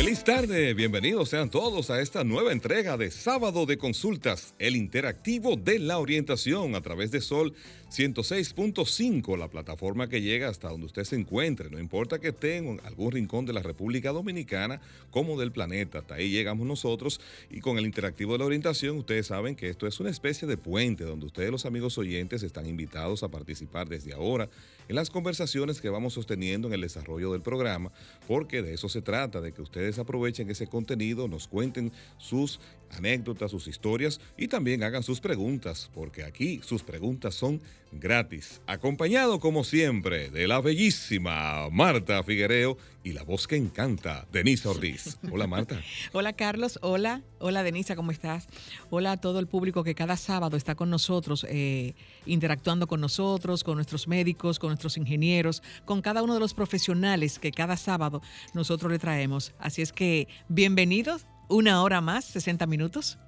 Feliz 0.00 0.24
tarde, 0.24 0.72
bienvenidos 0.72 1.28
sean 1.28 1.50
todos 1.50 1.90
a 1.90 2.00
esta 2.00 2.24
nueva 2.24 2.52
entrega 2.52 2.96
de 2.96 3.10
Sábado 3.10 3.66
de 3.66 3.76
Consultas, 3.76 4.54
el 4.58 4.74
interactivo 4.74 5.56
de 5.56 5.78
la 5.78 5.98
orientación 5.98 6.74
a 6.74 6.80
través 6.80 7.10
de 7.10 7.20
Sol 7.20 7.52
106.5, 7.90 9.36
la 9.36 9.48
plataforma 9.48 10.08
que 10.08 10.22
llega 10.22 10.48
hasta 10.48 10.68
donde 10.68 10.86
usted 10.86 11.02
se 11.02 11.16
encuentre, 11.16 11.70
no 11.70 11.80
importa 11.80 12.20
que 12.20 12.28
esté 12.28 12.58
en 12.58 12.80
algún 12.84 13.10
rincón 13.10 13.46
de 13.46 13.52
la 13.52 13.62
República 13.62 14.12
Dominicana 14.12 14.80
como 15.10 15.38
del 15.40 15.50
planeta, 15.50 15.98
hasta 15.98 16.14
ahí 16.14 16.30
llegamos 16.30 16.68
nosotros. 16.68 17.20
Y 17.50 17.60
con 17.60 17.78
el 17.78 17.86
interactivo 17.86 18.32
de 18.32 18.38
la 18.38 18.44
orientación 18.44 18.96
ustedes 18.96 19.26
saben 19.26 19.56
que 19.56 19.68
esto 19.68 19.88
es 19.88 19.98
una 19.98 20.10
especie 20.10 20.46
de 20.46 20.56
puente 20.56 21.02
donde 21.02 21.26
ustedes 21.26 21.50
los 21.50 21.66
amigos 21.66 21.98
oyentes 21.98 22.44
están 22.44 22.66
invitados 22.66 23.24
a 23.24 23.28
participar 23.28 23.88
desde 23.88 24.12
ahora 24.12 24.48
en 24.88 24.94
las 24.94 25.10
conversaciones 25.10 25.80
que 25.80 25.90
vamos 25.90 26.14
sosteniendo 26.14 26.68
en 26.68 26.74
el 26.74 26.80
desarrollo 26.82 27.32
del 27.32 27.42
programa, 27.42 27.90
porque 28.28 28.62
de 28.62 28.74
eso 28.74 28.88
se 28.88 29.02
trata, 29.02 29.40
de 29.40 29.52
que 29.52 29.62
ustedes 29.62 29.98
aprovechen 29.98 30.48
ese 30.48 30.68
contenido, 30.68 31.26
nos 31.26 31.48
cuenten 31.48 31.92
sus 32.18 32.60
anécdotas, 32.90 33.50
sus 33.50 33.68
historias 33.68 34.20
y 34.36 34.48
también 34.48 34.82
hagan 34.82 35.02
sus 35.02 35.20
preguntas, 35.20 35.90
porque 35.94 36.24
aquí 36.24 36.60
sus 36.62 36.82
preguntas 36.82 37.34
son 37.34 37.60
gratis. 37.92 38.60
Acompañado 38.66 39.40
como 39.40 39.64
siempre 39.64 40.30
de 40.30 40.46
la 40.46 40.60
bellísima 40.60 41.68
Marta 41.70 42.22
Figuereo 42.22 42.76
y 43.02 43.12
la 43.12 43.22
voz 43.22 43.46
que 43.46 43.56
encanta, 43.56 44.26
Denisa 44.30 44.70
Ortiz. 44.70 45.18
Hola 45.30 45.46
Marta. 45.46 45.80
hola 46.12 46.32
Carlos, 46.34 46.78
hola, 46.82 47.22
hola 47.38 47.62
Denisa, 47.62 47.96
¿cómo 47.96 48.10
estás? 48.10 48.48
Hola 48.90 49.12
a 49.12 49.16
todo 49.16 49.40
el 49.40 49.46
público 49.46 49.82
que 49.82 49.94
cada 49.94 50.16
sábado 50.16 50.56
está 50.56 50.74
con 50.74 50.90
nosotros, 50.90 51.46
eh, 51.48 51.94
interactuando 52.26 52.86
con 52.86 53.00
nosotros, 53.00 53.64
con 53.64 53.76
nuestros 53.76 54.06
médicos, 54.06 54.58
con 54.58 54.68
nuestros 54.68 54.96
ingenieros, 54.96 55.62
con 55.84 56.02
cada 56.02 56.22
uno 56.22 56.34
de 56.34 56.40
los 56.40 56.54
profesionales 56.54 57.38
que 57.38 57.52
cada 57.52 57.76
sábado 57.76 58.22
nosotros 58.54 58.92
le 58.92 58.98
traemos. 58.98 59.52
Así 59.58 59.82
es 59.82 59.92
que 59.92 60.28
bienvenidos 60.48 61.26
una 61.50 61.82
hora 61.82 62.00
más, 62.00 62.24
60 62.26 62.66
minutos. 62.66 63.18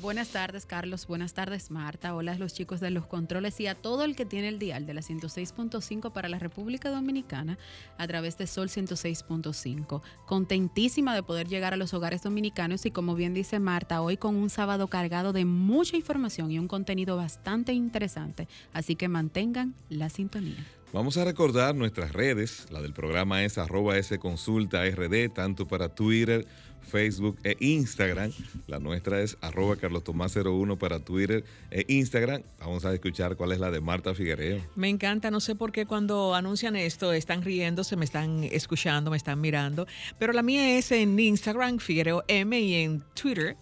Buenas 0.00 0.28
tardes, 0.28 0.64
Carlos. 0.64 1.08
Buenas 1.08 1.34
tardes, 1.34 1.72
Marta. 1.72 2.14
Hola 2.14 2.32
a 2.32 2.38
los 2.38 2.54
chicos 2.54 2.78
de 2.78 2.92
los 2.92 3.04
controles 3.04 3.58
y 3.58 3.66
a 3.66 3.74
todo 3.74 4.04
el 4.04 4.14
que 4.14 4.24
tiene 4.24 4.46
el 4.46 4.60
dial 4.60 4.86
de 4.86 4.94
la 4.94 5.00
106.5 5.00 6.12
para 6.12 6.28
la 6.28 6.38
República 6.38 6.88
Dominicana 6.88 7.58
a 7.98 8.06
través 8.06 8.38
de 8.38 8.46
Sol 8.46 8.68
106.5. 8.68 10.00
Contentísima 10.24 11.16
de 11.16 11.24
poder 11.24 11.48
llegar 11.48 11.74
a 11.74 11.76
los 11.76 11.94
hogares 11.94 12.22
dominicanos 12.22 12.86
y 12.86 12.92
como 12.92 13.16
bien 13.16 13.34
dice 13.34 13.58
Marta, 13.58 14.00
hoy 14.00 14.16
con 14.16 14.36
un 14.36 14.50
sábado 14.50 14.86
cargado 14.86 15.32
de 15.32 15.44
mucha 15.44 15.96
información 15.96 16.52
y 16.52 16.60
un 16.60 16.68
contenido 16.68 17.16
bastante 17.16 17.72
interesante. 17.72 18.46
Así 18.72 18.94
que 18.94 19.08
mantengan 19.08 19.74
la 19.88 20.10
sintonía. 20.10 20.64
Vamos 20.90 21.18
a 21.18 21.24
recordar 21.24 21.74
nuestras 21.74 22.14
redes. 22.14 22.66
La 22.70 22.80
del 22.80 22.94
programa 22.94 23.44
es 23.44 23.58
arroba 23.58 23.94
consulta 24.18 24.84
rd, 24.88 25.28
tanto 25.34 25.68
para 25.68 25.90
Twitter, 25.90 26.46
Facebook 26.88 27.38
e 27.44 27.56
Instagram. 27.60 28.32
La 28.66 28.78
nuestra 28.78 29.20
es 29.20 29.36
arroba 29.40 29.76
Carlos 29.76 30.04
Tomás 30.04 30.34
01 30.36 30.78
para 30.78 31.00
Twitter 31.00 31.44
e 31.70 31.84
Instagram. 31.88 32.42
Vamos 32.58 32.84
a 32.84 32.92
escuchar 32.92 33.36
cuál 33.36 33.52
es 33.52 33.60
la 33.60 33.70
de 33.70 33.80
Marta 33.80 34.14
Figuereo. 34.14 34.60
Me 34.74 34.88
encanta, 34.88 35.30
no 35.30 35.40
sé 35.40 35.54
por 35.54 35.70
qué 35.72 35.86
cuando 35.86 36.34
anuncian 36.34 36.76
esto 36.76 37.12
están 37.12 37.42
riéndose, 37.42 37.96
me 37.96 38.04
están 38.04 38.44
escuchando, 38.44 39.10
me 39.10 39.16
están 39.16 39.40
mirando, 39.40 39.86
pero 40.18 40.32
la 40.32 40.42
mía 40.42 40.78
es 40.78 40.90
en 40.92 41.18
Instagram 41.18 41.78
Figuereo 41.78 42.24
M 42.28 42.58
y 42.58 42.74
en 42.74 43.02
Twitter 43.14 43.56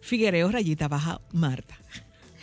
Figuereo 0.00 0.50
rayita 0.50 0.88
baja 0.88 1.20
Marta. 1.32 1.78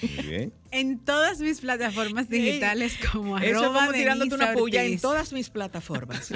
Muy 0.01 0.27
bien. 0.27 0.58
En 0.71 0.99
todas 0.99 1.39
mis 1.39 1.61
plataformas 1.61 2.29
digitales 2.29 2.95
como 3.11 3.37
Eso 3.37 3.59
arroba 3.59 3.81
como 3.81 3.93
tirándote 3.93 4.35
una 4.35 4.53
puya 4.53 4.83
en 4.83 4.99
todas 4.99 5.33
mis 5.33 5.49
plataformas. 5.49 6.29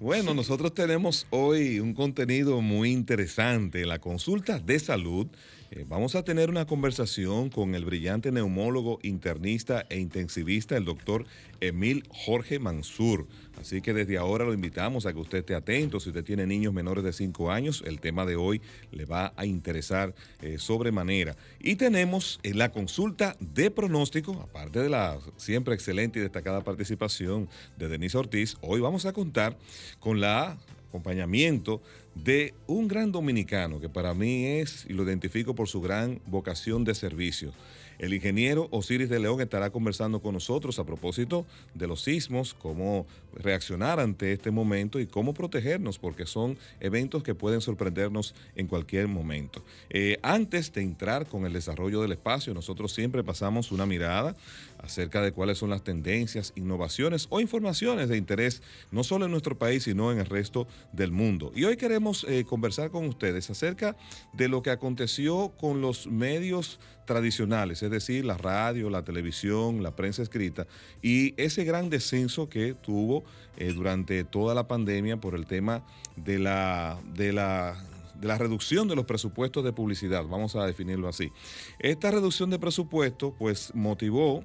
bueno, 0.00 0.34
nosotros 0.34 0.74
tenemos 0.74 1.26
hoy 1.30 1.80
un 1.80 1.94
contenido 1.94 2.60
muy 2.60 2.90
interesante, 2.90 3.86
la 3.86 4.00
consulta 4.00 4.58
de 4.58 4.78
salud 4.78 5.28
eh, 5.74 5.86
vamos 5.88 6.16
a 6.16 6.22
tener 6.22 6.50
una 6.50 6.66
conversación 6.66 7.48
con 7.48 7.74
el 7.74 7.86
brillante 7.86 8.30
neumólogo, 8.30 8.98
internista 9.02 9.86
e 9.88 9.98
intensivista, 9.98 10.76
el 10.76 10.84
doctor 10.84 11.24
Emil 11.62 12.04
Jorge 12.10 12.58
Mansur. 12.58 13.26
Así 13.62 13.80
que 13.80 13.94
desde 13.94 14.18
ahora 14.18 14.44
lo 14.44 14.52
invitamos 14.52 15.06
a 15.06 15.12
que 15.12 15.20
usted 15.20 15.38
esté 15.38 15.54
atento. 15.54 16.00
Si 16.00 16.08
usted 16.08 16.24
tiene 16.24 16.46
niños 16.46 16.74
menores 16.74 17.04
de 17.04 17.12
5 17.12 17.52
años, 17.52 17.84
el 17.86 18.00
tema 18.00 18.26
de 18.26 18.34
hoy 18.34 18.60
le 18.90 19.04
va 19.04 19.32
a 19.36 19.46
interesar 19.46 20.16
eh, 20.40 20.58
sobremanera. 20.58 21.36
Y 21.60 21.76
tenemos 21.76 22.40
en 22.42 22.58
la 22.58 22.72
consulta 22.72 23.36
de 23.38 23.70
pronóstico, 23.70 24.32
aparte 24.32 24.80
de 24.80 24.88
la 24.88 25.16
siempre 25.36 25.74
excelente 25.74 26.18
y 26.18 26.22
destacada 26.22 26.64
participación 26.64 27.48
de 27.76 27.88
Denise 27.88 28.18
Ortiz, 28.18 28.56
hoy 28.62 28.80
vamos 28.80 29.06
a 29.06 29.12
contar 29.12 29.56
con 30.00 30.20
la 30.20 30.58
acompañamiento 30.88 31.80
de 32.16 32.52
un 32.66 32.88
gran 32.88 33.12
dominicano 33.12 33.80
que 33.80 33.88
para 33.88 34.12
mí 34.12 34.44
es, 34.44 34.84
y 34.88 34.92
lo 34.92 35.04
identifico 35.04 35.54
por 35.54 35.68
su 35.68 35.80
gran 35.80 36.20
vocación 36.26 36.84
de 36.84 36.94
servicio. 36.94 37.52
El 38.02 38.14
ingeniero 38.14 38.66
Osiris 38.72 39.08
de 39.08 39.20
León 39.20 39.40
estará 39.40 39.70
conversando 39.70 40.20
con 40.20 40.34
nosotros 40.34 40.80
a 40.80 40.84
propósito 40.84 41.46
de 41.72 41.86
los 41.86 42.02
sismos, 42.02 42.52
cómo 42.52 43.06
reaccionar 43.32 44.00
ante 44.00 44.32
este 44.32 44.50
momento 44.50 44.98
y 44.98 45.06
cómo 45.06 45.34
protegernos, 45.34 46.00
porque 46.00 46.26
son 46.26 46.58
eventos 46.80 47.22
que 47.22 47.36
pueden 47.36 47.60
sorprendernos 47.60 48.34
en 48.56 48.66
cualquier 48.66 49.06
momento. 49.06 49.64
Eh, 49.88 50.18
antes 50.24 50.72
de 50.72 50.82
entrar 50.82 51.28
con 51.28 51.46
el 51.46 51.52
desarrollo 51.52 52.02
del 52.02 52.10
espacio, 52.10 52.52
nosotros 52.52 52.92
siempre 52.92 53.22
pasamos 53.22 53.70
una 53.70 53.86
mirada 53.86 54.34
acerca 54.78 55.22
de 55.22 55.30
cuáles 55.30 55.58
son 55.58 55.70
las 55.70 55.84
tendencias, 55.84 56.52
innovaciones 56.56 57.28
o 57.30 57.40
informaciones 57.40 58.08
de 58.08 58.16
interés, 58.16 58.64
no 58.90 59.04
solo 59.04 59.26
en 59.26 59.30
nuestro 59.30 59.56
país, 59.56 59.84
sino 59.84 60.10
en 60.10 60.18
el 60.18 60.26
resto 60.26 60.66
del 60.92 61.12
mundo. 61.12 61.52
Y 61.54 61.62
hoy 61.62 61.76
queremos 61.76 62.26
eh, 62.28 62.44
conversar 62.44 62.90
con 62.90 63.06
ustedes 63.06 63.48
acerca 63.48 63.96
de 64.32 64.48
lo 64.48 64.60
que 64.60 64.70
aconteció 64.70 65.52
con 65.56 65.80
los 65.80 66.08
medios 66.08 66.80
tradicionales, 67.04 67.82
es 67.82 67.90
decir, 67.90 68.24
la 68.24 68.36
radio, 68.36 68.90
la 68.90 69.04
televisión, 69.04 69.82
la 69.82 69.96
prensa 69.96 70.22
escrita, 70.22 70.66
y 71.02 71.34
ese 71.36 71.64
gran 71.64 71.90
descenso 71.90 72.48
que 72.48 72.74
tuvo 72.74 73.24
eh, 73.56 73.72
durante 73.72 74.24
toda 74.24 74.54
la 74.54 74.68
pandemia 74.68 75.18
por 75.18 75.34
el 75.34 75.46
tema 75.46 75.84
de 76.16 76.38
la, 76.38 76.98
de 77.14 77.32
la 77.32 77.76
de 78.22 78.28
la 78.28 78.38
reducción 78.38 78.86
de 78.86 78.94
los 78.94 79.04
presupuestos 79.04 79.64
de 79.64 79.72
publicidad, 79.72 80.24
vamos 80.24 80.54
a 80.54 80.64
definirlo 80.64 81.08
así. 81.08 81.32
Esta 81.80 82.12
reducción 82.12 82.50
de 82.50 82.58
presupuesto 82.60 83.34
pues 83.36 83.74
motivó 83.74 84.44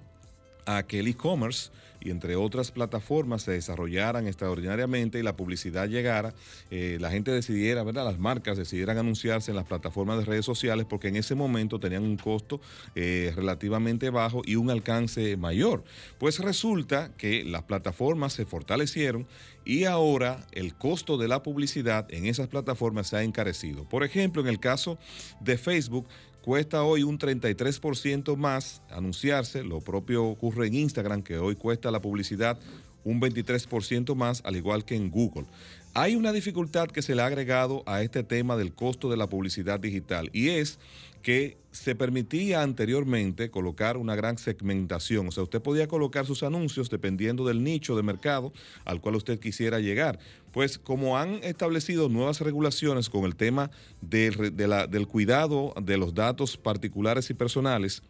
a 0.65 0.81
que 0.81 0.99
el 0.99 1.07
e-commerce 1.07 1.69
y 2.07 2.09
entre 2.09 2.37
otras 2.37 2.71
plataformas 2.71 3.41
se 3.41 3.51
desarrollaran 3.51 4.27
extraordinariamente 4.27 5.19
y 5.19 5.23
la 5.23 5.35
publicidad 5.35 5.89
llegara, 5.89 6.33
eh, 6.71 6.97
la 7.01 7.11
gente 7.11 7.31
decidiera, 7.31 7.83
¿verdad? 7.83 8.05
Las 8.05 8.17
marcas 8.17 8.57
decidieran 8.57 8.97
anunciarse 8.97 9.51
en 9.51 9.57
las 9.57 9.65
plataformas 9.65 10.17
de 10.19 10.23
redes 10.23 10.45
sociales 10.45 10.85
porque 10.89 11.09
en 11.09 11.17
ese 11.17 11.35
momento 11.35 11.81
tenían 11.81 12.03
un 12.03 12.15
costo 12.15 12.61
eh, 12.95 13.33
relativamente 13.35 14.09
bajo 14.09 14.41
y 14.45 14.55
un 14.55 14.69
alcance 14.69 15.35
mayor. 15.35 15.83
Pues 16.17 16.39
resulta 16.39 17.11
que 17.17 17.43
las 17.43 17.63
plataformas 17.63 18.31
se 18.31 18.45
fortalecieron 18.45 19.27
y 19.65 19.83
ahora 19.83 20.47
el 20.53 20.75
costo 20.75 21.17
de 21.17 21.27
la 21.27 21.43
publicidad 21.43 22.07
en 22.13 22.25
esas 22.25 22.47
plataformas 22.47 23.09
se 23.09 23.17
ha 23.17 23.23
encarecido. 23.23 23.83
Por 23.83 24.05
ejemplo, 24.05 24.41
en 24.41 24.47
el 24.47 24.61
caso 24.61 24.97
de 25.41 25.57
Facebook, 25.57 26.07
cuesta 26.47 26.81
hoy 26.83 27.03
un 27.03 27.19
33% 27.19 28.37
más 28.37 28.81
anunciarse. 28.89 29.65
Lo 29.65 29.81
propio 29.81 30.23
ocurre 30.23 30.67
en 30.67 30.75
Instagram, 30.75 31.21
que 31.21 31.37
hoy 31.37 31.57
cuesta 31.57 31.91
la 31.91 32.01
publicidad 32.01 32.57
un 33.03 33.19
23% 33.19 34.15
más, 34.15 34.41
al 34.45 34.55
igual 34.55 34.85
que 34.85 34.95
en 34.95 35.11
Google. 35.11 35.45
Hay 35.97 36.15
una 36.15 36.31
dificultad 36.31 36.89
que 36.89 37.01
se 37.01 37.15
le 37.15 37.23
ha 37.23 37.25
agregado 37.25 37.81
a 37.87 38.03
este 38.03 38.21
tema 38.21 38.55
del 38.55 38.71
costo 38.71 39.09
de 39.09 39.17
la 39.17 39.27
publicidad 39.27 39.79
digital 39.79 40.29
y 40.31 40.49
es 40.49 40.77
que 41.23 41.57
se 41.71 41.95
permitía 41.95 42.61
anteriormente 42.61 43.49
colocar 43.49 43.97
una 43.97 44.15
gran 44.15 44.37
segmentación. 44.37 45.27
O 45.27 45.31
sea, 45.31 45.41
usted 45.41 45.59
podía 45.59 45.87
colocar 45.87 46.27
sus 46.27 46.43
anuncios 46.43 46.91
dependiendo 46.91 47.47
del 47.47 47.63
nicho 47.63 47.95
de 47.95 48.03
mercado 48.03 48.53
al 48.85 49.01
cual 49.01 49.15
usted 49.15 49.39
quisiera 49.39 49.79
llegar. 49.79 50.19
Pues 50.51 50.77
como 50.77 51.17
han 51.17 51.43
establecido 51.43 52.09
nuevas 52.09 52.41
regulaciones 52.41 53.09
con 53.09 53.25
el 53.25 53.35
tema 53.35 53.71
del, 53.99 55.07
cuidado 55.07 55.73
de 55.81 55.97
los 55.97 56.13
datos 56.13 56.57
particulares 56.57 57.31
y 57.31 57.33
personales, 57.33 58.03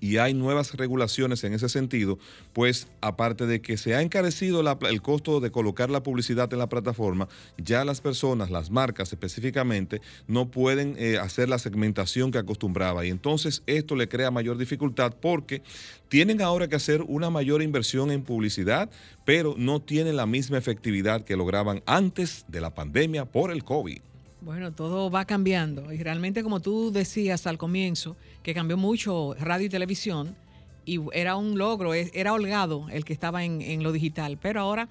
y 0.00 0.18
hay 0.18 0.34
nuevas 0.34 0.74
regulaciones 0.74 1.44
en 1.44 1.54
ese 1.54 1.68
sentido, 1.68 2.18
pues 2.52 2.88
aparte 3.00 3.46
de 3.46 3.60
que 3.60 3.76
se 3.76 3.94
ha 3.94 4.02
encarecido 4.02 4.62
el 4.88 5.02
costo 5.02 5.40
de 5.40 5.50
colocar 5.50 5.90
la 5.90 6.02
publicidad 6.02 6.52
en 6.52 6.58
la 6.58 6.68
plataforma, 6.68 7.28
ya 7.56 7.84
las 7.84 8.00
personas, 8.00 8.50
las 8.50 8.70
marcas 8.70 9.12
específicamente, 9.12 10.00
no 10.26 10.50
pueden 10.50 10.94
eh, 10.98 11.18
hacer 11.18 11.48
la 11.48 11.58
segmentación 11.58 12.30
que 12.30 12.38
acostumbraba. 12.38 13.04
Y 13.04 13.10
entonces 13.10 13.62
esto 13.66 13.96
le 13.96 14.08
crea 14.08 14.30
mayor 14.30 14.58
dificultad 14.58 15.14
porque 15.20 15.62
tienen 16.08 16.40
ahora 16.40 16.68
que 16.68 16.76
hacer 16.76 17.02
una 17.02 17.30
mayor 17.30 17.62
inversión 17.62 18.10
en 18.10 18.22
publicidad, 18.22 18.90
pero 19.24 19.54
no 19.58 19.80
tienen 19.80 20.16
la 20.16 20.26
misma 20.26 20.58
efectividad 20.58 21.24
que 21.24 21.36
lograban 21.36 21.82
antes 21.86 22.44
de 22.48 22.60
la 22.60 22.74
pandemia 22.74 23.24
por 23.24 23.50
el 23.50 23.64
COVID. 23.64 24.00
Bueno, 24.40 24.72
todo 24.72 25.10
va 25.10 25.24
cambiando 25.24 25.92
y 25.92 26.00
realmente 26.02 26.44
como 26.44 26.60
tú 26.60 26.92
decías 26.92 27.46
al 27.48 27.58
comienzo, 27.58 28.16
que 28.42 28.54
cambió 28.54 28.76
mucho 28.76 29.34
radio 29.34 29.66
y 29.66 29.68
televisión 29.68 30.36
y 30.84 31.00
era 31.12 31.36
un 31.36 31.58
logro, 31.58 31.92
era 31.92 32.32
holgado 32.32 32.86
el 32.90 33.04
que 33.04 33.12
estaba 33.12 33.44
en, 33.44 33.82
lo 33.82 33.92
digital, 33.92 34.38
pero 34.40 34.60
ahora 34.60 34.88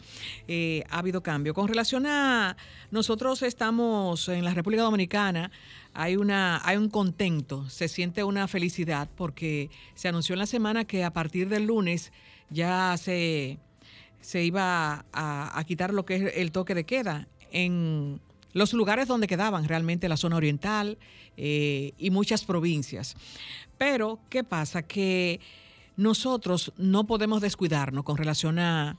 eh, 0.48 0.84
ha 0.90 1.00
habido 1.00 1.24
cambio. 1.24 1.54
Con 1.54 1.68
relación 1.68 2.06
a 2.06 2.56
nosotros 2.92 3.42
estamos 3.42 4.28
en 4.30 4.44
la 4.46 4.54
República 4.54 4.84
Dominicana, 4.84 5.50
hay, 5.94 6.18
una, 6.18 6.62
hay 6.64 6.78
un 6.78 6.90
contento, 6.90 7.68
se 7.70 7.88
siente 7.88 8.24
una 8.24 8.48
felicidad 8.48 9.10
porque 9.16 9.72
se 9.96 10.10
anunció 10.10 10.34
en 10.34 10.40
la 10.40 10.46
semana 10.46 10.86
que 10.86 11.04
a 11.04 11.14
partir 11.14 11.50
del 11.50 11.66
lunes 11.66 12.12
ya 12.50 12.96
se, 12.98 13.58
se 14.22 14.44
iba 14.44 15.06
a, 15.12 15.60
a 15.60 15.64
quitar 15.64 15.94
lo 15.94 16.06
que 16.06 16.16
es 16.16 16.34
el 16.36 16.52
toque 16.52 16.76
de 16.76 16.84
queda 16.84 17.28
en 17.52 18.20
los 18.58 18.74
lugares 18.74 19.08
donde 19.08 19.28
quedaban 19.28 19.68
realmente 19.68 20.10
la 20.10 20.18
zona 20.18 20.36
oriental 20.36 20.98
eh, 21.38 21.94
y 21.98 22.10
muchas 22.10 22.44
provincias. 22.44 23.16
Pero, 23.78 24.20
¿qué 24.30 24.44
pasa? 24.44 24.82
Que 24.82 25.40
nosotros 25.96 26.74
no 26.78 27.06
podemos 27.06 27.40
descuidarnos 27.40 28.04
con 28.04 28.18
relación 28.18 28.58
a, 28.58 28.98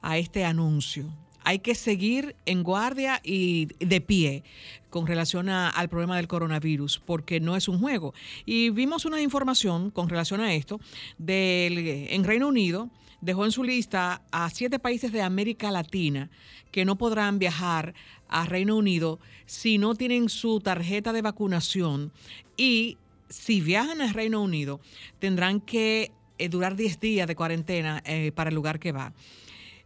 a 0.00 0.18
este 0.18 0.44
anuncio. 0.44 1.06
Hay 1.44 1.60
que 1.60 1.74
seguir 1.74 2.36
en 2.46 2.62
guardia 2.62 3.20
y 3.22 3.66
de 3.78 4.00
pie 4.00 4.44
con 4.90 5.06
relación 5.06 5.48
al 5.48 5.88
problema 5.88 6.16
del 6.16 6.28
coronavirus, 6.28 7.00
porque 7.04 7.40
no 7.40 7.56
es 7.56 7.68
un 7.68 7.78
juego. 7.78 8.12
Y 8.44 8.70
vimos 8.70 9.04
una 9.04 9.22
información 9.22 9.90
con 9.90 10.08
relación 10.08 10.40
a 10.40 10.52
esto 10.54 10.80
del, 11.18 11.78
en 12.10 12.24
Reino 12.24 12.48
Unido, 12.48 12.90
dejó 13.20 13.44
en 13.44 13.52
su 13.52 13.64
lista 13.64 14.22
a 14.32 14.50
siete 14.50 14.78
países 14.78 15.12
de 15.12 15.22
América 15.22 15.70
Latina 15.70 16.30
que 16.70 16.84
no 16.84 16.96
podrán 16.96 17.38
viajar 17.38 17.94
a 18.28 18.46
Reino 18.46 18.76
Unido 18.76 19.18
si 19.46 19.78
no 19.78 19.94
tienen 19.94 20.28
su 20.28 20.60
tarjeta 20.60 21.12
de 21.12 21.22
vacunación 21.22 22.12
y 22.56 22.96
si 23.28 23.60
viajan 23.60 24.00
a 24.00 24.12
Reino 24.12 24.42
Unido 24.42 24.80
tendrán 25.18 25.60
que 25.60 26.12
eh, 26.38 26.48
durar 26.48 26.76
10 26.76 27.00
días 27.00 27.28
de 27.28 27.36
cuarentena 27.36 28.02
eh, 28.04 28.32
para 28.34 28.48
el 28.48 28.54
lugar 28.54 28.78
que 28.78 28.92
va. 28.92 29.12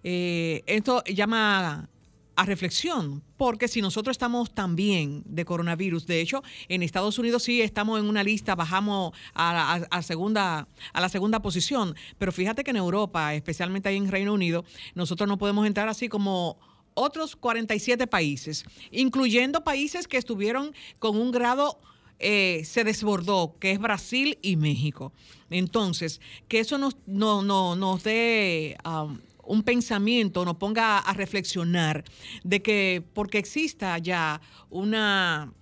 Eh, 0.05 0.63
esto 0.67 1.03
llama 1.05 1.89
a 2.37 2.45
reflexión, 2.45 3.23
porque 3.37 3.69
si 3.69 3.81
nosotros 3.81 4.15
estamos 4.15 4.53
también 4.53 5.23
de 5.27 5.45
coronavirus, 5.45 6.07
de 6.07 6.21
hecho, 6.21 6.43
en 6.69 6.83
Estados 6.83 7.19
Unidos 7.19 7.45
sí 7.45 7.63
estamos 7.63 8.01
en 8.01 8.07
una 8.07 8.25
lista, 8.25 8.55
bajamos 8.55 9.13
a, 9.35 10.03
segunda, 10.03 10.69
a 10.93 11.01
la 11.01 11.09
segunda 11.09 11.41
posición, 11.41 11.95
pero 12.19 12.33
fíjate 12.33 12.65
que 12.65 12.71
en 12.71 12.77
Europa, 12.77 13.35
especialmente 13.35 13.89
ahí 13.89 13.97
en 13.97 14.11
Reino 14.11 14.35
Unido, 14.35 14.65
nosotros 14.95 15.29
no 15.29 15.39
podemos 15.39 15.67
entrar 15.67 15.89
así 15.89 16.09
como 16.09 16.59
otros 16.95 17.37
47 17.37 18.07
países, 18.07 18.65
incluyendo 18.91 19.65
países 19.65 20.09
que 20.09 20.17
estuvieron 20.17 20.75
con 20.99 21.17
un 21.17 21.31
grado 21.31 21.79
eh, 22.21 22.63
se 22.65 22.85
desbordó, 22.85 23.57
que 23.59 23.73
es 23.73 23.79
Brasil 23.81 24.39
y 24.41 24.57
México. 24.57 25.13
Entonces, 25.51 26.21
que 26.47 26.61
eso 26.61 26.79
nos, 26.79 26.97
no, 27.07 27.43
no, 27.43 27.75
nos 27.75 28.05
dé 28.05 28.77
um, 28.85 29.19
un 29.47 29.63
pensamiento, 29.63 30.45
nos 30.45 30.57
ponga 30.57 30.99
a 30.99 31.13
reflexionar 31.13 32.05
de 32.43 32.63
que 32.63 33.05
porque 33.15 33.39
exista 33.39 33.99
ya 33.99 34.41
una 34.71 35.53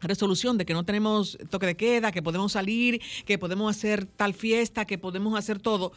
resolución 0.00 0.58
de 0.58 0.66
que 0.66 0.74
no 0.74 0.84
tenemos 0.84 1.38
toque 1.50 1.66
de 1.66 1.76
queda, 1.76 2.12
que 2.12 2.22
podemos 2.22 2.52
salir, 2.52 3.00
que 3.24 3.38
podemos 3.38 3.74
hacer 3.76 4.06
tal 4.06 4.34
fiesta, 4.34 4.84
que 4.84 4.98
podemos 4.98 5.38
hacer 5.38 5.60
todo, 5.60 5.92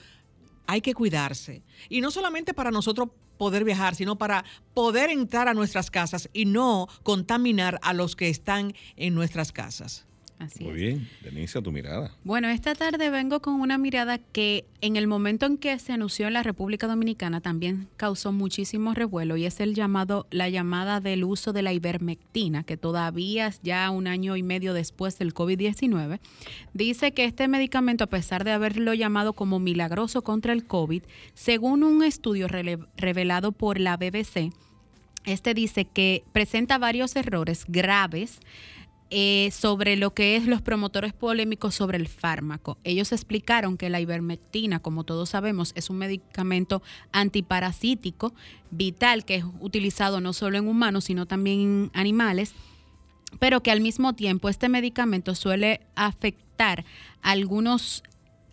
hay 0.68 0.81
que 0.81 0.94
cuidarse. 0.94 1.63
Y 1.89 2.01
no 2.01 2.12
solamente 2.12 2.54
para 2.54 2.72
nosotros 2.72 3.10
poder 3.38 3.63
viajar, 3.63 3.95
sino 3.95 4.18
para 4.18 4.45
poder 4.74 5.10
entrar 5.10 5.48
a 5.48 5.54
nuestras 5.54 5.92
casas 5.92 6.30
y 6.33 6.45
no 6.45 6.88
contaminar 7.04 7.80
a 7.81 7.94
los 7.94 8.16
que 8.16 8.30
están 8.30 8.74
en 8.95 9.13
nuestras 9.13 9.51
casas. 9.51 10.06
Muy 10.59 10.73
bien, 10.73 11.07
Denise, 11.21 11.61
tu 11.61 11.71
mirada. 11.71 12.11
Bueno, 12.23 12.49
esta 12.49 12.75
tarde 12.75 13.09
vengo 13.09 13.41
con 13.41 13.61
una 13.61 13.77
mirada 13.77 14.17
que 14.17 14.65
en 14.81 14.95
el 14.95 15.07
momento 15.07 15.45
en 15.45 15.57
que 15.57 15.79
se 15.79 15.93
anunció 15.93 16.27
en 16.27 16.33
la 16.33 16.43
República 16.43 16.87
Dominicana 16.87 17.41
también 17.41 17.87
causó 17.97 18.31
muchísimo 18.31 18.93
revuelo 18.93 19.37
y 19.37 19.45
es 19.45 19.59
el 19.59 19.73
llamado, 19.73 20.27
la 20.31 20.49
llamada 20.49 20.99
del 20.99 21.23
uso 21.23 21.53
de 21.53 21.61
la 21.61 21.73
ivermectina, 21.73 22.63
que 22.63 22.77
todavía 22.77 23.51
ya 23.63 23.89
un 23.89 24.07
año 24.07 24.35
y 24.35 24.43
medio 24.43 24.73
después 24.73 25.17
del 25.17 25.33
COVID-19, 25.33 26.19
dice 26.73 27.13
que 27.13 27.25
este 27.25 27.47
medicamento, 27.47 28.03
a 28.03 28.07
pesar 28.07 28.43
de 28.43 28.51
haberlo 28.51 28.93
llamado 28.93 29.33
como 29.33 29.59
milagroso 29.59 30.21
contra 30.21 30.53
el 30.53 30.65
COVID, 30.65 31.03
según 31.33 31.83
un 31.83 32.03
estudio 32.03 32.47
revelado 32.47 33.51
por 33.51 33.79
la 33.79 33.97
BBC, 33.97 34.51
este 35.25 35.53
dice 35.55 35.85
que 35.85 36.23
presenta 36.33 36.77
varios 36.77 37.15
errores 37.15 37.65
graves 37.67 38.39
eh, 39.11 39.49
sobre 39.51 39.97
lo 39.97 40.13
que 40.15 40.35
es 40.35 40.47
los 40.47 40.63
promotores 40.63 41.13
polémicos 41.13 41.75
sobre 41.75 41.97
el 41.97 42.07
fármaco. 42.07 42.79
Ellos 42.83 43.11
explicaron 43.11 43.77
que 43.77 43.89
la 43.89 44.01
ivermectina, 44.01 44.79
como 44.79 45.03
todos 45.03 45.29
sabemos, 45.29 45.73
es 45.75 45.91
un 45.91 45.97
medicamento 45.97 46.81
antiparasítico 47.11 48.33
vital 48.71 49.23
que 49.23 49.35
es 49.35 49.45
utilizado 49.59 50.21
no 50.21 50.33
solo 50.33 50.57
en 50.57 50.67
humanos, 50.67 51.05
sino 51.05 51.27
también 51.27 51.59
en 51.59 51.91
animales, 51.93 52.53
pero 53.39 53.61
que 53.61 53.71
al 53.71 53.81
mismo 53.81 54.13
tiempo 54.13 54.49
este 54.49 54.69
medicamento 54.69 55.35
suele 55.35 55.81
afectar 55.95 56.83
algunos 57.21 58.03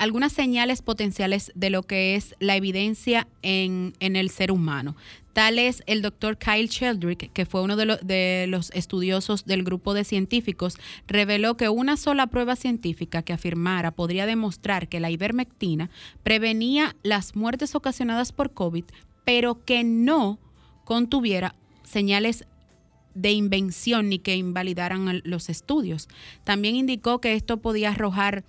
algunas 0.02 0.32
señales 0.32 0.82
potenciales 0.82 1.52
de 1.54 1.70
lo 1.70 1.84
que 1.84 2.16
es 2.16 2.34
la 2.40 2.56
evidencia 2.56 3.28
en, 3.42 3.92
en 4.00 4.16
el 4.16 4.30
ser 4.30 4.50
humano. 4.50 4.96
Tal 5.32 5.60
es 5.60 5.84
el 5.86 6.02
doctor 6.02 6.38
Kyle 6.38 6.66
Sheldrick, 6.66 7.32
que 7.32 7.46
fue 7.46 7.62
uno 7.62 7.76
de, 7.76 8.00
de, 8.02 8.46
los 8.48 8.72
estudiosos 8.72 9.44
del 9.44 9.62
grupo 9.62 9.94
de 9.94 10.02
científicos, 10.02 10.76
reveló 11.06 11.56
que 11.56 11.68
una 11.68 11.96
sola 11.96 12.26
prueba 12.26 12.56
científica 12.56 13.22
que 13.22 13.32
afirmara 13.32 13.92
podría 13.92 14.26
demostrar 14.26 14.88
que 14.88 14.98
la 14.98 15.08
ivermectina 15.08 15.88
prevenía 16.24 16.96
las 17.04 17.36
muertes 17.36 17.76
ocasionadas 17.76 18.32
por 18.32 18.52
COVID, 18.52 18.84
pero 19.24 19.64
que 19.64 19.84
no 19.84 20.40
contuviera 20.84 21.54
señales 21.84 22.44
de 23.14 23.30
invención 23.30 24.08
ni 24.08 24.18
que 24.18 24.34
invalidaran 24.34 25.22
los 25.22 25.48
estudios. 25.48 26.08
También 26.42 26.74
indicó 26.74 27.20
que 27.20 27.34
esto 27.34 27.58
podía 27.58 27.90
arrojar 27.90 28.42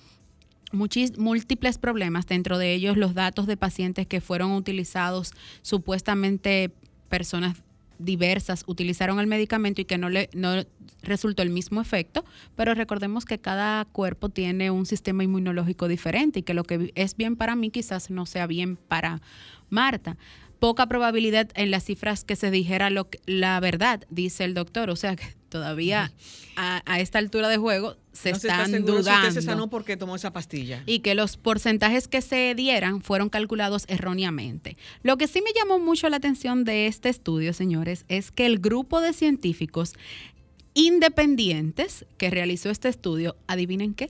múltiples 0.73 1.77
problemas, 1.77 2.27
dentro 2.27 2.57
de 2.57 2.73
ellos 2.73 2.97
los 2.97 3.13
datos 3.13 3.47
de 3.47 3.57
pacientes 3.57 4.07
que 4.07 4.21
fueron 4.21 4.51
utilizados, 4.51 5.31
supuestamente 5.61 6.71
personas 7.09 7.63
diversas 7.99 8.63
utilizaron 8.67 9.19
el 9.19 9.27
medicamento 9.27 9.79
y 9.81 9.85
que 9.85 9.97
no 9.97 10.09
le 10.09 10.29
no 10.33 10.63
resultó 11.03 11.41
el 11.43 11.49
mismo 11.49 11.79
efecto, 11.81 12.25
pero 12.55 12.73
recordemos 12.73 13.25
que 13.25 13.37
cada 13.37 13.85
cuerpo 13.85 14.29
tiene 14.29 14.71
un 14.71 14.85
sistema 14.85 15.23
inmunológico 15.23 15.87
diferente 15.87 16.39
y 16.39 16.43
que 16.43 16.53
lo 16.53 16.63
que 16.63 16.91
es 16.95 17.15
bien 17.15 17.35
para 17.35 17.55
mí 17.55 17.69
quizás 17.69 18.09
no 18.09 18.25
sea 18.25 18.47
bien 18.47 18.77
para 18.77 19.21
Marta 19.69 20.17
poca 20.63 20.87
probabilidad 20.87 21.49
en 21.55 21.71
las 21.71 21.83
cifras 21.83 22.23
que 22.23 22.37
se 22.37 22.49
dijera 22.49 22.89
lo 22.89 23.09
la 23.25 23.59
verdad, 23.59 24.05
dice 24.09 24.45
el 24.45 24.53
doctor. 24.53 24.89
O 24.89 24.95
sea 24.95 25.17
que 25.17 25.25
todavía 25.53 26.11
a, 26.55 26.99
esta 26.99 27.19
altura 27.19 27.47
de 27.47 27.57
juego 27.57 27.95
se 28.11 28.31
están 28.31 28.71
dudando. 28.83 29.03
Si 29.03 29.37
usted 29.37 29.51
se 29.51 29.67
porque 29.67 29.97
tomó 29.97 30.15
esa 30.15 30.33
pastilla. 30.33 30.81
Y 30.87 30.99
que 30.99 31.13
los 31.13 31.37
porcentajes 31.37 32.07
que 32.07 32.21
se 32.21 32.55
dieran 32.55 33.01
fueron 33.01 33.29
calculados 33.29 33.85
erróneamente. 33.87 34.77
Lo 35.03 35.15
que 35.17 35.27
sí 35.27 35.43
me 35.43 35.51
llamó 35.53 35.77
mucho 35.77 36.09
la 36.09 36.17
atención 36.17 36.63
de 36.63 36.87
este 36.87 37.09
estudio, 37.09 37.53
señores, 37.53 38.05
es 38.07 38.31
que 38.31 38.47
el 38.47 38.57
grupo 38.57 38.99
de 38.99 39.13
científicos 39.13 39.93
independientes 40.73 42.07
que 42.17 42.31
realizó 42.31 42.71
este 42.71 42.89
estudio, 42.89 43.35
adivinen 43.45 43.93
qué. 43.93 44.09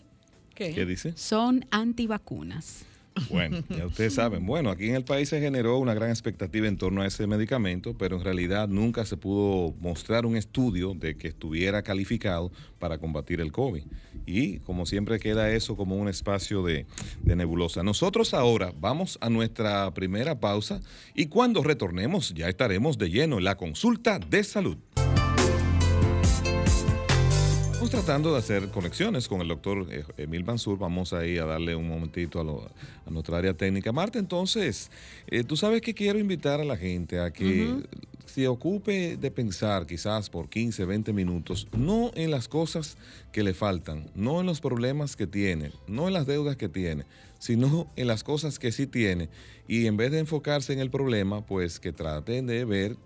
¿Qué, 0.56 0.74
¿Qué 0.74 0.86
dice? 0.86 1.12
Son 1.18 1.66
antivacunas. 1.72 2.86
Bueno, 3.30 3.64
ya 3.70 3.86
ustedes 3.86 4.14
saben. 4.16 4.46
Bueno, 4.46 4.70
aquí 4.70 4.90
en 4.90 4.96
el 4.96 5.04
país 5.04 5.30
se 5.30 5.40
generó 5.40 5.78
una 5.78 5.94
gran 5.94 6.10
expectativa 6.10 6.68
en 6.68 6.78
torno 6.78 7.02
a 7.02 7.08
ese 7.08 7.28
medicamento, 7.28 7.96
pero 7.98 8.18
en 8.18 8.24
realidad 8.24 8.68
nunca 8.68 9.06
se 9.06 9.18
pudo 9.18 9.74
mostrar 9.80 10.26
un 10.26 10.36
estudio 10.36 10.94
de 10.94 11.16
que 11.16 11.28
estuviera 11.28 11.84
calificado 11.84 12.52
para 12.80 12.98
combatir 12.98 13.42
el 13.42 13.52
COVID. 13.52 13.84
Y 14.26 14.60
como 14.60 14.86
siempre 14.86 15.20
queda 15.20 15.52
eso 15.52 15.76
como 15.76 15.96
un 15.96 16.08
espacio 16.08 16.64
de, 16.64 16.86
de 17.22 17.36
nebulosa. 17.36 17.84
Nosotros 17.84 18.34
ahora 18.34 18.74
vamos 18.80 19.18
a 19.22 19.30
nuestra 19.30 19.94
primera 19.94 20.40
pausa 20.40 20.82
y 21.14 21.28
cuando 21.28 21.64
retornemos 21.64 22.34
ya 22.34 22.50
estaremos 22.50 22.98
de 22.98 23.10
lleno 23.10 23.38
en 23.38 23.44
la 23.44 23.56
consulta 23.56 24.20
de 24.20 24.44
salud 24.44 24.78
tratando 27.90 28.32
de 28.32 28.40
hacer 28.40 28.70
conexiones 28.70 29.28
con 29.28 29.42
el 29.42 29.48
doctor 29.48 29.88
eh, 29.90 30.04
Emil 30.18 30.46
Mansur. 30.46 30.78
Vamos 30.78 31.12
ahí 31.12 31.38
a 31.38 31.46
darle 31.46 31.76
un 31.76 31.88
momentito 31.88 32.40
a, 32.40 33.12
nuestra 33.12 33.38
área 33.38 33.54
técnica. 33.54 33.92
Marta, 33.92 34.20
entonces, 34.20 34.90
eh, 35.28 35.44
tú 35.44 35.58
sabes 35.58 35.82
que 35.82 35.94
quiero 35.94 36.20
invitar 36.20 36.62
a 36.62 36.64
la 36.64 36.78
gente 36.78 37.20
a 37.20 37.32
que 37.32 37.84
se 38.26 38.48
ocupe 38.48 39.18
de 39.18 39.32
pensar 39.32 39.86
quizás 39.86 40.30
por 40.30 40.50
15, 40.50 40.86
20 40.86 41.14
minutos, 41.14 41.68
no 41.78 42.12
en 42.16 42.32
las 42.32 42.48
cosas 42.48 42.98
que 43.32 43.44
le 43.44 43.54
faltan, 43.54 44.10
no 44.16 44.40
en 44.40 44.46
los 44.46 44.62
problemas 44.62 45.16
que 45.16 45.28
tiene, 45.28 45.72
no 45.88 46.08
en 46.08 46.14
las 46.14 46.26
deudas 46.26 46.56
que 46.56 46.70
tiene, 46.70 47.06
sino 47.40 47.88
en 47.96 48.08
las 48.08 48.24
cosas 48.24 48.60
que 48.60 48.72
sí 48.72 48.88
tiene. 48.88 49.30
Y 49.68 49.88
en 49.88 49.98
vez 49.98 50.12
de 50.12 50.20
enfocarse 50.20 50.74
en 50.74 50.80
el 50.80 50.90
problema, 50.90 51.46
pues 51.46 51.80
que 51.80 51.92
traten 51.92 52.48
de 52.48 52.66
ver 52.66 52.98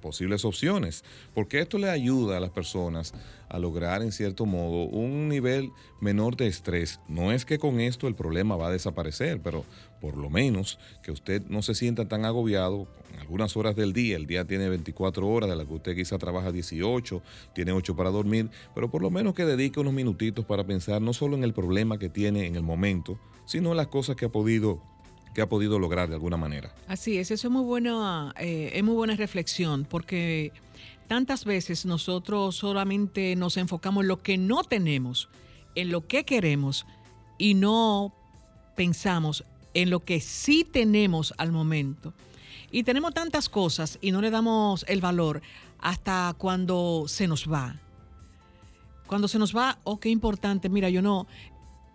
posibles 0.00 0.44
opciones, 0.44 1.04
porque 1.34 1.60
esto 1.60 1.78
le 1.78 1.90
ayuda 1.90 2.36
a 2.36 2.40
las 2.40 2.50
personas 2.50 3.14
a 3.48 3.58
lograr 3.58 4.02
en 4.02 4.12
cierto 4.12 4.46
modo 4.46 4.84
un 4.84 5.28
nivel 5.28 5.70
menor 6.00 6.36
de 6.36 6.46
estrés. 6.46 7.00
No 7.08 7.32
es 7.32 7.44
que 7.44 7.58
con 7.58 7.80
esto 7.80 8.08
el 8.08 8.14
problema 8.14 8.56
va 8.56 8.68
a 8.68 8.72
desaparecer, 8.72 9.40
pero 9.40 9.64
por 10.00 10.16
lo 10.16 10.30
menos 10.30 10.78
que 11.02 11.12
usted 11.12 11.42
no 11.48 11.62
se 11.62 11.74
sienta 11.74 12.06
tan 12.06 12.24
agobiado 12.24 12.88
algunas 13.20 13.56
horas 13.56 13.76
del 13.76 13.92
día. 13.92 14.16
El 14.16 14.26
día 14.26 14.44
tiene 14.44 14.68
24 14.68 15.26
horas, 15.26 15.48
de 15.48 15.56
las 15.56 15.66
que 15.66 15.74
usted 15.74 15.96
quizá 15.96 16.18
trabaja 16.18 16.52
18, 16.52 17.22
tiene 17.54 17.72
8 17.72 17.96
para 17.96 18.10
dormir, 18.10 18.50
pero 18.74 18.90
por 18.90 19.02
lo 19.02 19.10
menos 19.10 19.34
que 19.34 19.44
dedique 19.44 19.80
unos 19.80 19.94
minutitos 19.94 20.44
para 20.44 20.64
pensar 20.64 21.00
no 21.02 21.12
solo 21.12 21.36
en 21.36 21.44
el 21.44 21.52
problema 21.52 21.98
que 21.98 22.08
tiene 22.08 22.46
en 22.46 22.56
el 22.56 22.62
momento, 22.62 23.18
sino 23.46 23.70
en 23.70 23.76
las 23.76 23.88
cosas 23.88 24.16
que 24.16 24.26
ha 24.26 24.30
podido 24.30 24.82
que 25.36 25.42
ha 25.42 25.48
podido 25.50 25.78
lograr 25.78 26.08
de 26.08 26.14
alguna 26.14 26.38
manera. 26.38 26.72
Así 26.88 27.18
es, 27.18 27.30
eso 27.30 27.48
es 27.48 27.52
muy 27.52 27.62
buena, 27.62 28.32
eh, 28.38 28.70
es 28.72 28.82
muy 28.82 28.94
buena 28.94 29.16
reflexión, 29.16 29.84
porque 29.84 30.50
tantas 31.08 31.44
veces 31.44 31.84
nosotros 31.84 32.56
solamente 32.56 33.36
nos 33.36 33.58
enfocamos 33.58 34.04
en 34.04 34.08
lo 34.08 34.22
que 34.22 34.38
no 34.38 34.64
tenemos, 34.64 35.28
en 35.74 35.90
lo 35.90 36.06
que 36.06 36.24
queremos, 36.24 36.86
y 37.36 37.52
no 37.52 38.14
pensamos 38.76 39.44
en 39.74 39.90
lo 39.90 40.06
que 40.06 40.22
sí 40.22 40.64
tenemos 40.64 41.34
al 41.36 41.52
momento. 41.52 42.14
Y 42.70 42.84
tenemos 42.84 43.12
tantas 43.12 43.50
cosas 43.50 43.98
y 44.00 44.12
no 44.12 44.22
le 44.22 44.30
damos 44.30 44.86
el 44.88 45.02
valor 45.02 45.42
hasta 45.80 46.34
cuando 46.38 47.04
se 47.08 47.28
nos 47.28 47.46
va. 47.46 47.76
Cuando 49.06 49.28
se 49.28 49.38
nos 49.38 49.54
va, 49.54 49.80
oh, 49.84 50.00
qué 50.00 50.08
importante, 50.08 50.70
mira, 50.70 50.88
yo 50.88 51.02
no, 51.02 51.26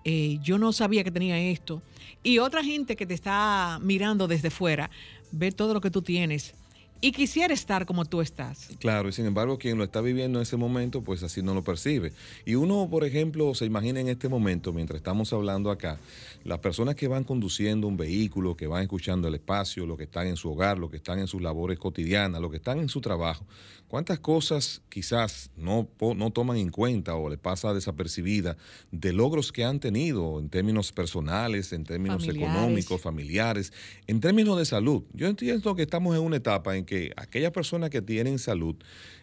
eh, 0.04 0.40
yo 0.42 0.58
no 0.58 0.74
sabía 0.74 1.04
que 1.04 1.12
tenía 1.12 1.40
esto, 1.40 1.82
y 2.24 2.40
otra 2.40 2.64
gente 2.64 2.96
que 2.96 3.06
te 3.06 3.14
está 3.14 3.80
mirando 3.82 4.28
desde 4.28 4.50
fuera 4.50 4.90
ve 5.32 5.52
todo 5.52 5.74
lo 5.74 5.82
que 5.82 5.92
tú 5.92 6.02
tienes 6.02 6.56
y 7.02 7.12
quisiera 7.12 7.54
estar 7.54 7.86
como 7.86 8.06
tú 8.06 8.22
estás. 8.22 8.70
Claro, 8.80 9.10
y 9.10 9.12
sin 9.12 9.26
embargo 9.26 9.58
quien 9.58 9.78
lo 9.78 9.84
está 9.84 10.02
viviendo 10.02 10.40
en 10.40 10.44
ese 10.44 10.56
momento, 10.56 11.02
pues 11.02 11.24
así 11.24 11.42
no 11.42 11.54
lo 11.54 11.64
percibe. 11.64 12.14
Y 12.46 12.56
uno, 12.56 12.88
por 12.90 13.04
ejemplo, 13.04 13.54
se 13.56 13.66
imagina 13.66 14.00
en 14.00 14.08
este 14.08 14.30
momento, 14.30 14.72
mientras 14.72 14.98
estamos 14.98 15.34
hablando 15.34 15.72
acá, 15.72 16.00
las 16.44 16.60
personas 16.60 16.96
que 16.96 17.08
van 17.08 17.24
conduciendo 17.24 17.88
un 17.88 17.98
vehículo, 17.98 18.56
que 18.56 18.68
van 18.68 18.84
escuchando 18.84 19.28
el 19.28 19.36
espacio, 19.36 19.86
los 19.86 19.98
que 19.98 20.04
están 20.04 20.28
en 20.28 20.38
su 20.38 20.52
hogar, 20.52 20.78
los 20.78 20.92
que 20.92 20.98
están 20.98 21.20
en 21.20 21.28
sus 21.28 21.42
labores 21.42 21.80
cotidianas, 21.80 22.40
los 22.40 22.52
que 22.52 22.58
están 22.58 22.80
en 22.80 22.90
su 22.90 23.02
trabajo, 23.02 23.46
¿Cuántas 23.92 24.20
cosas 24.20 24.82
quizás 24.88 25.52
no, 25.58 25.90
no 26.16 26.32
toman 26.32 26.56
en 26.56 26.70
cuenta 26.70 27.16
o 27.16 27.30
le 27.30 27.38
pasa 27.38 27.74
desapercibida 27.74 28.56
de 28.90 29.12
logros 29.12 29.52
que 29.52 29.66
han 29.66 29.82
tenido 29.82 30.40
en 30.40 30.48
términos 30.48 30.94
personales, 30.94 31.74
en 31.74 31.84
términos 31.84 32.26
económicos, 32.26 33.02
familiares, 33.02 33.74
en 34.08 34.22
términos 34.22 34.58
de 34.58 34.64
salud? 34.64 35.04
Yo 35.12 35.28
entiendo 35.28 35.76
que 35.76 35.82
estamos 35.82 36.16
en 36.16 36.22
una 36.22 36.38
etapa 36.38 36.78
en 36.78 36.86
que 36.86 36.91
aquellas 37.16 37.52
personas 37.52 37.90
que 37.90 38.02
tienen 38.02 38.40
salud 38.40 38.76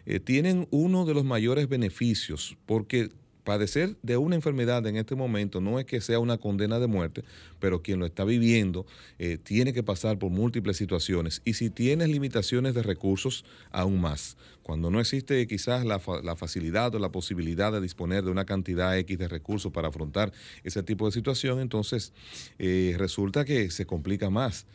eh, 0.05 0.19
tienen 0.19 0.67
uno 0.71 1.05
de 1.05 1.13
los 1.13 1.23
mayores 1.23 1.69
beneficios 1.69 2.57
porque 2.65 3.09
padecer 3.49 3.95
de 4.03 4.15
una 4.15 4.35
enfermedad 4.35 4.85
en 4.85 4.95
este 4.95 5.15
momento 5.15 5.59
no 5.59 5.79
es 5.79 5.85
que 5.85 6.01
sea 6.01 6.19
una 6.19 6.37
condena 6.37 6.77
de 6.77 6.85
muerte, 6.85 7.23
pero 7.59 7.81
quien 7.81 7.97
lo 7.97 8.05
está 8.05 8.23
viviendo 8.23 8.85
eh, 9.17 9.39
tiene 9.41 9.73
que 9.73 9.81
pasar 9.81 10.19
por 10.19 10.29
múltiples 10.29 10.77
situaciones. 10.77 11.41
Y 11.45 11.53
si 11.53 11.71
tienes 11.71 12.09
limitaciones 12.09 12.75
de 12.75 12.83
recursos, 12.83 13.45
aún 13.71 14.01
más. 14.01 14.37
Cuando 14.61 14.91
no 14.91 14.99
existe 14.99 15.47
quizás 15.47 15.83
la, 15.83 15.97
facilidad 15.99 16.93
o 16.93 16.99
la 16.99 17.11
posibilidad 17.11 17.71
de 17.71 17.81
disponer 17.81 18.23
de 18.23 18.29
una 18.29 18.45
cantidad 18.45 18.95
X 18.99 19.17
de 19.17 19.27
recursos 19.27 19.71
para 19.71 19.87
afrontar 19.87 20.31
ese 20.63 20.83
tipo 20.83 21.07
de 21.07 21.11
situación, 21.11 21.59
entonces 21.59 22.13
eh, 22.59 22.93
resulta 22.99 23.45
que 23.45 23.71
se 23.71 23.87
complica 23.87 24.29
más. 24.29 24.67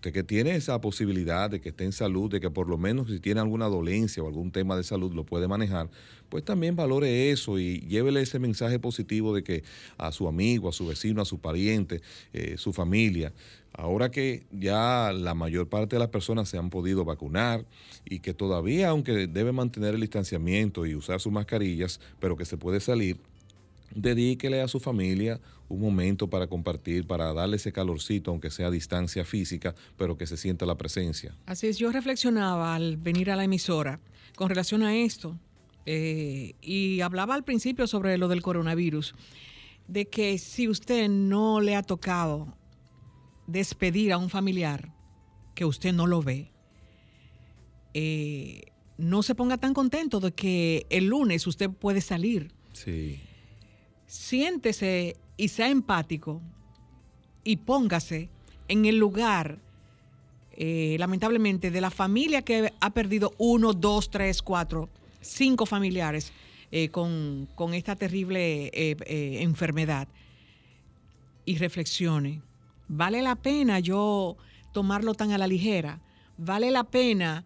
Usted 0.00 0.14
que 0.14 0.22
tiene 0.22 0.56
esa 0.56 0.80
posibilidad 0.80 1.50
de 1.50 1.60
que 1.60 1.68
esté 1.68 1.84
en 1.84 1.92
salud, 1.92 2.30
de 2.30 2.40
que 2.40 2.48
por 2.48 2.70
lo 2.70 2.78
menos 2.78 3.08
si 3.10 3.20
tiene 3.20 3.38
alguna 3.38 3.66
dolencia 3.66 4.22
o 4.22 4.28
algún 4.28 4.50
tema 4.50 4.74
de 4.74 4.82
salud 4.82 5.12
lo 5.12 5.26
puede 5.26 5.46
manejar, 5.46 5.90
pues 6.30 6.42
también 6.42 6.74
valore 6.74 7.30
eso 7.30 7.58
y 7.58 7.80
llévele 7.80 8.22
ese 8.22 8.38
mensaje 8.38 8.78
positivo 8.78 9.34
de 9.34 9.44
que 9.44 9.62
a 9.98 10.10
su 10.10 10.26
amigo, 10.26 10.70
a 10.70 10.72
su 10.72 10.86
vecino, 10.86 11.20
a 11.20 11.26
su 11.26 11.38
pariente, 11.38 12.00
eh, 12.32 12.54
su 12.56 12.72
familia, 12.72 13.34
ahora 13.74 14.10
que 14.10 14.44
ya 14.50 15.12
la 15.12 15.34
mayor 15.34 15.68
parte 15.68 15.96
de 15.96 16.00
las 16.00 16.08
personas 16.08 16.48
se 16.48 16.56
han 16.56 16.70
podido 16.70 17.04
vacunar 17.04 17.66
y 18.06 18.20
que 18.20 18.32
todavía, 18.32 18.88
aunque 18.88 19.26
debe 19.26 19.52
mantener 19.52 19.96
el 19.96 20.00
distanciamiento 20.00 20.86
y 20.86 20.94
usar 20.94 21.20
sus 21.20 21.30
mascarillas, 21.30 22.00
pero 22.20 22.38
que 22.38 22.46
se 22.46 22.56
puede 22.56 22.80
salir, 22.80 23.18
dedíquele 23.94 24.60
a 24.60 24.68
su 24.68 24.80
familia 24.80 25.40
un 25.68 25.80
momento 25.80 26.28
para 26.28 26.48
compartir, 26.48 27.06
para 27.06 27.32
darle 27.32 27.56
ese 27.56 27.72
calorcito, 27.72 28.30
aunque 28.30 28.50
sea 28.50 28.66
a 28.66 28.70
distancia 28.70 29.24
física, 29.24 29.74
pero 29.96 30.16
que 30.16 30.26
se 30.26 30.36
sienta 30.36 30.66
la 30.66 30.76
presencia. 30.76 31.36
Así 31.46 31.68
es, 31.68 31.78
yo 31.78 31.92
reflexionaba 31.92 32.74
al 32.74 32.96
venir 32.96 33.30
a 33.30 33.36
la 33.36 33.44
emisora 33.44 34.00
con 34.34 34.48
relación 34.48 34.82
a 34.82 34.96
esto 34.96 35.38
eh, 35.86 36.54
y 36.60 37.00
hablaba 37.00 37.34
al 37.34 37.44
principio 37.44 37.86
sobre 37.86 38.18
lo 38.18 38.28
del 38.28 38.42
coronavirus, 38.42 39.14
de 39.86 40.08
que 40.08 40.38
si 40.38 40.68
usted 40.68 41.08
no 41.08 41.60
le 41.60 41.76
ha 41.76 41.82
tocado 41.82 42.56
despedir 43.46 44.12
a 44.12 44.18
un 44.18 44.28
familiar 44.28 44.92
que 45.54 45.64
usted 45.64 45.92
no 45.92 46.06
lo 46.06 46.22
ve, 46.22 46.52
eh, 47.94 48.62
no 48.98 49.22
se 49.22 49.34
ponga 49.34 49.56
tan 49.56 49.74
contento 49.74 50.20
de 50.20 50.32
que 50.32 50.86
el 50.90 51.06
lunes 51.06 51.46
usted 51.46 51.70
puede 51.70 52.00
salir. 52.00 52.52
Sí. 52.72 53.20
Siéntese 54.10 55.16
y 55.36 55.46
sea 55.46 55.68
empático 55.68 56.42
y 57.44 57.58
póngase 57.58 58.28
en 58.66 58.84
el 58.86 58.96
lugar, 58.96 59.60
eh, 60.56 60.96
lamentablemente, 60.98 61.70
de 61.70 61.80
la 61.80 61.92
familia 61.92 62.42
que 62.42 62.72
ha 62.80 62.90
perdido 62.90 63.32
uno, 63.38 63.72
dos, 63.72 64.10
tres, 64.10 64.42
cuatro, 64.42 64.88
cinco 65.20 65.64
familiares 65.64 66.32
eh, 66.72 66.88
con, 66.88 67.46
esta 67.72 67.94
terrible 67.94 68.72
eh, 68.74 69.42
enfermedad 69.42 70.08
y 71.44 71.58
reflexione. 71.58 72.42
¿Vale 72.88 73.22
la 73.22 73.36
pena 73.36 73.78
yo 73.78 74.36
tomarlo 74.72 75.14
tan 75.14 75.30
a 75.30 75.38
la 75.38 75.46
ligera? 75.46 76.00
¿Vale 76.36 76.72
la 76.72 76.82
pena 76.82 77.44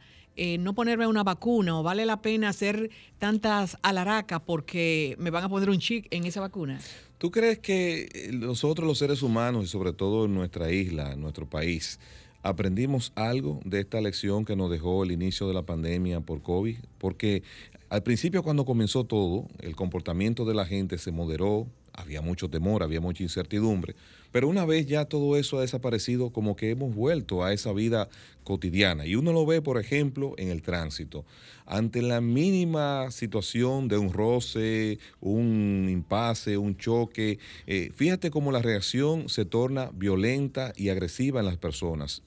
no 0.58 0.74
ponerme 0.74 1.06
una 1.06 1.22
vacuna 1.22 1.78
o 1.78 1.82
vale 1.82 2.06
la 2.06 2.20
pena 2.20 2.48
hacer 2.48 2.90
tantas 3.18 3.78
alaracas 3.82 4.40
porque 4.40 5.16
me 5.18 5.30
van 5.30 5.44
a 5.44 5.48
poner 5.48 5.70
un 5.70 5.78
chip 5.78 6.06
en 6.10 6.24
esa 6.24 6.40
vacuna? 6.40 6.80
¿Tú 7.18 7.30
crees 7.30 7.58
que 7.58 8.08
eh, 8.12 8.30
nosotros 8.32 8.86
los 8.86 8.98
seres 8.98 9.22
humanos 9.22 9.64
y 9.64 9.68
sobre 9.68 9.92
todo 9.92 10.26
en 10.26 10.34
nuestra 10.34 10.70
isla, 10.70 11.12
en 11.12 11.20
nuestro 11.20 11.48
país, 11.48 11.98
aprendimos 12.42 13.12
algo 13.14 13.60
de 13.64 13.80
esta 13.80 14.00
lección 14.00 14.44
que 14.44 14.56
nos 14.56 14.70
dejó 14.70 15.04
el 15.04 15.12
inicio 15.12 15.48
de 15.48 15.54
la 15.54 15.62
pandemia 15.62 16.20
por 16.20 16.42
COVID? 16.42 16.76
Porque 16.98 17.42
al 17.88 18.02
principio 18.02 18.42
cuando 18.42 18.64
comenzó 18.64 19.04
todo, 19.04 19.46
el 19.60 19.76
comportamiento 19.76 20.44
de 20.44 20.54
la 20.54 20.66
gente 20.66 20.98
se 20.98 21.12
moderó, 21.12 21.66
había 21.94 22.20
mucho 22.20 22.48
temor, 22.50 22.82
había 22.82 23.00
mucha 23.00 23.22
incertidumbre, 23.22 23.94
pero 24.32 24.48
una 24.48 24.64
vez 24.64 24.86
ya 24.86 25.04
todo 25.04 25.36
eso 25.36 25.58
ha 25.58 25.62
desaparecido, 25.62 26.30
como 26.30 26.56
que 26.56 26.70
hemos 26.70 26.94
vuelto 26.94 27.44
a 27.44 27.52
esa 27.52 27.72
vida 27.72 28.08
cotidiana. 28.42 29.06
Y 29.06 29.14
uno 29.14 29.32
lo 29.32 29.46
ve, 29.46 29.62
por 29.62 29.78
ejemplo, 29.78 30.34
en 30.36 30.48
el 30.48 30.62
tránsito. 30.62 31.24
Ante 31.66 32.02
la 32.02 32.20
mínima 32.20 33.10
situación 33.10 33.88
de 33.88 33.96
un 33.96 34.12
roce, 34.12 34.98
un 35.20 35.88
impasse, 35.88 36.58
un 36.58 36.76
choque, 36.76 37.38
eh, 37.66 37.90
fíjate 37.94 38.30
cómo 38.30 38.52
la 38.52 38.60
reacción 38.60 39.28
se 39.28 39.44
torna 39.44 39.90
violenta 39.94 40.72
y 40.76 40.88
agresiva 40.88 41.40
en 41.40 41.46
las 41.46 41.56
personas 41.56 42.22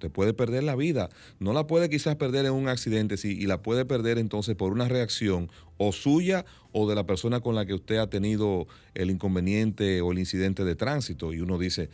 te 0.00 0.10
puede 0.10 0.34
perder 0.34 0.64
la 0.64 0.74
vida. 0.74 1.10
No 1.38 1.52
la 1.52 1.68
puede 1.68 1.88
quizás 1.88 2.16
perder 2.16 2.46
en 2.46 2.52
un 2.52 2.68
accidente 2.68 3.16
sí, 3.16 3.38
y 3.38 3.46
la 3.46 3.62
puede 3.62 3.84
perder 3.84 4.18
entonces 4.18 4.56
por 4.56 4.72
una 4.72 4.88
reacción 4.88 5.48
o 5.76 5.92
suya 5.92 6.44
o 6.72 6.88
de 6.88 6.96
la 6.96 7.06
persona 7.06 7.40
con 7.40 7.54
la 7.54 7.66
que 7.66 7.74
usted 7.74 7.98
ha 7.98 8.10
tenido 8.10 8.66
el 8.94 9.10
inconveniente 9.10 10.00
o 10.00 10.10
el 10.10 10.18
incidente 10.18 10.64
de 10.64 10.74
tránsito. 10.74 11.32
Y 11.32 11.40
uno 11.40 11.58
dice, 11.58 11.90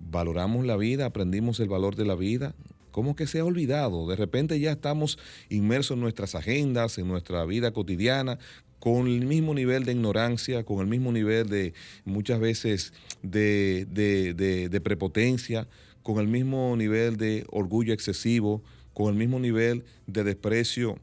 valoramos 0.00 0.64
la 0.64 0.76
vida, 0.76 1.04
aprendimos 1.04 1.60
el 1.60 1.68
valor 1.68 1.96
de 1.96 2.06
la 2.06 2.14
vida. 2.14 2.54
¿Cómo 2.90 3.14
que 3.14 3.26
se 3.26 3.40
ha 3.40 3.44
olvidado? 3.44 4.08
De 4.08 4.16
repente 4.16 4.58
ya 4.58 4.72
estamos 4.72 5.18
inmersos 5.50 5.96
en 5.96 6.00
nuestras 6.00 6.34
agendas, 6.34 6.98
en 6.98 7.06
nuestra 7.06 7.44
vida 7.44 7.72
cotidiana, 7.72 8.38
con 8.78 9.08
el 9.08 9.26
mismo 9.26 9.54
nivel 9.54 9.84
de 9.84 9.92
ignorancia, 9.92 10.64
con 10.64 10.80
el 10.80 10.86
mismo 10.86 11.12
nivel 11.12 11.48
de 11.48 11.74
muchas 12.04 12.40
veces 12.40 12.92
de, 13.22 13.86
de, 13.90 14.80
prepotencia, 14.80 15.68
con 16.08 16.20
el 16.20 16.26
mismo 16.26 16.74
nivel 16.74 17.18
de 17.18 17.44
orgullo 17.50 17.92
excesivo, 17.92 18.62
con 18.94 19.10
el 19.10 19.14
mismo 19.14 19.38
nivel 19.38 19.84
de 20.06 20.24
desprecio 20.24 20.98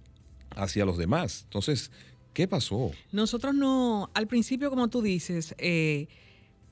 hacia 0.55 0.83
los 0.83 0.97
demás. 0.97 1.41
Entonces, 1.43 1.91
¿qué 2.33 2.47
pasó? 2.47 2.91
Nosotros 3.11 3.53
no, 3.53 4.09
al 4.15 4.25
principio, 4.25 4.71
como 4.71 4.87
tú 4.87 5.03
dices, 5.03 5.53
eh, 5.59 6.07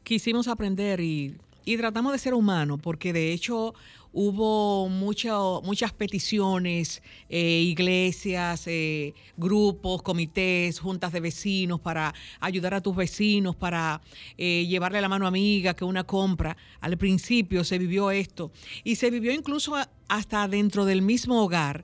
quisimos 0.02 0.48
aprender 0.48 1.00
y, 1.00 1.38
y 1.64 1.78
tratamos 1.78 2.12
de 2.12 2.18
ser 2.18 2.34
humanos, 2.34 2.80
porque 2.82 3.14
de 3.14 3.34
hecho 3.34 3.76
hubo 4.14 4.88
muchas 4.90 5.92
peticiones, 5.94 7.02
eh, 7.30 7.62
iglesias, 7.66 8.64
eh, 8.68 9.14
grupos, 9.36 10.04
comités, 10.04 10.80
juntas 10.80 11.12
de 11.12 11.20
vecinos 11.20 11.80
para 11.80 12.14
ayudar 12.40 12.76
a 12.76 12.82
tus 12.82 12.96
vecinos, 12.96 13.56
para 13.56 14.02
eh, 14.38 14.66
llevarle 14.68 15.02
la 15.02 15.10
mano 15.10 15.26
amiga, 15.26 15.74
que 15.74 15.84
una 15.84 16.04
compra. 16.04 16.56
Al 16.80 16.98
principio 16.98 17.64
se 17.64 17.80
vivió 17.80 18.12
esto 18.12 18.52
y 18.84 18.96
se 18.96 19.10
vivió 19.10 19.34
incluso 19.34 19.76
hasta 20.08 20.48
dentro 20.48 20.86
del 20.86 21.02
mismo 21.02 21.44
hogar 21.44 21.84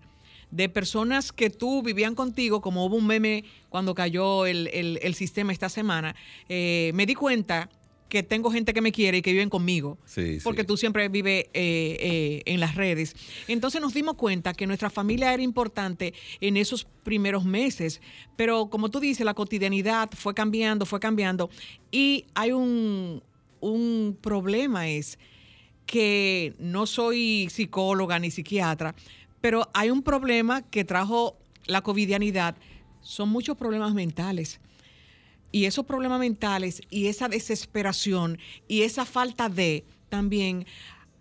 de 0.51 0.69
personas 0.69 1.31
que 1.31 1.49
tú 1.49 1.83
vivían 1.83 2.15
contigo, 2.15 2.61
como 2.61 2.85
hubo 2.85 2.95
un 2.95 3.05
meme 3.05 3.43
cuando 3.69 3.93
cayó 3.93 4.45
el, 4.47 4.67
el 4.67 5.13
sistema 5.13 5.51
esta 5.51 5.69
semana, 5.69 6.15
me 6.47 7.05
di 7.05 7.13
cuenta 7.13 7.69
que 8.09 8.23
tengo 8.23 8.51
gente 8.51 8.73
que 8.73 8.81
me 8.81 8.91
quiere 8.91 9.19
y 9.19 9.21
que 9.21 9.31
viven 9.31 9.49
conmigo, 9.49 9.97
porque 10.43 10.63
tú 10.63 10.75
siempre 10.75 11.07
vives 11.09 11.45
eh, 11.53 11.97
eh, 11.99 12.41
en 12.45 12.59
las 12.59 12.75
redes. 12.75 13.15
Entonces 13.47 13.79
nos 13.79 13.93
dimos 13.93 14.15
cuenta 14.15 14.53
que 14.53 14.65
nuestra 14.65 14.89
familia 14.89 15.31
era 15.33 15.43
importante 15.43 16.13
en 16.41 16.57
esos 16.57 16.85
primeros 17.03 17.45
meses, 17.45 18.01
pero 18.35 18.69
como 18.69 18.89
tú 18.89 18.99
dices, 18.99 19.23
la 19.25 19.35
cotidianidad 19.35 20.09
fue 20.11 20.33
cambiando, 20.33 20.87
fue 20.87 20.99
cambiando, 20.99 21.51
y 21.91 22.25
hay 22.33 22.51
un, 22.51 23.21
un 23.59 24.17
problema 24.19 24.89
es 24.89 25.19
que 25.85 26.53
no 26.59 26.87
soy 26.87 27.47
psicóloga 27.51 28.17
ni 28.17 28.31
psiquiatra, 28.31 28.95
pero 29.39 29.69
hay 29.73 29.91
un 29.91 30.01
problema 30.01 30.63
que 30.63 30.83
trajo 30.83 31.37
la 31.67 31.81
covidianidad, 31.81 32.55
son 33.01 33.29
muchos 33.29 33.55
problemas 33.55 33.93
mentales 33.93 34.59
y 35.51 35.65
esos 35.65 35.85
problemas 35.85 36.19
mentales 36.19 36.81
y 36.89 37.07
esa 37.07 37.27
desesperación 37.27 38.39
y 38.67 38.81
esa 38.81 39.05
falta 39.05 39.49
de 39.49 39.85
también 40.09 40.65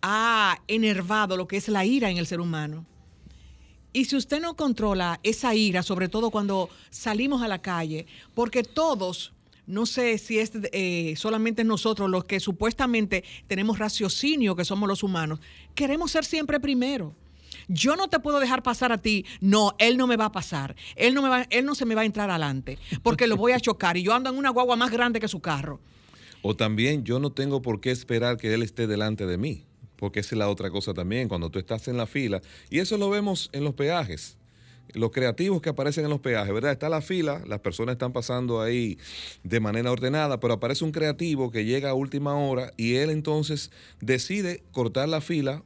ha 0.02 0.60
enervado 0.68 1.36
lo 1.36 1.48
que 1.48 1.56
es 1.56 1.68
la 1.68 1.84
ira 1.84 2.10
en 2.10 2.18
el 2.18 2.26
ser 2.26 2.40
humano. 2.40 2.86
Y 3.92 4.04
si 4.04 4.16
usted 4.16 4.40
no 4.40 4.54
controla 4.54 5.18
esa 5.22 5.54
ira, 5.54 5.82
sobre 5.82 6.08
todo 6.08 6.30
cuando 6.30 6.68
salimos 6.90 7.42
a 7.42 7.48
la 7.48 7.60
calle, 7.60 8.06
porque 8.34 8.62
todos, 8.62 9.32
no 9.66 9.86
sé 9.86 10.18
si 10.18 10.38
es 10.38 10.52
eh, 10.72 11.14
solamente 11.16 11.64
nosotros 11.64 12.08
los 12.08 12.24
que 12.24 12.38
supuestamente 12.38 13.24
tenemos 13.46 13.78
raciocinio, 13.78 14.54
que 14.54 14.64
somos 14.64 14.88
los 14.88 15.02
humanos, 15.02 15.40
queremos 15.74 16.10
ser 16.10 16.24
siempre 16.24 16.60
primero 16.60 17.14
yo 17.68 17.96
no 17.96 18.08
te 18.08 18.18
puedo 18.18 18.40
dejar 18.40 18.62
pasar 18.62 18.92
a 18.92 18.98
ti. 18.98 19.24
No, 19.40 19.74
él 19.78 19.96
no 19.96 20.06
me 20.06 20.16
va 20.16 20.26
a 20.26 20.32
pasar. 20.32 20.74
Él 20.96 21.14
no, 21.14 21.22
me 21.22 21.28
va, 21.28 21.46
él 21.50 21.64
no 21.64 21.74
se 21.74 21.84
me 21.84 21.94
va 21.94 22.02
a 22.02 22.06
entrar 22.06 22.30
adelante 22.30 22.78
porque 23.02 23.26
lo 23.26 23.36
voy 23.36 23.52
a 23.52 23.60
chocar 23.60 23.96
y 23.96 24.02
yo 24.02 24.14
ando 24.14 24.30
en 24.30 24.36
una 24.36 24.50
guagua 24.50 24.76
más 24.76 24.90
grande 24.90 25.20
que 25.20 25.28
su 25.28 25.40
carro. 25.40 25.80
O 26.42 26.56
también 26.56 27.04
yo 27.04 27.18
no 27.18 27.30
tengo 27.30 27.62
por 27.62 27.80
qué 27.80 27.90
esperar 27.90 28.36
que 28.36 28.54
él 28.54 28.62
esté 28.62 28.86
delante 28.86 29.26
de 29.26 29.38
mí, 29.38 29.64
porque 29.96 30.20
esa 30.20 30.34
es 30.34 30.38
la 30.38 30.48
otra 30.48 30.70
cosa 30.70 30.94
también, 30.94 31.28
cuando 31.28 31.50
tú 31.50 31.58
estás 31.58 31.88
en 31.88 31.96
la 31.96 32.06
fila, 32.06 32.40
y 32.70 32.78
eso 32.78 32.96
lo 32.96 33.10
vemos 33.10 33.50
en 33.52 33.64
los 33.64 33.74
peajes 33.74 34.38
los 34.94 35.10
creativos 35.10 35.60
que 35.60 35.68
aparecen 35.68 36.04
en 36.04 36.10
los 36.10 36.20
peajes, 36.20 36.52
¿verdad? 36.52 36.72
Está 36.72 36.88
la 36.88 37.00
fila, 37.00 37.42
las 37.46 37.60
personas 37.60 37.94
están 37.94 38.12
pasando 38.12 38.60
ahí 38.60 38.98
de 39.42 39.60
manera 39.60 39.92
ordenada, 39.92 40.40
pero 40.40 40.54
aparece 40.54 40.84
un 40.84 40.92
creativo 40.92 41.50
que 41.50 41.64
llega 41.64 41.90
a 41.90 41.94
última 41.94 42.34
hora 42.36 42.72
y 42.76 42.94
él 42.94 43.10
entonces 43.10 43.70
decide 44.00 44.62
cortar 44.72 45.08
la 45.08 45.20
fila 45.20 45.62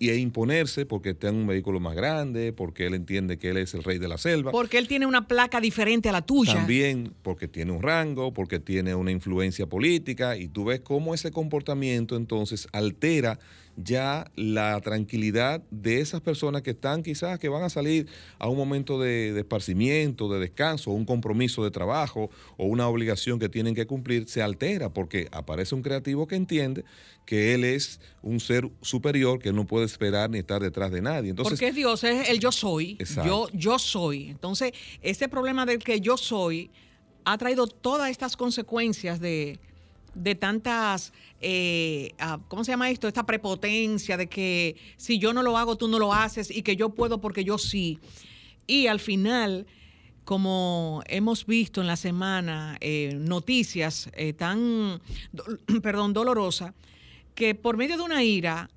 y 0.00 0.08
e 0.08 0.16
imponerse 0.16 0.86
porque 0.86 1.12
tiene 1.12 1.36
un 1.36 1.46
vehículo 1.46 1.78
más 1.78 1.94
grande, 1.94 2.54
porque 2.54 2.86
él 2.86 2.94
entiende 2.94 3.36
que 3.36 3.50
él 3.50 3.58
es 3.58 3.74
el 3.74 3.84
rey 3.84 3.98
de 3.98 4.08
la 4.08 4.16
selva. 4.16 4.50
Porque 4.50 4.78
él 4.78 4.88
tiene 4.88 5.04
una 5.04 5.28
placa 5.28 5.60
diferente 5.60 6.08
a 6.08 6.12
la 6.12 6.22
tuya. 6.22 6.54
También 6.54 7.12
porque 7.22 7.48
tiene 7.48 7.70
un 7.70 7.82
rango, 7.82 8.32
porque 8.32 8.58
tiene 8.58 8.94
una 8.94 9.10
influencia 9.10 9.66
política 9.66 10.38
y 10.38 10.48
tú 10.48 10.64
ves 10.64 10.80
cómo 10.80 11.12
ese 11.12 11.30
comportamiento 11.30 12.16
entonces 12.16 12.66
altera 12.72 13.38
ya 13.76 14.30
la 14.36 14.80
tranquilidad 14.80 15.62
de 15.70 16.00
esas 16.00 16.20
personas 16.20 16.62
que 16.62 16.70
están 16.70 17.02
quizás 17.02 17.38
que 17.38 17.48
van 17.48 17.62
a 17.62 17.70
salir 17.70 18.06
a 18.38 18.48
un 18.48 18.56
momento 18.56 19.00
de, 19.00 19.38
esparcimiento, 19.38 20.28
de 20.32 20.40
descanso, 20.40 20.90
un 20.90 21.04
compromiso 21.04 21.64
de 21.64 21.70
trabajo 21.70 22.30
o 22.56 22.66
una 22.66 22.88
obligación 22.88 23.38
que 23.38 23.48
tienen 23.48 23.74
que 23.74 23.86
cumplir, 23.86 24.28
se 24.28 24.42
altera 24.42 24.92
porque 24.92 25.28
aparece 25.32 25.74
un 25.74 25.82
creativo 25.82 26.26
que 26.26 26.36
entiende 26.36 26.84
que 27.24 27.54
él 27.54 27.64
es 27.64 28.00
un 28.22 28.40
ser 28.40 28.70
superior 28.82 29.38
que 29.38 29.52
no 29.52 29.66
puede 29.66 29.86
esperar 29.86 30.30
ni 30.30 30.38
estar 30.38 30.60
detrás 30.60 30.90
de 30.90 31.00
nadie. 31.00 31.30
Entonces, 31.30 31.52
porque 31.52 31.68
es 31.68 31.74
Dios, 31.74 32.04
es 32.04 32.28
el 32.28 32.40
yo 32.40 32.52
soy. 32.52 32.98
Yo, 33.24 33.48
yo 33.52 33.78
soy. 33.78 34.30
Entonces, 34.30 34.72
ese 35.00 35.28
problema 35.28 35.64
del 35.64 35.78
que 35.78 36.00
yo 36.00 36.16
soy 36.16 36.70
ha 37.24 37.38
traído 37.38 37.66
todas 37.66 38.10
estas 38.10 38.36
consecuencias 38.36 39.20
de, 39.20 39.60
de 40.14 40.34
tantas, 40.34 41.12
eh, 41.40 42.12
ah, 42.18 42.40
¿cómo 42.48 42.64
se 42.64 42.72
llama 42.72 42.90
esto? 42.90 43.08
Esta 43.08 43.24
prepotencia 43.24 44.16
de 44.16 44.28
que 44.28 44.76
si 44.96 45.18
yo 45.18 45.32
no 45.32 45.42
lo 45.42 45.56
hago, 45.56 45.76
tú 45.76 45.88
no 45.88 45.98
lo 45.98 46.12
haces 46.12 46.50
y 46.50 46.62
que 46.62 46.76
yo 46.76 46.90
puedo 46.90 47.20
porque 47.20 47.44
yo 47.44 47.58
sí. 47.58 47.98
Y 48.66 48.86
al 48.86 49.00
final, 49.00 49.66
como 50.24 51.02
hemos 51.06 51.46
visto 51.46 51.80
en 51.80 51.86
la 51.86 51.96
semana, 51.96 52.76
eh, 52.80 53.14
noticias 53.18 54.10
eh, 54.14 54.32
tan, 54.32 55.00
perdón, 55.82 56.12
dolorosas, 56.12 56.74
que 57.34 57.54
por 57.54 57.76
medio 57.76 57.96
de 57.96 58.02
una 58.02 58.22
ira, 58.22 58.70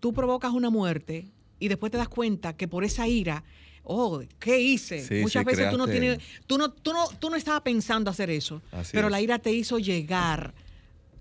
tú 0.00 0.12
provocas 0.12 0.52
una 0.52 0.70
muerte 0.70 1.26
y 1.58 1.68
después 1.68 1.92
te 1.92 1.98
das 1.98 2.08
cuenta 2.08 2.56
que 2.56 2.68
por 2.68 2.84
esa 2.84 3.06
ira 3.06 3.44
oh, 3.84 4.22
¿qué 4.38 4.60
hice? 4.60 5.20
Muchas 5.20 5.44
veces 5.44 5.70
tú 5.70 5.76
no 5.76 5.86
tienes, 5.86 6.18
tú 6.46 6.58
no, 6.58 6.70
tú 6.70 6.92
no, 6.92 7.08
tú 7.18 7.30
no 7.30 7.36
estabas 7.36 7.62
pensando 7.62 8.10
hacer 8.10 8.30
eso, 8.30 8.62
pero 8.92 9.08
la 9.08 9.20
ira 9.20 9.38
te 9.38 9.52
hizo 9.52 9.78
llegar 9.78 10.54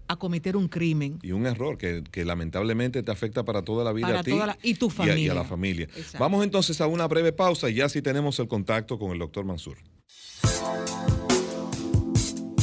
a 0.07 0.15
cometer 0.17 0.57
un 0.57 0.67
crimen. 0.67 1.19
Y 1.23 1.31
un 1.31 1.45
error 1.45 1.77
que, 1.77 2.03
lamentablemente 2.25 3.01
te 3.01 3.11
afecta 3.11 3.43
para 3.43 3.61
toda 3.63 3.83
la 3.83 3.93
vida 3.93 4.19
a 4.19 4.23
ti 4.23 4.37
y 4.61 4.75
tu 4.75 4.89
familia. 4.89 5.31
a, 5.31 5.35
la 5.35 5.43
familia. 5.45 5.87
Vamos 6.19 6.43
entonces 6.43 6.81
a 6.81 6.87
una 6.87 7.07
breve 7.07 7.31
pausa 7.31 7.69
y 7.69 7.75
ya 7.75 7.87
sí 7.87 8.01
tenemos 8.01 8.37
el 8.39 8.47
contacto 8.47 8.99
con 8.99 9.11
el 9.11 9.19
doctor 9.19 9.45
Mansur. 9.45 9.77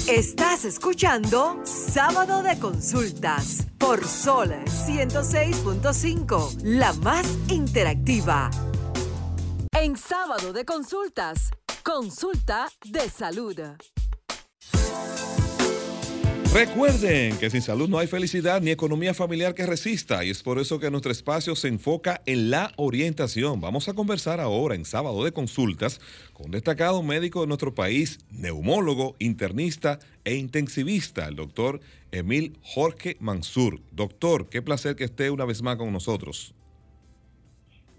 Estás 0.09 0.65
escuchando 0.65 1.61
Sábado 1.65 2.43
de 2.43 2.59
Consultas 2.59 3.67
por 3.77 4.07
Sol 4.07 4.55
106.5, 4.65 6.63
la 6.63 6.95
más 6.95 7.27
interactiva 7.49 8.51
en 9.81 9.97
sábado 9.97 10.53
de 10.53 10.65
consultas, 10.65 11.53
consulta 11.85 12.69
de 12.85 13.09
salud. 13.09 13.61
Recuerden 16.53 17.39
que 17.39 17.49
sin 17.49 17.63
salud 17.63 17.89
no 17.89 17.99
hay 17.99 18.09
felicidad 18.09 18.61
ni 18.61 18.73
economía 18.73 19.15
familiar 19.15 19.55
que 19.55 19.67
resista 19.67 20.25
y 20.25 20.31
es 20.31 20.43
por 20.43 20.59
eso 20.59 20.81
que 20.81 20.91
nuestro 20.91 21.13
espacio 21.13 21.55
se 21.55 21.69
enfoca 21.69 22.23
en 22.27 22.51
la 22.51 22.73
orientación. 22.77 23.61
Vamos 23.61 23.89
a 23.89 23.95
conversar 23.95 24.41
ahora 24.41 24.75
en 24.75 24.85
sábado 24.85 25.23
de 25.23 25.31
consultas 25.31 26.01
con 26.33 26.47
un 26.47 26.53
destacado 26.53 27.01
médico 27.05 27.43
de 27.43 27.47
nuestro 27.47 27.73
país, 27.73 28.19
neumólogo, 28.31 29.15
internista 29.21 30.01
e 30.25 30.35
intensivista, 30.35 31.29
el 31.29 31.37
doctor 31.37 31.79
Emil 32.11 32.59
Jorge 32.63 33.17
Mansur. 33.21 33.81
Doctor, 33.93 34.49
qué 34.49 34.61
placer 34.61 34.97
que 34.97 35.05
esté 35.05 35.31
una 35.31 35.45
vez 35.45 35.63
más 35.63 35.77
con 35.77 35.93
nosotros. 35.93 36.53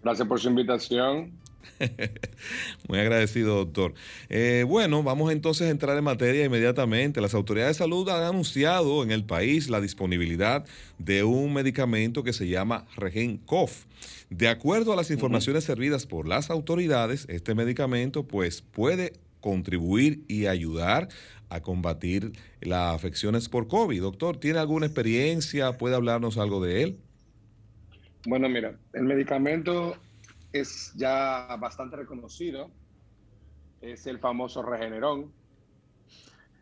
Gracias 0.03 0.27
por 0.27 0.39
su 0.41 0.49
invitación. 0.49 1.39
Muy 2.87 2.99
agradecido, 2.99 3.55
doctor. 3.55 3.93
Eh, 4.29 4.65
bueno, 4.67 5.03
vamos 5.03 5.31
entonces 5.31 5.67
a 5.67 5.71
entrar 5.71 5.97
en 5.97 6.03
materia 6.03 6.45
inmediatamente. 6.45 7.21
Las 7.21 7.33
autoridades 7.33 7.77
de 7.77 7.83
salud 7.83 8.07
han 8.09 8.23
anunciado 8.23 9.03
en 9.03 9.11
el 9.11 9.23
país 9.23 9.69
la 9.69 9.81
disponibilidad 9.81 10.65
de 10.97 11.23
un 11.23 11.53
medicamento 11.53 12.23
que 12.23 12.33
se 12.33 12.47
llama 12.47 12.85
Regencof. 12.95 13.85
De 14.29 14.47
acuerdo 14.47 14.93
a 14.93 14.95
las 14.95 15.11
informaciones 15.11 15.63
servidas 15.63 16.05
por 16.05 16.27
las 16.27 16.49
autoridades, 16.49 17.25
este 17.29 17.55
medicamento 17.55 18.23
pues 18.23 18.61
puede 18.61 19.13
contribuir 19.41 20.23
y 20.27 20.47
ayudar 20.47 21.09
a 21.49 21.61
combatir 21.61 22.33
las 22.61 22.95
afecciones 22.95 23.49
por 23.49 23.67
COVID. 23.67 24.01
Doctor, 24.01 24.37
¿tiene 24.37 24.59
alguna 24.59 24.85
experiencia? 24.85 25.77
¿Puede 25.77 25.95
hablarnos 25.95 26.37
algo 26.37 26.63
de 26.63 26.83
él? 26.83 26.97
Bueno, 28.27 28.49
mira, 28.49 28.75
el 28.93 29.03
medicamento 29.03 29.95
es 30.51 30.93
ya 30.95 31.55
bastante 31.59 31.95
reconocido, 31.95 32.71
es 33.81 34.07
el 34.07 34.19
famoso 34.19 34.62
Regeneron. 34.62 35.31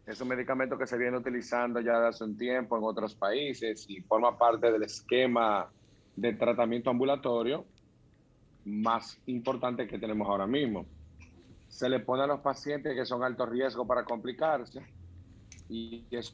Es 0.05 0.21
un 0.21 0.29
medicamento 0.29 0.77
que 0.77 0.87
se 0.87 0.97
viene 0.97 1.17
utilizando 1.17 1.81
ya 1.81 2.07
hace 2.07 2.23
un 2.23 2.37
tiempo 2.37 2.77
en 2.77 2.83
otros 2.83 3.13
países 3.15 3.85
y 3.89 4.01
forma 4.01 4.37
parte 4.37 4.71
del 4.71 4.83
esquema 4.83 5.69
de 6.15 6.33
tratamiento 6.33 6.89
ambulatorio 6.89 7.65
más 8.65 9.19
importante 9.25 9.87
que 9.87 9.99
tenemos 9.99 10.27
ahora 10.27 10.47
mismo. 10.47 10.85
Se 11.67 11.89
le 11.89 11.99
pone 11.99 12.23
a 12.23 12.27
los 12.27 12.39
pacientes 12.39 12.95
que 12.95 13.05
son 13.05 13.23
alto 13.23 13.45
riesgo 13.45 13.85
para 13.85 14.05
complicarse 14.05 14.81
y 15.69 16.05
eso 16.11 16.33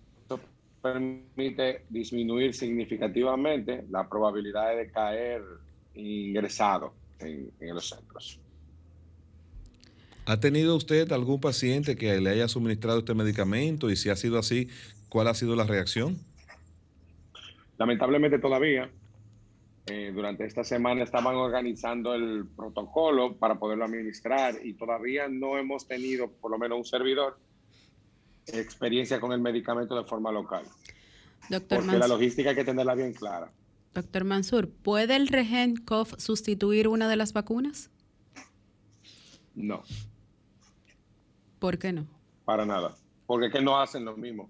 permite 0.81 1.85
disminuir 1.89 2.53
significativamente 2.53 3.85
la 3.89 4.07
probabilidad 4.07 4.75
de 4.75 4.91
caer 4.91 5.41
ingresado 5.95 6.93
en, 7.25 7.51
en 7.59 7.75
los 7.75 7.89
centros. 7.89 8.39
¿Ha 10.25 10.39
tenido 10.39 10.75
usted 10.75 11.11
algún 11.11 11.41
paciente 11.41 11.95
que 11.95 12.19
le 12.21 12.29
haya 12.29 12.47
suministrado 12.47 12.99
este 12.99 13.13
medicamento? 13.13 13.89
Y 13.89 13.95
si 13.95 14.09
ha 14.09 14.15
sido 14.15 14.39
así, 14.39 14.69
¿cuál 15.09 15.27
ha 15.27 15.33
sido 15.33 15.55
la 15.55 15.65
reacción? 15.65 16.17
Lamentablemente 17.77 18.39
todavía. 18.39 18.89
Eh, 19.85 20.13
durante 20.15 20.45
esta 20.45 20.63
semana 20.63 21.03
estaban 21.03 21.35
organizando 21.35 22.13
el 22.13 22.45
protocolo 22.55 23.35
para 23.35 23.55
poderlo 23.55 23.83
administrar 23.83 24.55
y 24.63 24.75
todavía 24.75 25.27
no 25.27 25.57
hemos 25.57 25.85
tenido, 25.85 26.31
por 26.31 26.51
lo 26.51 26.57
menos 26.57 26.77
un 26.77 26.85
servidor, 26.85 27.37
experiencia 28.47 29.19
con 29.19 29.33
el 29.33 29.41
medicamento 29.41 29.93
de 29.93 30.05
forma 30.05 30.31
local. 30.31 30.63
Doctor 31.49 31.79
Porque 31.79 31.97
la 31.97 32.07
logística 32.07 32.51
hay 32.51 32.55
que 32.55 32.63
tenerla 32.63 32.95
bien 32.95 33.11
clara. 33.11 33.51
Doctor 33.93 34.23
Mansur, 34.23 34.69
¿puede 34.69 35.15
el 35.15 35.27
Regen 35.27 35.75
COF 35.75 36.13
sustituir 36.17 36.87
una 36.87 37.07
de 37.07 37.15
las 37.15 37.33
vacunas? 37.33 37.91
No. 39.53 39.83
¿Por 41.59 41.77
qué 41.77 41.93
no? 41.93 42.07
Para 42.43 42.65
nada. 42.65 42.95
Porque 43.27 43.47
es 43.47 43.53
que 43.53 43.61
no 43.61 43.79
hacen 43.79 44.03
lo 44.03 44.17
mismo. 44.17 44.49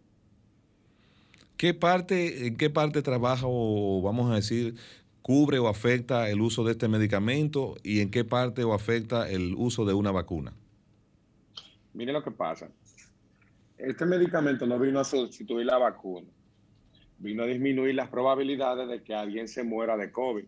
¿Qué 1.58 1.74
parte, 1.74 2.48
¿En 2.48 2.58
qué 2.58 2.70
parte 2.70 3.02
trabaja 3.02 3.46
o 3.48 4.02
vamos 4.02 4.32
a 4.32 4.36
decir 4.36 4.76
cubre 5.22 5.58
o 5.60 5.68
afecta 5.68 6.30
el 6.30 6.42
uso 6.42 6.64
de 6.64 6.72
este 6.72 6.88
medicamento 6.88 7.76
y 7.84 8.02
en 8.02 8.12
qué 8.12 8.26
parte 8.26 8.64
o 8.64 8.74
afecta 8.74 9.30
el 9.30 9.56
uso 9.58 9.86
de 9.86 9.94
una 9.94 10.12
vacuna? 10.12 10.54
Mire 11.94 12.12
lo 12.12 12.24
que 12.24 12.32
pasa. 12.32 12.70
Este 13.78 14.06
medicamento 14.06 14.66
no 14.66 14.80
vino 14.80 15.00
a 15.00 15.04
sustituir 15.04 15.66
la 15.66 15.78
vacuna, 15.78 16.28
vino 17.24 17.44
a 17.44 17.46
disminuir 17.46 17.96
las 17.96 18.10
probabilidades 18.10 18.90
de 18.90 19.02
que 19.02 19.16
alguien 19.16 19.48
se 19.48 19.64
muera 19.64 19.96
de 19.96 20.12
COVID. 20.12 20.44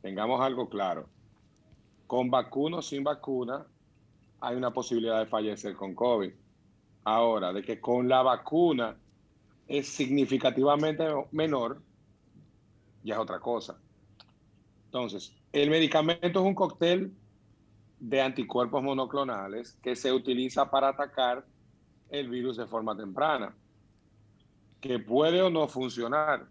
Tengamos 0.00 0.40
algo 0.40 0.68
claro. 0.68 1.06
Con 2.06 2.30
vacuna 2.30 2.78
o 2.78 2.82
sin 2.82 3.04
vacuna, 3.04 3.66
hay 4.40 4.56
una 4.56 4.72
posibilidad 4.72 5.18
de 5.18 5.26
fallecer 5.26 5.76
con 5.76 5.94
COVID. 5.94 6.32
Ahora, 7.04 7.52
de 7.52 7.62
que 7.62 7.80
con 7.80 8.08
la 8.08 8.22
vacuna 8.22 8.96
es 9.66 9.86
significativamente 9.88 11.04
menor, 11.32 11.82
ya 13.04 13.14
es 13.14 13.20
otra 13.20 13.38
cosa. 13.38 13.78
Entonces, 14.86 15.34
el 15.52 15.68
medicamento 15.68 16.40
es 16.40 16.46
un 16.46 16.54
cóctel 16.54 17.12
de 18.00 18.22
anticuerpos 18.22 18.82
monoclonales 18.82 19.78
que 19.82 19.94
se 19.94 20.12
utiliza 20.12 20.70
para 20.70 20.88
atacar 20.88 21.44
el 22.08 22.30
virus 22.30 22.56
de 22.56 22.66
forma 22.66 22.96
temprana, 22.96 23.54
que 24.80 24.98
puede 24.98 25.42
o 25.42 25.50
no 25.50 25.68
funcionar. 25.68 26.46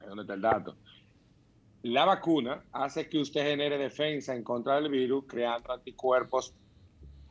Ahí 0.00 0.08
donde 0.08 0.22
está 0.22 0.34
el 0.34 0.40
dato. 0.40 0.76
La 1.82 2.04
vacuna 2.04 2.62
hace 2.72 3.08
que 3.08 3.18
usted 3.18 3.42
genere 3.42 3.78
defensa 3.78 4.34
en 4.34 4.44
contra 4.44 4.76
del 4.76 4.90
virus, 4.90 5.24
creando 5.26 5.72
anticuerpos 5.72 6.54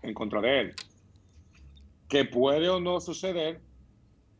en 0.01 0.13
contra 0.13 0.41
de 0.41 0.59
él. 0.59 0.75
Que 2.07 2.25
puede 2.25 2.69
o 2.69 2.79
no 2.79 2.99
suceder 2.99 3.61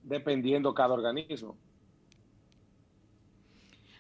dependiendo 0.04 0.74
cada 0.74 0.94
organismo. 0.94 1.56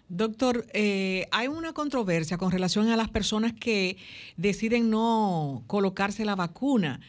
Doctor, 0.07 0.65
eh, 0.73 1.27
hay 1.29 1.47
una 1.47 1.73
controversia 1.73 2.39
con 2.39 2.51
relación 2.51 2.89
a 2.89 2.97
las 2.97 3.09
personas 3.09 3.53
que 3.53 3.97
deciden 4.37 4.89
no 4.89 5.63
colocarse 5.67 6.25
la 6.25 6.35
vacuna. 6.35 6.99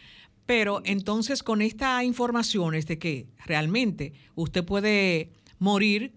Pero 0.51 0.83
entonces 0.85 1.45
con 1.45 1.63
esta 1.63 2.03
información 2.03 2.75
es 2.75 2.85
de 2.89 2.99
que 2.99 3.29
realmente 3.47 4.15
usted 4.35 4.65
puede 4.65 5.31
morir 5.61 6.13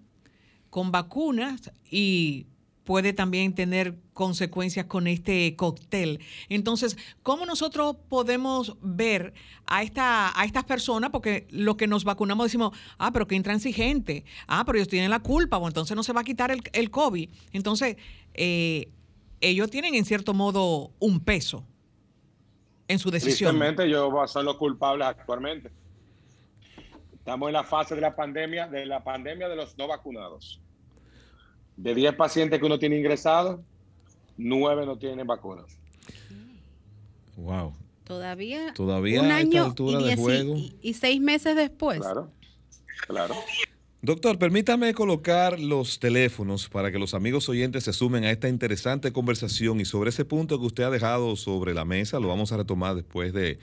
con 0.71 0.91
vacunas 0.91 1.71
y 1.87 2.47
puede 2.83 3.13
también 3.13 3.53
tener 3.53 3.95
consecuencias 4.13 4.87
con 4.87 5.05
este 5.05 5.55
cóctel. 5.55 6.19
Entonces, 6.49 6.97
¿cómo 7.21 7.45
nosotros 7.45 7.95
podemos 8.09 8.75
ver 8.81 9.35
a, 9.67 9.83
esta, 9.83 10.33
a 10.35 10.45
estas 10.45 10.63
personas? 10.63 11.11
Porque 11.11 11.45
lo 11.51 11.77
que 11.77 11.85
nos 11.85 12.03
vacunamos 12.03 12.45
decimos, 12.45 12.75
ah, 12.97 13.11
pero 13.13 13.27
qué 13.27 13.35
intransigente, 13.35 14.25
ah, 14.47 14.63
pero 14.65 14.79
ellos 14.79 14.87
tienen 14.87 15.11
la 15.11 15.19
culpa, 15.19 15.59
o 15.59 15.67
entonces 15.67 15.95
no 15.95 16.01
se 16.01 16.11
va 16.11 16.21
a 16.21 16.23
quitar 16.23 16.49
el, 16.49 16.63
el 16.73 16.89
COVID. 16.89 17.29
Entonces, 17.51 17.97
eh, 18.33 18.89
ellos 19.41 19.69
tienen 19.69 19.93
en 19.93 20.05
cierto 20.05 20.33
modo 20.33 20.91
un 20.97 21.19
peso 21.19 21.67
en 22.93 22.99
su 22.99 23.11
decisión. 23.11 23.51
Tristemente, 23.51 23.89
yo 23.89 24.11
son 24.27 24.45
los 24.45 24.57
culpables 24.57 25.07
actualmente. 25.07 25.71
Estamos 27.13 27.47
en 27.47 27.53
la 27.53 27.63
fase 27.63 27.95
de 27.95 28.01
la 28.01 28.15
pandemia, 28.15 28.67
de 28.67 28.85
la 28.85 29.03
pandemia 29.03 29.47
de 29.47 29.55
los 29.55 29.77
no 29.77 29.87
vacunados 29.87 30.61
de 31.77 31.95
10 31.95 32.15
pacientes 32.15 32.59
que 32.59 32.65
uno 32.65 32.79
tiene 32.79 32.97
ingresados, 32.97 33.59
9 34.37 34.85
no 34.85 34.97
tienen 34.97 35.25
vacunas. 35.25 35.77
Wow. 37.37 37.73
Todavía, 38.03 38.73
Todavía 38.73 39.21
un 39.21 39.31
año 39.31 39.73
y, 39.77 40.75
y, 40.81 40.93
seis 40.93 41.21
meses 41.21 41.55
después. 41.55 41.99
Claro, 41.99 42.29
claro. 43.07 43.35
Doctor, 44.05 44.37
permítame 44.37 44.93
colocar 44.93 45.61
los 45.61 45.97
teléfonos 45.97 46.67
para 46.67 46.91
que 46.91 46.99
los 46.99 47.13
amigos 47.13 47.47
oyentes 47.47 47.85
se 47.85 47.93
sumen 47.93 48.25
a 48.25 48.31
esta 48.31 48.49
interesante 48.49 49.13
conversación 49.13 49.79
y 49.79 49.85
sobre 49.85 50.09
ese 50.09 50.25
punto 50.25 50.59
que 50.59 50.65
usted 50.65 50.83
ha 50.83 50.89
dejado 50.89 51.37
sobre 51.37 51.73
la 51.73 51.85
mesa 51.85 52.19
lo 52.19 52.27
vamos 52.27 52.51
a 52.51 52.57
retomar 52.57 52.95
después 52.95 53.31
de, 53.31 53.59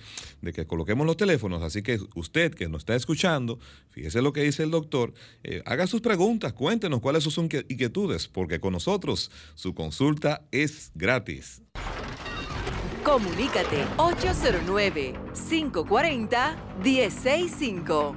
que 0.54 0.66
coloquemos 0.66 1.06
los 1.06 1.18
teléfonos. 1.18 1.62
Así 1.62 1.82
que 1.82 2.00
usted 2.14 2.54
que 2.54 2.70
nos 2.70 2.80
está 2.80 2.94
escuchando, 2.94 3.58
fíjese 3.90 4.22
lo 4.22 4.32
que 4.32 4.40
dice 4.40 4.62
el 4.62 4.70
doctor, 4.70 5.12
eh, 5.44 5.62
haga 5.66 5.86
sus 5.86 6.00
preguntas, 6.00 6.54
cuéntenos 6.54 7.00
cuáles 7.00 7.22
son 7.22 7.32
sus 7.32 7.44
inquietudes, 7.44 8.26
porque 8.26 8.60
con 8.60 8.72
nosotros 8.72 9.30
su 9.54 9.74
consulta 9.74 10.46
es 10.52 10.90
gratis. 10.94 11.60
Comunícate 13.04 13.84
809 13.98 15.12
540 15.50 16.56
165 16.82 18.16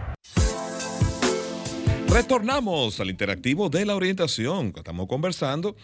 Retornamos 2.11 2.99
al 2.99 3.09
interactivo 3.09 3.69
de 3.69 3.85
la 3.85 3.95
orientación. 3.95 4.73
Estamos 4.75 5.07
conversando 5.07 5.77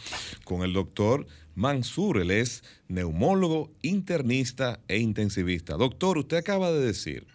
con 0.44 0.62
el 0.64 0.74
doctor 0.74 1.26
Mansur. 1.56 2.18
Él 2.18 2.32
es 2.32 2.66
neumólogo, 2.90 3.72
internista 3.82 4.82
e 4.90 4.98
intensivista. 4.98 5.78
Doctor, 5.78 6.18
usted 6.18 6.36
acaba 6.36 6.70
de 6.70 6.82
decir 6.82 7.28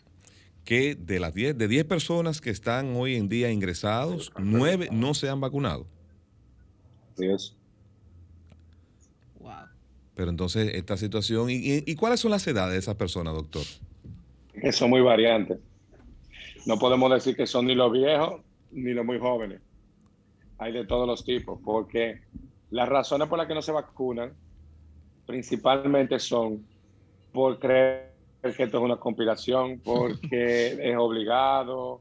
que 0.67 0.95
de 0.95 1.21
las 1.21 1.33
10 1.33 1.57
de 1.57 1.69
10 1.69 1.87
personas 1.87 2.43
que 2.43 2.51
están 2.51 2.95
hoy 2.95 3.17
en 3.17 3.31
día 3.31 3.51
ingresados, 3.51 4.31
9 4.39 4.91
no 4.93 5.15
se 5.15 5.31
han 5.31 5.41
vacunado. 5.41 5.87
Sí 7.17 7.25
es. 7.25 7.57
Wow. 9.41 9.53
Pero 10.15 10.29
entonces 10.29 10.75
esta 10.75 10.99
situación, 10.99 11.47
¿y, 11.49 11.95
cuáles 11.95 12.21
son 12.21 12.31
las 12.31 12.47
edades 12.47 12.75
de 12.75 12.79
esas 12.81 12.97
personas, 12.97 13.33
doctor? 13.33 13.65
Que 14.53 14.71
son 14.71 14.91
muy 14.91 15.01
variantes. 15.01 15.59
No 16.67 16.79
podemos 16.79 17.11
decir 17.11 17.35
que 17.35 17.47
son 17.47 17.65
ni 17.65 17.75
los 17.75 17.91
viejos 17.91 18.43
ni 18.73 18.93
los 18.93 19.05
muy 19.05 19.19
jóvenes. 19.19 19.61
Hay 20.59 20.73
de 20.73 20.87
todos 20.87 21.07
los 21.07 21.25
tipos, 21.25 21.61
porque 21.65 22.23
las 22.71 22.89
razones 22.89 23.29
por 23.29 23.39
las 23.39 23.47
que 23.47 23.55
no 23.55 23.63
se 23.63 23.73
vacunan 23.73 24.33
principalmente 25.27 26.19
son 26.19 26.67
por 27.33 27.59
creer 27.59 28.13
que 28.43 28.65
esto 28.65 28.79
es 28.79 28.85
una 28.85 28.97
conspiración, 28.97 29.81
porque 29.85 30.67
es 30.91 30.97
obligado, 30.97 32.01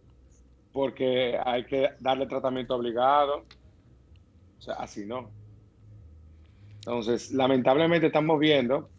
porque 0.73 1.37
hay 1.43 1.65
que 1.65 1.89
darle 1.99 2.25
tratamiento 2.25 2.75
obligado. 2.75 3.45
O 4.57 4.61
sea, 4.61 4.75
así 4.75 5.05
no. 5.05 5.29
Entonces, 6.75 7.31
lamentablemente 7.31 8.07
estamos 8.07 8.39
viendo 8.39 8.89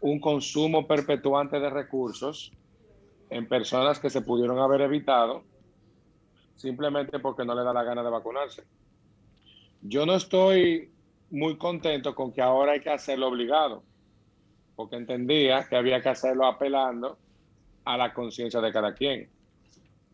un 0.00 0.20
consumo 0.20 0.86
perpetuante 0.86 1.60
de 1.60 1.70
recursos 1.70 2.52
en 3.30 3.48
personas 3.48 3.98
que 3.98 4.10
se 4.10 4.22
pudieron 4.22 4.58
haber 4.58 4.80
evitado 4.82 5.44
simplemente 6.60 7.18
porque 7.20 7.44
no 7.44 7.54
le 7.54 7.64
da 7.64 7.72
la 7.72 7.82
gana 7.82 8.02
de 8.02 8.10
vacunarse. 8.10 8.64
Yo 9.80 10.04
no 10.04 10.14
estoy 10.14 10.90
muy 11.30 11.56
contento 11.56 12.14
con 12.14 12.32
que 12.32 12.42
ahora 12.42 12.72
hay 12.72 12.80
que 12.80 12.90
hacerlo 12.90 13.28
obligado, 13.28 13.82
porque 14.76 14.96
entendía 14.96 15.66
que 15.66 15.76
había 15.76 16.02
que 16.02 16.10
hacerlo 16.10 16.44
apelando 16.44 17.16
a 17.84 17.96
la 17.96 18.12
conciencia 18.12 18.60
de 18.60 18.72
cada 18.72 18.92
quien. 18.94 19.30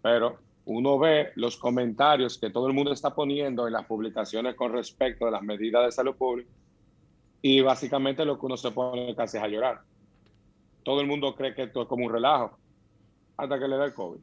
Pero 0.02 0.38
uno 0.66 0.98
ve 1.00 1.32
los 1.34 1.56
comentarios 1.56 2.38
que 2.38 2.50
todo 2.50 2.68
el 2.68 2.74
mundo 2.74 2.92
está 2.92 3.12
poniendo 3.12 3.66
en 3.66 3.72
las 3.72 3.86
publicaciones 3.86 4.54
con 4.54 4.72
respecto 4.72 5.26
a 5.26 5.32
las 5.32 5.42
medidas 5.42 5.84
de 5.84 5.90
salud 5.90 6.14
pública 6.14 6.50
y 7.42 7.60
básicamente 7.60 8.24
lo 8.24 8.38
que 8.38 8.46
uno 8.46 8.56
se 8.56 8.70
pone 8.70 9.16
casi 9.16 9.36
es 9.36 9.42
a 9.42 9.48
llorar. 9.48 9.80
Todo 10.84 11.00
el 11.00 11.08
mundo 11.08 11.34
cree 11.34 11.54
que 11.54 11.64
esto 11.64 11.82
es 11.82 11.88
como 11.88 12.06
un 12.06 12.12
relajo 12.12 12.56
hasta 13.36 13.58
que 13.58 13.66
le 13.66 13.76
da 13.76 13.84
el 13.86 13.94
COVID. 13.94 14.20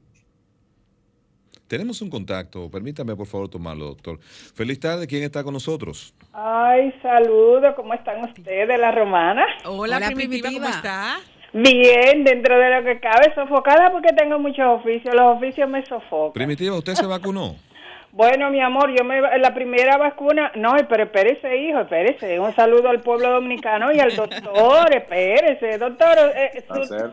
Tenemos 1.73 2.03
un 2.03 2.09
contacto, 2.11 2.69
permítame 2.69 3.15
por 3.15 3.25
favor 3.25 3.49
tomarlo, 3.49 3.85
doctor. 3.85 4.19
Feliz 4.21 4.79
tarde, 4.79 5.07
¿quién 5.07 5.23
está 5.23 5.43
con 5.43 5.53
nosotros? 5.53 6.13
Ay, 6.31 6.93
saludos, 7.01 7.73
¿cómo 7.75 7.95
están 7.95 8.23
ustedes, 8.23 8.79
la 8.79 8.91
romana? 8.91 9.43
Hola, 9.65 9.99
primitiva, 10.13 10.51
¿cómo 10.53 10.69
está? 10.69 11.19
Bien, 11.51 12.23
dentro 12.23 12.59
de 12.59 12.69
lo 12.75 12.83
que 12.83 12.99
cabe, 12.99 13.33
sofocada 13.33 13.91
porque 13.91 14.13
tengo 14.13 14.37
muchos 14.37 14.63
oficios, 14.67 15.15
los 15.15 15.35
oficios 15.35 15.67
me 15.67 15.83
sofocan. 15.87 16.33
Primitiva, 16.33 16.77
¿usted 16.77 16.93
se 16.93 17.07
vacunó? 17.07 17.55
Bueno, 18.11 18.51
mi 18.51 18.61
amor, 18.61 18.95
yo 18.95 19.03
me 19.03 19.19
la 19.39 19.55
primera 19.55 19.97
vacuna, 19.97 20.51
no, 20.53 20.75
pero 20.87 21.05
espérese, 21.05 21.57
hijo, 21.57 21.79
espérese. 21.79 22.39
Un 22.39 22.53
saludo 22.53 22.89
al 22.89 23.01
pueblo 23.01 23.31
dominicano 23.31 23.91
y 23.91 23.99
al 23.99 24.15
doctor, 24.15 24.95
espérese, 24.95 25.79
doctor. 25.79 26.15
Eh, 26.35 26.63
su, 26.67 27.11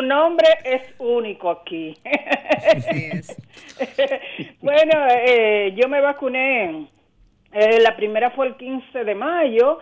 nombre 0.00 0.48
es 0.64 0.82
único 0.98 1.50
aquí. 1.50 1.96
bueno, 4.60 5.06
eh, 5.10 5.74
yo 5.76 5.88
me 5.88 6.00
vacuné, 6.00 6.88
eh, 7.52 7.80
la 7.80 7.96
primera 7.96 8.30
fue 8.30 8.48
el 8.48 8.56
15 8.56 9.04
de 9.04 9.14
mayo 9.14 9.78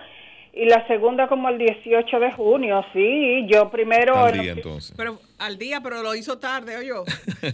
y 0.52 0.64
la 0.64 0.86
segunda 0.86 1.28
como 1.28 1.48
el 1.48 1.58
18 1.58 2.20
de 2.20 2.32
junio, 2.32 2.84
sí. 2.92 3.46
Yo 3.48 3.70
primero... 3.70 4.16
Al 4.16 4.40
día, 4.40 4.52
entonces. 4.52 4.94
Pero 4.96 5.20
al 5.38 5.58
día, 5.58 5.80
pero 5.82 6.02
lo 6.02 6.14
hizo 6.14 6.38
tarde, 6.38 6.78
¿o 6.78 6.82
yo? 6.82 7.04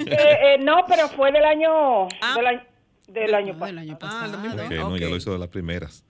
no, 0.60 0.84
pero 0.88 1.08
fue 1.08 1.32
del 1.32 1.44
año... 1.44 2.08
Ah. 2.20 2.34
Del 2.36 2.46
año 2.46 2.74
del 3.06 3.34
año, 3.34 3.58
pasado. 3.98 4.38
Ah, 4.38 4.68
no, 4.70 4.96
ya 4.96 5.08
lo 5.08 5.16
hizo 5.16 5.32
de 5.32 5.38
las 5.38 5.48
primeras. 5.48 6.04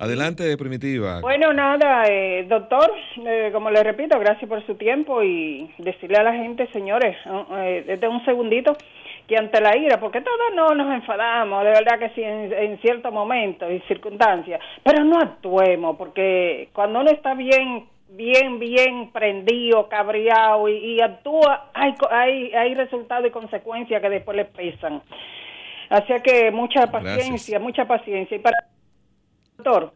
Adelante, 0.00 0.56
Primitiva. 0.56 1.20
Bueno, 1.20 1.52
nada, 1.52 2.04
eh, 2.08 2.46
doctor, 2.48 2.90
eh, 3.22 3.50
como 3.52 3.70
le 3.70 3.82
repito, 3.84 4.18
gracias 4.18 4.48
por 4.48 4.64
su 4.64 4.74
tiempo 4.76 5.22
y 5.22 5.70
decirle 5.76 6.16
a 6.16 6.22
la 6.22 6.32
gente, 6.32 6.66
señores, 6.72 7.14
eh, 7.58 7.84
desde 7.86 8.08
un 8.08 8.24
segundito, 8.24 8.74
que 9.28 9.36
ante 9.36 9.60
la 9.60 9.76
ira, 9.76 10.00
porque 10.00 10.22
todos 10.22 10.54
no 10.54 10.68
nos 10.68 10.94
enfadamos, 10.94 11.62
de 11.64 11.70
verdad 11.70 11.98
que 11.98 12.08
sí, 12.14 12.22
en, 12.24 12.78
ciertos 12.80 13.12
momentos 13.12 13.70
y 13.70 13.78
circunstancias, 13.80 14.58
pero 14.82 15.04
no 15.04 15.18
actuemos, 15.18 15.96
porque 15.98 16.70
cuando 16.72 17.00
uno 17.00 17.10
está 17.10 17.34
bien 17.34 17.84
bien, 18.08 18.58
bien 18.58 19.12
prendido, 19.12 19.86
cabreado 19.88 20.66
y, 20.68 20.98
actúa, 21.00 21.70
hay, 21.74 21.94
hay, 22.10 22.52
hay 22.54 22.74
resultados 22.74 23.26
y 23.26 23.30
consecuencias 23.30 24.00
que 24.00 24.08
después 24.08 24.36
le 24.36 24.46
pesan. 24.46 25.02
Así 25.90 26.12
que 26.24 26.50
mucha 26.50 26.90
paciencia, 26.90 27.60
mucha 27.60 27.84
paciencia. 27.84 28.36
Y 28.36 28.40
para 28.40 28.56
doctor, 29.60 29.92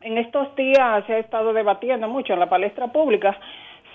en 0.00 0.16
estos 0.16 0.54
días 0.56 1.04
se 1.06 1.14
ha 1.14 1.18
estado 1.18 1.52
debatiendo 1.52 2.08
mucho 2.08 2.32
en 2.32 2.40
la 2.40 2.48
palestra 2.48 2.88
pública 2.88 3.38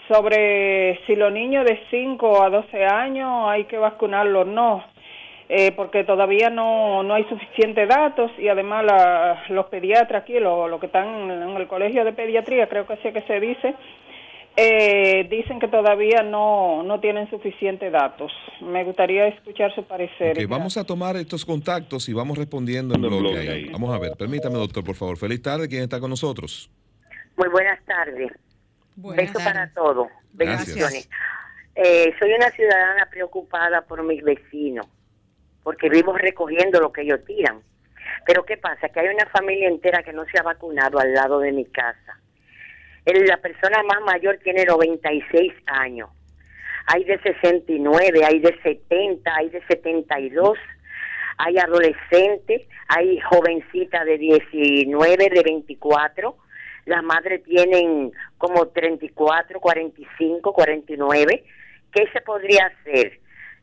sobre 0.07 0.99
si 1.05 1.15
los 1.15 1.31
niños 1.31 1.65
de 1.65 1.79
5 1.89 2.43
a 2.43 2.49
12 2.49 2.85
años 2.85 3.47
hay 3.47 3.63
que 3.63 3.77
vacunarlos 3.77 4.45
o 4.45 4.49
no, 4.49 4.83
eh, 5.49 5.71
porque 5.71 6.03
todavía 6.03 6.49
no, 6.49 7.01
no 7.01 7.15
hay 7.15 7.23
suficientes 7.25 7.87
datos 7.87 8.31
y 8.37 8.47
además 8.47 8.85
los 9.49 9.65
pediatras 9.67 10.21
aquí, 10.21 10.39
los 10.39 10.69
lo 10.69 10.79
que 10.79 10.85
están 10.85 11.31
en 11.31 11.57
el 11.57 11.67
colegio 11.67 12.05
de 12.05 12.13
pediatría, 12.13 12.67
creo 12.67 12.85
que 12.85 12.93
así 12.93 13.11
que 13.11 13.21
se 13.21 13.39
dice, 13.39 13.73
eh, 14.57 15.27
dicen 15.29 15.59
que 15.59 15.67
todavía 15.67 16.23
no, 16.23 16.83
no 16.83 16.99
tienen 16.99 17.29
suficientes 17.29 17.91
datos. 17.91 18.31
Me 18.61 18.83
gustaría 18.83 19.27
escuchar 19.27 19.73
su 19.73 19.83
parecer. 19.85 20.45
vamos 20.47 20.75
a 20.77 20.83
tomar 20.83 21.15
estos 21.15 21.45
contactos 21.45 22.09
y 22.09 22.13
vamos 22.13 22.37
respondiendo 22.37 22.95
en 22.95 23.01
bloque 23.01 23.49
ahí. 23.49 23.69
Vamos 23.69 23.95
a 23.95 23.99
ver, 23.99 24.11
permítame, 24.17 24.55
doctor, 24.55 24.83
por 24.83 24.95
favor. 24.95 25.17
Feliz 25.17 25.41
tarde, 25.41 25.69
¿quién 25.69 25.83
está 25.83 25.99
con 25.99 26.09
nosotros? 26.09 26.69
Muy 27.37 27.47
buenas 27.49 27.83
tardes. 27.85 28.31
Beso 28.95 29.39
para 29.39 29.71
todos. 29.73 30.07
Bendiciones. 30.33 31.09
Eh, 31.73 32.13
soy 32.19 32.33
una 32.33 32.51
ciudadana 32.51 33.07
preocupada 33.09 33.81
por 33.83 34.03
mis 34.03 34.21
vecinos, 34.21 34.85
porque 35.63 35.89
vivo 35.89 36.17
recogiendo 36.17 36.81
lo 36.81 36.91
que 36.91 37.01
ellos 37.01 37.23
tiran. 37.25 37.61
Pero 38.25 38.45
¿qué 38.45 38.57
pasa? 38.57 38.89
Que 38.89 38.99
hay 38.99 39.07
una 39.07 39.25
familia 39.27 39.69
entera 39.69 40.03
que 40.03 40.11
no 40.11 40.25
se 40.25 40.37
ha 40.37 40.43
vacunado 40.43 40.99
al 40.99 41.13
lado 41.13 41.39
de 41.39 41.53
mi 41.53 41.65
casa 41.65 42.20
la 43.05 43.37
persona 43.37 43.83
más 43.83 44.01
mayor 44.05 44.37
tiene 44.43 44.65
96 44.65 45.53
años. 45.65 46.09
Hay 46.87 47.03
de 47.03 47.19
69, 47.19 48.21
hay 48.25 48.39
de 48.39 48.59
70, 48.61 49.35
hay 49.35 49.49
de 49.49 49.61
72, 49.65 50.57
hay 51.37 51.57
adolescentes, 51.57 52.67
hay 52.87 53.19
jovencitas 53.21 54.05
de 54.05 54.17
19, 54.17 55.29
de 55.29 55.43
24. 55.43 56.35
Las 56.85 57.03
madres 57.03 57.43
tienen 57.43 58.11
como 58.37 58.67
34, 58.67 59.59
45, 59.59 60.53
49. 60.53 61.43
¿Qué 61.93 62.07
se 62.13 62.21
podría 62.21 62.65
hacer? 62.65 63.19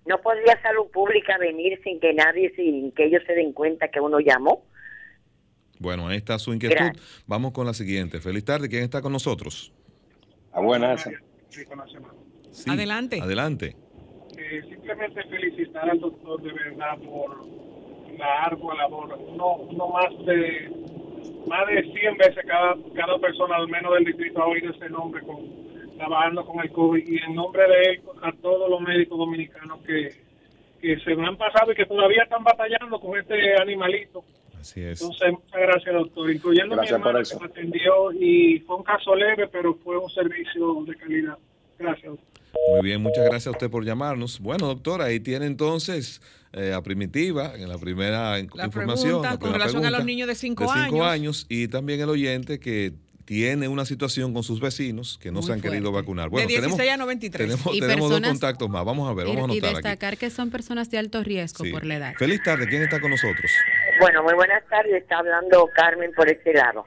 ¿No 0.07 0.21
podría 0.21 0.61
salud 0.63 0.91
pública 0.91 1.37
venir 1.39 1.81
sin 1.83 2.01
que 2.01 2.15
nadie, 2.15 2.51
sin 2.57 2.93
que 2.93 3.05
ellos 3.05 3.23
se 3.27 3.35
den 3.35 3.53
cuenta 3.53 3.89
que 3.89 4.01
uno 4.01 4.21
llamó? 4.21 4.65
Bueno, 5.79 6.09
ahí 6.09 6.17
está 6.17 6.39
su 6.39 6.53
inquietud. 6.53 6.99
Vamos 7.27 7.53
con 7.53 7.67
la 7.67 7.75
siguiente. 7.75 8.21
Feliz 8.21 8.45
tarde. 8.45 8.69
¿Quién 8.69 8.83
está 8.83 9.01
con 9.01 9.13
nosotros? 9.13 9.73
A 10.53 10.61
buenas. 10.61 11.09
Sí, 12.51 12.71
adelante. 12.71 13.21
Adelante. 13.21 13.77
Eh, 14.37 14.63
simplemente 14.69 15.23
felicitar 15.25 15.89
al 15.89 16.01
doctor 16.01 16.43
de 16.43 16.53
verdad 16.53 16.99
por 16.99 17.47
la 18.19 18.45
ardua 18.45 18.75
labor. 18.75 19.19
No, 19.37 19.69
no 19.73 19.89
más 19.89 20.27
de 20.27 20.71
más 21.47 21.67
de 21.67 21.83
100 21.83 22.17
veces 22.17 22.45
cada, 22.47 22.77
cada 22.95 23.19
persona, 23.19 23.57
al 23.57 23.69
menos 23.69 23.95
del 23.95 24.05
distrito, 24.05 24.43
ha 24.43 24.47
oído 24.47 24.71
ese 24.71 24.91
nombre 24.91 25.23
con, 25.23 25.39
trabajando 25.97 26.45
con 26.45 26.61
el 26.61 26.71
COVID. 26.73 27.07
Y 27.07 27.19
en 27.19 27.35
nombre 27.35 27.63
de 27.63 27.83
él, 27.91 28.03
a 28.23 28.33
todos 28.33 28.69
los 28.69 28.81
médicos 28.81 29.19
dominicanos 29.19 29.81
que, 29.87 30.11
que 30.81 30.99
se 31.01 31.15
me 31.15 31.27
han 31.27 31.37
pasado 31.37 31.73
y 31.73 31.75
que 31.75 31.87
todavía 31.87 32.25
están 32.25 32.45
batallando 32.45 33.01
con 33.01 33.19
este 33.19 33.61
animalito 33.61 34.25
Así 34.61 34.81
es. 34.81 35.01
Entonces, 35.01 35.33
muchas 35.33 35.61
gracias, 35.61 35.95
doctor. 35.95 36.31
Incluyendo 36.31 36.75
a 36.75 36.83
mi 36.83 36.89
hermana 36.89 37.23
que 37.23 37.37
me 37.39 37.47
atendió 37.47 38.13
y 38.13 38.61
fue 38.61 38.77
un 38.77 38.83
caso 38.83 39.15
leve, 39.15 39.49
pero 39.49 39.75
fue 39.85 39.99
un 39.99 40.11
servicio 40.11 40.85
de 40.87 40.97
calidad. 40.97 41.39
Gracias. 41.79 42.15
Muy 42.71 42.83
bien, 42.83 43.01
muchas 43.01 43.25
gracias 43.25 43.47
a 43.49 43.51
usted 43.51 43.71
por 43.71 43.85
llamarnos. 43.85 44.41
Bueno, 44.41 44.67
doctor, 44.67 45.01
ahí 45.03 45.21
tiene 45.21 45.47
entonces 45.47 46.21
eh, 46.53 46.73
a 46.73 46.83
Primitiva 46.83 47.55
en 47.57 47.69
la 47.69 47.79
primera 47.79 48.39
información. 48.41 49.23
con 49.39 49.53
relación 49.53 49.85
a 49.85 49.91
los 49.91 50.05
niños 50.05 50.29
de 50.29 50.35
5 50.35 50.71
años. 50.71 51.03
años. 51.03 51.47
Y 51.49 51.69
también 51.69 52.01
el 52.01 52.09
oyente 52.09 52.59
que 52.59 52.93
tiene 53.29 53.69
una 53.69 53.85
situación 53.85 54.33
con 54.33 54.43
sus 54.43 54.59
vecinos 54.59 55.19
que 55.21 55.31
no 55.31 55.43
se 55.43 55.53
han 55.53 55.61
querido 55.61 55.93
vacunar. 55.93 56.31
Bueno, 56.31 56.49
de 56.49 56.55
16 56.55 56.77
tenemos, 56.79 56.95
a 56.95 56.97
93. 56.97 57.63
Tenemos, 57.79 58.11
dos 58.11 58.21
contactos 58.23 58.71
más. 58.71 58.87
Vamos 58.87 59.07
a 59.07 59.13
ver, 59.13 59.27
vamos 59.27 59.43
a 59.43 59.45
anotar 59.45 59.71
Y 59.71 59.75
destacar 59.75 60.17
que 60.17 60.31
son 60.31 60.51
personas 60.51 60.91
de 60.91 60.97
alto 60.97 61.23
riesgo 61.23 61.65
por 61.71 61.85
la 61.85 61.97
edad. 61.97 62.15
Feliz 62.19 62.43
tarde. 62.43 62.67
¿Quién 62.67 62.83
está 62.83 63.01
con 63.01 63.11
nosotros? 63.11 63.51
Bueno, 64.01 64.23
muy 64.23 64.35
buenas 64.35 64.65
tardes. 64.69 64.95
Está 64.95 65.19
hablando 65.19 65.69
Carmen 65.75 66.13
por 66.15 66.29
este 66.29 66.53
lado. 66.53 66.85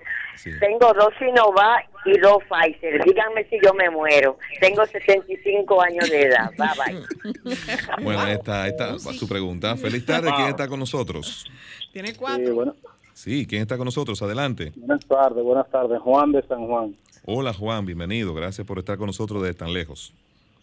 Tengo 0.60 0.94
dos 0.94 1.14
Sinovac 1.20 1.88
y 2.06 2.18
dos 2.20 2.38
Pfizer. 2.50 3.04
Díganme 3.04 3.44
si 3.50 3.58
yo 3.64 3.74
me 3.74 3.90
muero. 3.90 4.38
Tengo 4.60 4.86
65 4.86 5.82
años 5.82 6.10
de 6.10 6.22
edad. 6.24 6.52
Bye 6.58 6.70
bye. 6.78 8.04
bueno, 8.04 8.22
ahí 8.22 8.34
está, 8.34 8.64
ahí 8.64 8.72
está 8.72 8.98
su 8.98 9.28
pregunta. 9.28 9.76
Feliz 9.76 10.06
tarde. 10.06 10.32
¿Quién 10.36 10.50
está 10.50 10.68
con 10.68 10.80
nosotros? 10.80 11.50
Tiene 11.92 12.16
cuatro. 12.16 12.76
Sí, 13.14 13.46
¿quién 13.46 13.62
está 13.62 13.78
con 13.78 13.86
nosotros? 13.86 14.22
Adelante. 14.22 14.72
Buenas 14.76 15.06
tardes, 15.06 15.44
buenas 15.44 15.70
tardes. 15.70 16.00
Juan 16.00 16.32
de 16.32 16.42
San 16.44 16.66
Juan. 16.66 16.96
Hola 17.26 17.54
Juan, 17.54 17.86
bienvenido. 17.86 18.34
Gracias 18.34 18.66
por 18.66 18.80
estar 18.80 18.98
con 18.98 19.08
nosotros 19.08 19.44
desde 19.44 19.54
tan 19.56 19.74
lejos. 19.74 20.14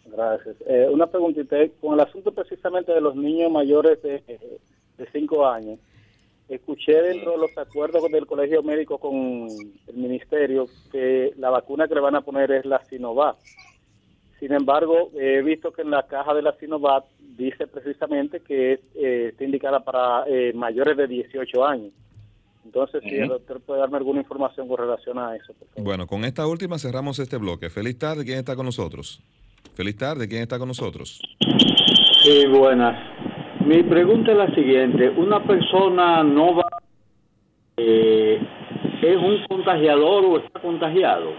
Gracias. 0.05 0.55
Eh, 0.67 0.87
una 0.91 1.07
preguntita. 1.07 1.55
Con 1.79 1.93
el 1.93 2.01
asunto 2.01 2.33
precisamente 2.33 2.91
de 2.91 2.99
los 2.99 3.15
niños 3.15 3.51
mayores 3.51 4.01
de, 4.01 4.21
de 4.97 5.07
cinco 5.13 5.47
años, 5.47 5.79
escuché 6.49 7.01
dentro 7.01 7.31
de 7.31 7.37
los 7.37 7.57
acuerdos 7.57 8.03
del 8.11 8.25
Colegio 8.25 8.63
Médico 8.63 8.97
con 8.97 9.47
el 9.87 9.95
Ministerio 9.95 10.65
que 10.91 11.33
la 11.37 11.49
vacuna 11.49 11.87
que 11.87 11.95
le 11.95 12.01
van 12.01 12.15
a 12.15 12.21
poner 12.21 12.51
es 12.51 12.65
la 12.65 12.83
Sinovac. 12.85 13.37
Sin 14.39 14.53
embargo, 14.53 15.11
he 15.19 15.41
visto 15.41 15.71
que 15.71 15.81
en 15.81 15.91
la 15.91 16.07
caja 16.07 16.33
de 16.33 16.41
la 16.41 16.53
Sinovac 16.53 17.05
dice 17.19 17.67
precisamente 17.67 18.41
que 18.41 18.79
eh, 18.95 19.27
está 19.31 19.43
indicada 19.43 19.81
para 19.81 20.23
eh, 20.27 20.53
mayores 20.53 20.97
de 20.97 21.07
18 21.07 21.65
años. 21.65 21.91
Entonces, 22.65 23.01
si 23.03 23.15
el 23.15 23.29
doctor 23.29 23.61
puede 23.61 23.79
darme 23.79 23.97
alguna 23.97 24.19
información 24.19 24.67
con 24.67 24.77
relación 24.77 25.17
a 25.17 25.35
eso. 25.35 25.53
Bueno, 25.77 26.05
con 26.05 26.23
esta 26.23 26.45
última 26.45 26.77
cerramos 26.77 27.17
este 27.17 27.37
bloque. 27.37 27.69
Feliz 27.69 27.97
tarde, 27.97 28.25
¿quién 28.25 28.37
está 28.37 28.55
con 28.55 28.65
nosotros? 28.65 29.21
Feliz 29.73 29.97
tarde, 29.97 30.27
¿quién 30.27 30.41
está 30.41 30.59
con 30.59 30.67
nosotros? 30.67 31.21
Sí, 32.21 32.45
buenas. 32.47 32.95
Mi 33.69 33.83
pregunta 33.83 34.31
es 34.31 34.37
la 34.37 34.55
siguiente. 34.55 35.09
Una 35.09 35.43
persona 35.43 36.23
no 36.23 36.55
va... 36.55 36.65
Eh, 37.77 38.41
es 38.99 39.15
un 39.15 39.45
contagiador 39.47 40.25
o 40.25 40.37
está 40.39 40.59
contagiado. 40.59 41.29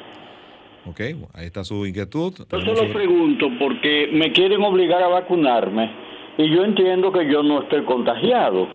Ok, 0.87 1.01
ahí 1.35 1.47
está 1.47 1.65
su 1.65 1.85
inquietud. 1.85 2.33
Yo 2.49 2.61
se 2.77 2.87
lo 2.87 2.93
pregunto 2.93 3.49
porque 3.59 4.11
me 4.13 4.31
quieren 4.31 4.63
obligar 4.63 5.03
a 5.03 5.09
vacunarme 5.09 5.91
y 6.39 6.55
yo 6.55 6.65
entiendo 6.65 7.11
que 7.11 7.29
yo 7.29 7.43
no 7.43 7.63
estoy 7.63 7.83
contagiado. 7.83 8.69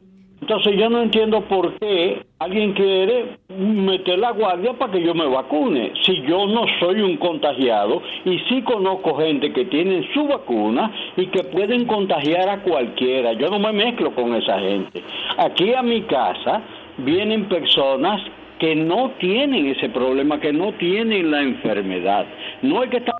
Entonces 0.46 0.78
yo 0.78 0.92
no 0.92 1.02
entiendo 1.02 1.42
por 1.42 1.74
qué 1.80 2.22
alguien 2.38 2.74
quiere 2.74 3.38
meter 3.50 4.20
la 4.20 4.30
guardia 4.30 4.74
para 4.74 4.92
que 4.92 5.02
yo 5.02 5.16
me 5.16 5.26
vacune. 5.26 5.92
Si 6.04 6.22
yo 6.22 6.46
no 6.46 6.68
soy 6.80 7.02
un 7.02 7.18
contagiado 7.18 8.00
y 8.26 8.38
sí 8.48 8.62
conozco 8.62 9.18
gente 9.18 9.52
que 9.52 9.66
tiene 9.66 10.08
su 10.14 10.28
vacuna 10.28 10.92
y 11.18 11.26
que 11.30 11.46
pueden 11.46 11.86
contagiar 11.86 12.48
a 12.48 12.62
cualquiera, 12.62 13.34
yo 13.34 13.50
no 13.50 13.58
me 13.58 13.74
mezclo 13.74 14.14
con 14.14 14.36
esa 14.36 14.60
gente. 14.60 15.02
Aquí 15.36 15.74
a 15.74 15.82
mi 15.82 16.04
casa 16.04 16.62
vienen 17.00 17.46
personas 17.46 18.22
que 18.60 18.76
no 18.76 19.14
tienen 19.18 19.66
ese 19.66 19.90
problema, 19.90 20.40
que 20.40 20.54
no 20.54 20.74
tienen 20.74 21.32
la 21.32 21.42
enfermedad. 21.42 22.28
No 22.62 22.84
es 22.84 22.92
que 22.92 22.98
están 22.98 23.15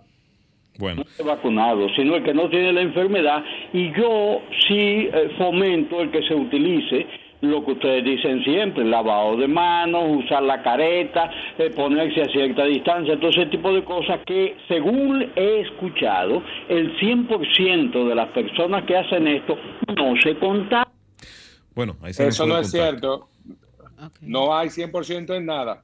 bueno. 0.78 1.04
vacunados, 1.26 1.92
sino 1.96 2.16
el 2.16 2.24
que 2.24 2.34
no 2.34 2.50
tiene 2.50 2.74
la 2.74 2.82
enfermedad. 2.82 3.44
Y 3.74 3.92
yo 3.94 4.42
sí 4.68 5.10
eh, 5.12 5.32
fomento 5.38 6.02
el 6.02 6.12
que 6.12 6.22
se 6.28 6.34
utilice 6.34 7.06
lo 7.42 7.64
que 7.64 7.74
ustedes 7.74 8.04
dicen 8.04 8.44
siempre, 8.44 8.84
lavado 8.86 9.38
de 9.38 9.48
manos, 9.48 10.24
usar 10.24 10.44
la 10.44 10.62
careta, 10.62 11.30
eh, 11.58 11.70
ponerse 11.70 12.22
a 12.22 12.26
cierta 12.26 12.64
distancia, 12.64 13.20
todo 13.20 13.30
ese 13.30 13.46
tipo 13.48 13.74
de 13.74 13.84
cosas 13.84 14.20
que 14.26 14.56
según 14.68 15.32
he 15.36 15.62
escuchado, 15.62 16.42
el 16.70 16.98
100% 16.98 18.08
de 18.08 18.16
las 18.16 18.30
personas 18.30 18.84
que 18.86 18.98
hacen 18.98 19.28
esto 19.28 19.58
no 19.96 20.16
se 20.22 20.36
contagian. 20.38 20.94
Bueno, 21.74 21.98
ahí 22.02 22.14
se 22.14 22.28
Eso 22.28 22.46
no 22.46 22.58
es 22.58 22.72
cierto. 22.72 23.28
No 24.22 24.56
hay 24.56 24.70
100% 24.70 25.36
en 25.36 25.46
nada. 25.46 25.84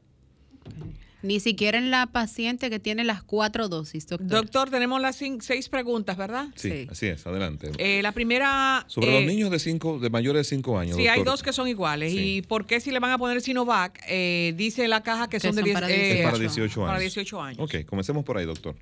Ni 1.23 1.39
siquiera 1.39 1.77
en 1.77 1.91
la 1.91 2.07
paciente 2.07 2.69
que 2.69 2.79
tiene 2.79 3.03
las 3.03 3.23
cuatro 3.23 3.69
dosis, 3.69 4.07
doctor. 4.07 4.27
Doctor, 4.27 4.69
tenemos 4.69 5.01
las 5.01 5.15
seis 5.15 5.69
preguntas, 5.69 6.17
¿verdad? 6.17 6.47
Sí, 6.55 6.87
así 6.89 7.07
es, 7.07 7.25
adelante. 7.25 7.71
Eh, 7.77 8.01
la 8.01 8.11
primera... 8.11 8.85
Sobre 8.87 9.11
los 9.11 9.23
niños 9.23 9.51
de 9.51 9.59
cinco, 9.59 9.99
de 9.99 10.09
mayores 10.09 10.49
de 10.49 10.55
5 10.55 10.79
años. 10.79 10.97
Sí, 10.97 11.07
hay 11.07 11.23
dos 11.23 11.43
que 11.43 11.53
son 11.53 11.67
iguales. 11.67 12.13
¿Y 12.13 12.41
por 12.41 12.65
qué 12.65 12.79
si 12.79 12.91
le 12.91 12.99
van 12.99 13.11
a 13.11 13.17
poner 13.17 13.41
Sinovac? 13.41 14.01
Eh, 14.07 14.53
dice 14.55 14.87
la 14.87 15.03
caja 15.03 15.29
que, 15.29 15.39
son, 15.39 15.55
de 15.55 15.63
10, 15.63 15.73
para, 15.73 15.87
18. 15.87 16.23
para 16.23 16.39
18 16.39 16.81
años. 16.81 16.89
Para 16.89 16.99
18 16.99 17.41
años. 17.41 17.59
Ok, 17.59 17.85
comencemos 17.85 18.23
por 18.23 18.37
ahí, 18.37 18.45
doctor. 18.45 18.75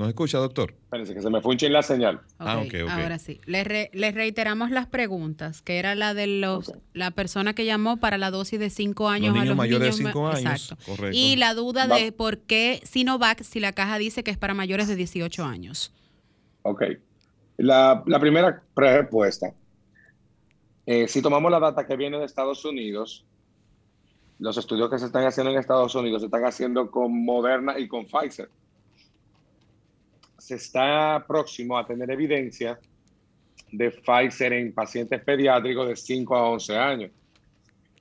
¿Nos 0.00 0.08
escucha, 0.08 0.38
doctor? 0.38 0.72
Parece 0.88 1.12
que 1.12 1.20
se 1.20 1.28
me 1.28 1.42
fue 1.42 1.54
un 1.54 1.72
la 1.72 1.82
señal. 1.82 2.22
ah, 2.38 2.56
ok, 2.56 2.74
ok. 2.84 2.88
Ahora 2.88 3.18
sí. 3.18 3.38
Les, 3.44 3.66
reiteramos 4.14 4.70
las 4.70 4.86
preguntas, 4.86 5.60
que 5.60 5.78
era 5.78 5.94
la 5.94 6.14
de 6.14 6.26
los 6.26 6.72
la 6.94 7.10
persona 7.10 7.52
que 7.52 7.66
llamó 7.66 7.98
para 7.98 8.16
la 8.16 8.30
dosis 8.30 8.58
de 8.58 8.70
5 8.70 9.10
años 9.10 9.26
los 9.26 9.34
niños 9.34 9.48
a 9.48 9.50
los 9.50 9.56
mayores 9.58 9.98
de 9.98 10.04
5 10.04 10.28
años. 10.28 10.40
Exacto. 10.40 10.82
Correcto. 10.86 11.14
Y 11.14 11.36
la 11.36 11.52
duda 11.52 11.86
de 11.86 12.12
por 12.12 12.38
qué 12.38 12.80
Sinovac 12.82 13.42
si 13.42 13.60
la 13.60 13.72
caja 13.72 13.98
dice 13.98 14.24
que 14.24 14.30
es 14.30 14.38
para 14.38 14.54
mayores 14.54 14.88
de 14.88 14.96
18 14.96 15.44
años. 15.44 15.92
Ok. 16.62 16.82
La, 17.58 18.02
la 18.06 18.18
primera 18.18 18.62
respuesta. 18.74 19.52
Eh, 20.86 21.08
si 21.08 21.20
tomamos 21.20 21.50
la 21.50 21.60
data 21.60 21.86
que 21.86 21.96
viene 21.96 22.16
de 22.16 22.24
Estados 22.24 22.64
Unidos, 22.64 23.26
los 24.38 24.56
estudios 24.56 24.88
que 24.88 24.98
se 24.98 25.04
están 25.04 25.26
haciendo 25.26 25.52
en 25.52 25.58
Estados 25.58 25.94
Unidos 25.94 26.22
se 26.22 26.26
están 26.26 26.46
haciendo 26.46 26.90
con 26.90 27.22
Moderna 27.22 27.78
y 27.78 27.86
con 27.86 28.06
Pfizer 28.06 28.48
se 30.50 30.56
está 30.56 31.24
próximo 31.28 31.78
a 31.78 31.86
tener 31.86 32.10
evidencia 32.10 32.76
de 33.70 33.92
Pfizer 33.92 34.52
en 34.52 34.72
pacientes 34.72 35.22
pediátricos 35.22 35.86
de 35.88 35.94
5 35.94 36.34
a 36.34 36.50
11 36.50 36.76
años, 36.76 37.12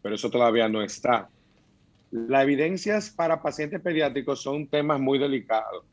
pero 0.02 0.16
eso 0.16 0.32
todavía 0.32 0.68
no 0.68 0.82
está. 0.82 1.30
Las 2.10 2.42
evidencias 2.42 3.12
para 3.12 3.40
pacientes 3.40 3.80
pediátricos 3.82 4.42
son 4.42 4.66
temas 4.66 5.00
muy 5.00 5.20
delicados, 5.20 5.86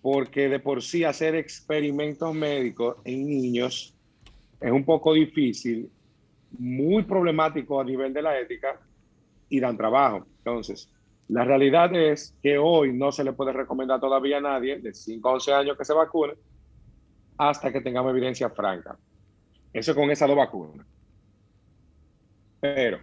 porque 0.00 0.48
de 0.48 0.60
por 0.60 0.82
sí 0.82 1.04
hacer 1.04 1.34
experimentos 1.34 2.34
médicos 2.34 2.96
en 3.04 3.26
niños 3.26 3.94
es 4.62 4.72
un 4.72 4.86
poco 4.86 5.12
difícil, 5.12 5.90
muy 6.58 7.02
problemático 7.02 7.82
a 7.82 7.84
nivel 7.84 8.14
de 8.14 8.22
la 8.22 8.40
ética 8.40 8.80
y 9.50 9.60
dan 9.60 9.76
trabajo. 9.76 10.26
Entonces, 10.38 10.88
la 11.28 11.44
realidad 11.44 11.94
es 11.94 12.36
que 12.42 12.58
hoy 12.58 12.92
no 12.92 13.12
se 13.12 13.24
le 13.24 13.32
puede 13.32 13.52
recomendar 13.52 14.00
todavía 14.00 14.38
a 14.38 14.40
nadie 14.40 14.78
de 14.78 14.92
5 14.92 15.28
a 15.28 15.32
11 15.34 15.52
años 15.54 15.78
que 15.78 15.84
se 15.84 15.94
vacune 15.94 16.34
hasta 17.38 17.72
que 17.72 17.80
tengamos 17.80 18.10
evidencia 18.10 18.50
franca. 18.50 18.98
Eso 19.72 19.94
con 19.94 20.10
esas 20.10 20.28
dos 20.28 20.36
vacunas. 20.36 20.86
Pero 22.60 23.00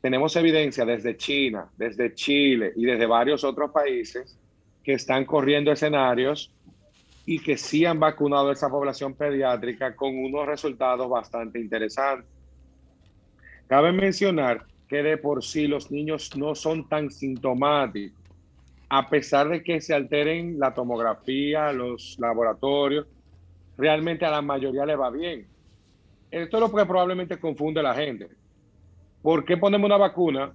tenemos 0.00 0.34
evidencia 0.36 0.84
desde 0.84 1.16
China, 1.16 1.70
desde 1.76 2.14
Chile 2.14 2.72
y 2.76 2.84
desde 2.84 3.06
varios 3.06 3.44
otros 3.44 3.70
países 3.70 4.38
que 4.82 4.94
están 4.94 5.24
corriendo 5.24 5.70
escenarios 5.72 6.52
y 7.24 7.38
que 7.38 7.56
sí 7.56 7.84
han 7.84 8.00
vacunado 8.00 8.50
a 8.50 8.52
esa 8.52 8.68
población 8.68 9.14
pediátrica 9.14 9.94
con 9.94 10.16
unos 10.16 10.46
resultados 10.46 11.08
bastante 11.08 11.60
interesantes. 11.60 12.28
Cabe 13.68 13.92
mencionar 13.92 14.66
que 14.92 15.02
de 15.02 15.16
por 15.16 15.42
sí 15.42 15.66
los 15.66 15.90
niños 15.90 16.36
no 16.36 16.54
son 16.54 16.86
tan 16.86 17.10
sintomáticos, 17.10 18.12
a 18.90 19.08
pesar 19.08 19.48
de 19.48 19.64
que 19.64 19.80
se 19.80 19.94
alteren 19.94 20.58
la 20.58 20.74
tomografía, 20.74 21.72
los 21.72 22.18
laboratorios, 22.18 23.06
realmente 23.78 24.26
a 24.26 24.30
la 24.30 24.42
mayoría 24.42 24.84
le 24.84 24.94
va 24.94 25.08
bien. 25.08 25.46
Esto 26.30 26.58
es 26.58 26.60
lo 26.60 26.70
que 26.70 26.84
probablemente 26.84 27.40
confunde 27.40 27.80
a 27.80 27.84
la 27.84 27.94
gente. 27.94 28.28
¿Por 29.22 29.46
qué 29.46 29.56
ponemos 29.56 29.86
una 29.86 29.96
vacuna 29.96 30.52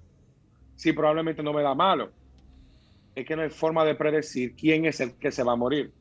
si 0.75 0.93
probablemente 0.93 1.41
no 1.41 1.51
me 1.51 1.63
da 1.63 1.73
malo? 1.73 2.11
Es 3.15 3.25
que 3.25 3.35
no 3.35 3.41
hay 3.41 3.49
forma 3.49 3.83
de 3.85 3.95
predecir 3.95 4.55
quién 4.55 4.85
es 4.85 4.99
el 4.99 5.15
que 5.15 5.31
se 5.31 5.41
va 5.41 5.53
a 5.53 5.55
morir. 5.55 5.91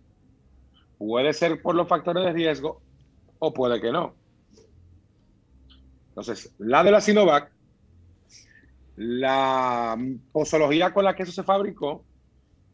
Puede 0.98 1.32
ser 1.32 1.62
por 1.62 1.74
los 1.74 1.88
factores 1.88 2.22
de 2.22 2.32
riesgo 2.34 2.82
o 3.38 3.54
puede 3.54 3.80
que 3.80 3.90
no. 3.90 4.12
Entonces, 6.10 6.54
la 6.58 6.84
de 6.84 6.90
la 6.90 7.00
Sinovac 7.00 7.55
la 8.96 9.98
posología 10.32 10.92
con 10.92 11.04
la 11.04 11.14
que 11.14 11.22
eso 11.24 11.32
se 11.32 11.42
fabricó 11.42 12.04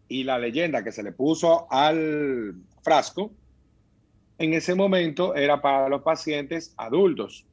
y 0.08 0.24
la 0.24 0.38
leyenda 0.38 0.84
que 0.84 0.92
se 0.92 1.02
le 1.02 1.12
puso 1.12 1.66
al 1.70 2.54
frasco, 2.82 3.32
en 4.38 4.54
ese 4.54 4.74
momento 4.74 5.34
era 5.34 5.60
para 5.60 5.88
los 5.88 6.02
pacientes 6.02 6.74
adultos. 6.76 7.46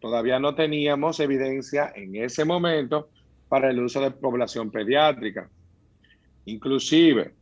Todavía 0.00 0.38
no 0.38 0.54
teníamos 0.54 1.18
evidencia 1.20 1.92
en 1.94 2.14
ese 2.16 2.44
momento 2.44 3.10
para 3.48 3.70
el 3.70 3.80
uso 3.80 4.00
de 4.00 4.10
población 4.12 4.70
pediátrica. 4.70 5.50
Inclusive, 6.44 7.34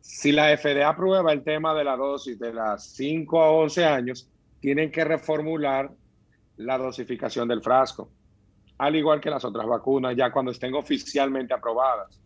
si 0.00 0.32
la 0.32 0.56
FDA 0.56 0.88
aprueba 0.88 1.32
el 1.32 1.42
tema 1.42 1.74
de 1.74 1.84
la 1.84 1.96
dosis 1.96 2.38
de 2.38 2.54
las 2.54 2.86
5 2.94 3.42
a 3.42 3.50
11 3.50 3.84
años, 3.84 4.30
tienen 4.60 4.90
que 4.90 5.04
reformular 5.04 5.90
la 6.56 6.78
dosificación 6.78 7.46
del 7.46 7.62
frasco 7.62 8.10
al 8.78 8.96
igual 8.96 9.20
que 9.20 9.30
las 9.30 9.44
otras 9.44 9.66
vacunas, 9.66 10.16
ya 10.16 10.30
cuando 10.30 10.52
estén 10.52 10.74
oficialmente 10.74 11.52
aprobadas. 11.52 12.20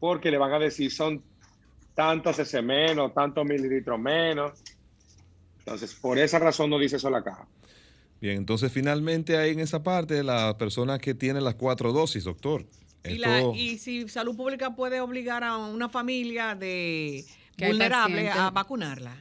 Porque 0.00 0.30
le 0.30 0.38
van 0.38 0.52
a 0.52 0.58
decir 0.58 0.90
son 0.90 1.22
tantos 1.94 2.38
ese 2.38 2.60
menos, 2.60 3.14
tantos 3.14 3.44
mililitros 3.44 3.98
menos. 3.98 4.60
Entonces, 5.60 5.94
por 5.94 6.18
esa 6.18 6.38
razón 6.40 6.70
no 6.70 6.78
dice 6.78 6.96
eso 6.96 7.08
la 7.08 7.22
caja. 7.22 7.46
Bien, 8.20 8.36
entonces 8.36 8.70
finalmente 8.72 9.36
hay 9.36 9.52
en 9.52 9.60
esa 9.60 9.82
parte 9.82 10.22
las 10.22 10.54
personas 10.54 10.98
que 10.98 11.14
tienen 11.14 11.44
las 11.44 11.54
cuatro 11.54 11.92
dosis, 11.92 12.24
doctor. 12.24 12.64
Y, 13.54 13.78
si 13.78 14.08
salud 14.08 14.36
pública 14.36 14.76
puede 14.76 15.00
obligar 15.00 15.42
a 15.42 15.56
una 15.56 15.88
familia 15.88 16.54
de 16.54 17.24
vulnerable 17.58 18.30
a 18.30 18.50
vacunarla. 18.50 19.16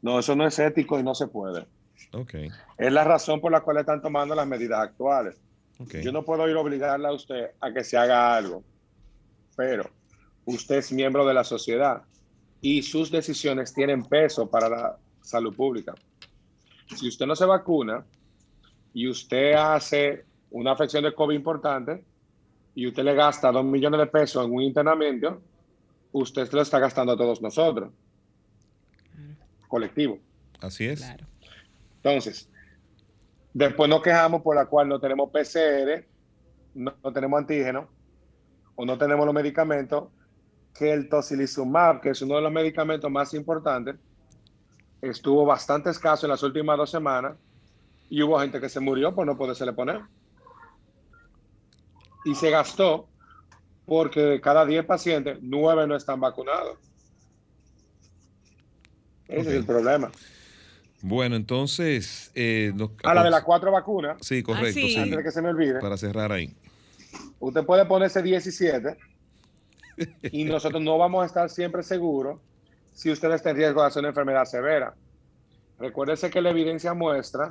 No, 0.00 0.20
eso 0.20 0.36
no 0.36 0.46
es 0.46 0.58
ético 0.58 0.98
y 0.98 1.02
no 1.02 1.14
se 1.14 1.26
puede. 1.26 1.66
Okay. 2.12 2.50
Es 2.76 2.92
la 2.92 3.04
razón 3.04 3.40
por 3.40 3.52
la 3.52 3.60
cual 3.60 3.78
están 3.78 4.02
tomando 4.02 4.34
las 4.34 4.46
medidas 4.46 4.80
actuales. 4.80 5.40
Yo 6.02 6.12
no 6.12 6.24
puedo 6.24 6.48
ir 6.48 6.56
a 6.56 6.60
obligarle 6.60 7.08
a 7.08 7.12
usted 7.12 7.50
a 7.60 7.72
que 7.72 7.82
se 7.82 7.96
haga 7.96 8.36
algo, 8.36 8.62
pero 9.56 9.90
usted 10.44 10.76
es 10.76 10.92
miembro 10.92 11.26
de 11.26 11.34
la 11.34 11.42
sociedad 11.42 12.02
y 12.60 12.82
sus 12.82 13.10
decisiones 13.10 13.74
tienen 13.74 14.04
peso 14.04 14.48
para 14.48 14.68
la 14.68 14.96
salud 15.20 15.54
pública. 15.54 15.94
Si 16.94 17.08
usted 17.08 17.26
no 17.26 17.34
se 17.34 17.46
vacuna 17.46 18.04
y 18.94 19.08
usted 19.08 19.54
hace 19.54 20.24
una 20.50 20.72
afección 20.72 21.02
de 21.02 21.14
COVID 21.14 21.34
importante 21.34 22.04
y 22.74 22.86
usted 22.86 23.02
le 23.02 23.14
gasta 23.14 23.50
dos 23.50 23.64
millones 23.64 23.98
de 23.98 24.06
pesos 24.06 24.44
en 24.46 24.52
un 24.52 24.62
internamiento, 24.62 25.40
usted 26.12 26.46
se 26.46 26.54
lo 26.54 26.62
está 26.62 26.78
gastando 26.78 27.12
a 27.12 27.16
todos 27.16 27.42
nosotros. 27.42 27.90
Colectivo. 29.66 30.18
Así 30.60 30.86
es. 30.86 31.00
Claro. 31.00 31.31
Entonces, 32.02 32.50
después 33.54 33.88
nos 33.88 34.02
quejamos 34.02 34.42
por 34.42 34.56
la 34.56 34.66
cual 34.66 34.88
no 34.88 34.98
tenemos 34.98 35.30
PCR, 35.30 36.04
no, 36.74 36.92
tenemos 37.12 37.38
antígeno 37.38 37.88
o 38.74 38.84
no 38.84 38.98
tenemos 38.98 39.24
los 39.24 39.34
medicamentos, 39.34 40.08
que 40.74 40.92
el 40.92 41.08
tocilizumab, 41.08 42.00
que 42.00 42.10
es 42.10 42.22
uno 42.22 42.36
de 42.36 42.42
los 42.42 42.50
medicamentos 42.50 43.10
más 43.10 43.34
importantes, 43.34 43.96
estuvo 45.00 45.44
bastante 45.44 45.90
escaso 45.90 46.26
en 46.26 46.30
las 46.30 46.42
últimas 46.42 46.76
dos 46.76 46.90
semanas 46.90 47.36
Y 48.08 48.22
hubo 48.22 48.38
gente 48.38 48.60
que 48.60 48.68
se 48.68 48.80
murió 48.80 49.14
por 49.14 49.26
no 49.26 49.36
poderse 49.36 49.70
poner. 49.72 50.00
Y 52.24 52.34
se 52.34 52.50
gastó 52.50 53.08
porque 53.86 54.40
cada 54.40 54.64
10 54.64 54.84
pacientes, 54.86 55.38
9 55.40 55.86
no 55.86 55.96
están 55.96 56.20
vacunados. 56.20 56.78
Ese 59.28 59.50
es 59.50 59.56
el 59.56 59.66
problema. 59.66 60.10
Bueno, 61.02 61.34
entonces... 61.34 62.30
Eh, 62.34 62.72
a 63.02 63.12
la 63.12 63.24
de 63.24 63.30
las 63.30 63.42
cuatro 63.42 63.72
vacunas. 63.72 64.16
Sí, 64.20 64.42
correcto. 64.42 64.80
Ah, 64.96 65.02
Antes 65.02 65.16
de 65.18 65.24
que 65.24 65.30
se 65.32 65.42
me 65.42 65.48
olvide. 65.48 65.80
Para 65.80 65.96
cerrar 65.96 66.30
ahí. 66.30 66.54
Usted 67.40 67.64
puede 67.64 67.84
ponerse 67.86 68.22
17 68.22 68.96
y 70.30 70.44
nosotros 70.44 70.80
no 70.80 70.96
vamos 70.96 71.24
a 71.24 71.26
estar 71.26 71.50
siempre 71.50 71.82
seguros 71.82 72.40
si 72.92 73.10
usted 73.10 73.32
está 73.32 73.50
en 73.50 73.56
riesgo 73.56 73.80
de 73.80 73.88
hacer 73.88 74.00
una 74.00 74.10
enfermedad 74.10 74.44
severa. 74.44 74.94
Recuérdese 75.78 76.30
que 76.30 76.40
la 76.40 76.50
evidencia 76.50 76.94
muestra 76.94 77.50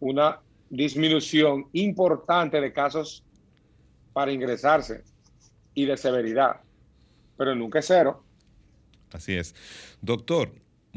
una 0.00 0.40
disminución 0.68 1.68
importante 1.72 2.60
de 2.60 2.72
casos 2.72 3.24
para 4.12 4.30
ingresarse 4.30 5.04
y 5.72 5.86
de 5.86 5.96
severidad, 5.96 6.60
pero 7.38 7.54
nunca 7.54 7.78
es 7.78 7.86
cero. 7.86 8.24
Así 9.12 9.34
es. 9.34 9.54
Doctor, 10.02 10.52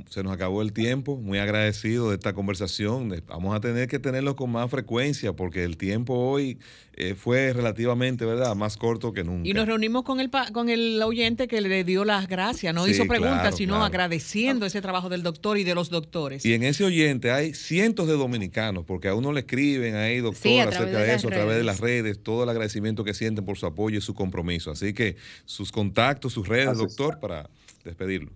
se 0.09 0.23
nos 0.23 0.33
acabó 0.33 0.61
el 0.61 0.73
tiempo, 0.73 1.17
muy 1.17 1.37
agradecido 1.37 2.09
de 2.09 2.15
esta 2.15 2.33
conversación. 2.33 3.13
Vamos 3.27 3.55
a 3.55 3.59
tener 3.59 3.87
que 3.87 3.99
tenerlo 3.99 4.35
con 4.35 4.51
más 4.51 4.69
frecuencia 4.69 5.33
porque 5.33 5.63
el 5.63 5.77
tiempo 5.77 6.13
hoy 6.13 6.59
eh, 6.93 7.13
fue 7.15 7.53
relativamente, 7.53 8.25
¿verdad?, 8.25 8.55
más 8.55 8.77
corto 8.77 9.13
que 9.13 9.23
nunca. 9.23 9.47
Y 9.47 9.53
nos 9.53 9.67
reunimos 9.67 10.03
con 10.03 10.19
el, 10.19 10.29
con 10.53 10.69
el 10.69 11.01
oyente 11.03 11.47
que 11.47 11.61
le 11.61 11.83
dio 11.83 12.05
las 12.05 12.27
gracias, 12.27 12.73
no 12.73 12.87
hizo 12.87 13.05
preguntas, 13.05 13.55
sino 13.57 13.83
agradeciendo 13.83 14.65
ese 14.65 14.81
trabajo 14.81 15.09
del 15.09 15.23
doctor 15.23 15.57
y 15.57 15.63
de 15.63 15.75
los 15.75 15.89
doctores. 15.89 16.45
Y 16.45 16.53
en 16.53 16.63
ese 16.63 16.83
oyente 16.83 17.31
hay 17.31 17.53
cientos 17.53 18.07
de 18.07 18.13
dominicanos, 18.13 18.85
porque 18.85 19.09
a 19.09 19.15
uno 19.15 19.31
le 19.31 19.41
escriben 19.41 19.95
ahí, 19.95 20.19
doctor, 20.19 20.67
acerca 20.67 20.99
de, 20.99 21.13
eso, 21.13 21.27
a 21.27 21.31
través 21.31 21.57
de 21.57 21.63
las 21.63 21.79
redes, 21.79 22.21
todo 22.21 22.43
el 22.43 22.49
agradecimiento 22.49 23.03
que 23.03 23.13
sienten 23.13 23.45
por 23.45 23.57
su 23.57 23.65
apoyo 23.65 23.97
y 23.97 24.01
su 24.01 24.13
compromiso. 24.13 24.71
Así 24.71 24.93
que 24.93 25.17
sus 25.45 25.71
contactos, 25.71 26.33
sus 26.33 26.47
redes, 26.47 26.77
doctor, 26.77 27.19
para 27.19 27.49
despedirlo. 27.83 28.31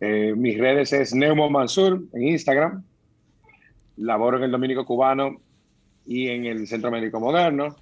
Eh, 0.00 0.34
mis 0.34 0.58
redes 0.58 0.92
es 0.94 1.14
Neumo 1.14 1.50
Mansur 1.50 2.02
en 2.12 2.22
Instagram. 2.22 2.82
Laboro 3.98 4.38
en 4.38 4.44
el 4.44 4.50
Dominico 4.50 4.86
Cubano 4.86 5.42
y 6.06 6.28
en 6.28 6.46
el 6.46 6.66
Centro 6.66 6.90
Médico 6.90 7.20
Moderno. 7.20 7.76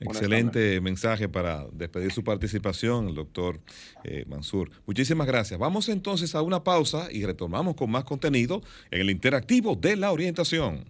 Excelente 0.00 0.80
mensaje 0.80 1.28
para 1.28 1.66
despedir 1.72 2.12
su 2.12 2.24
participación, 2.24 3.08
el 3.08 3.14
doctor 3.14 3.60
eh, 4.04 4.24
Mansur. 4.26 4.70
Muchísimas 4.86 5.26
gracias. 5.26 5.60
Vamos 5.60 5.88
entonces 5.88 6.34
a 6.34 6.42
una 6.42 6.64
pausa 6.64 7.08
y 7.10 7.24
retomamos 7.24 7.76
con 7.76 7.90
más 7.90 8.04
contenido 8.04 8.62
en 8.90 9.02
el 9.02 9.10
interactivo 9.10 9.76
de 9.76 9.96
la 9.96 10.10
orientación. 10.10 10.84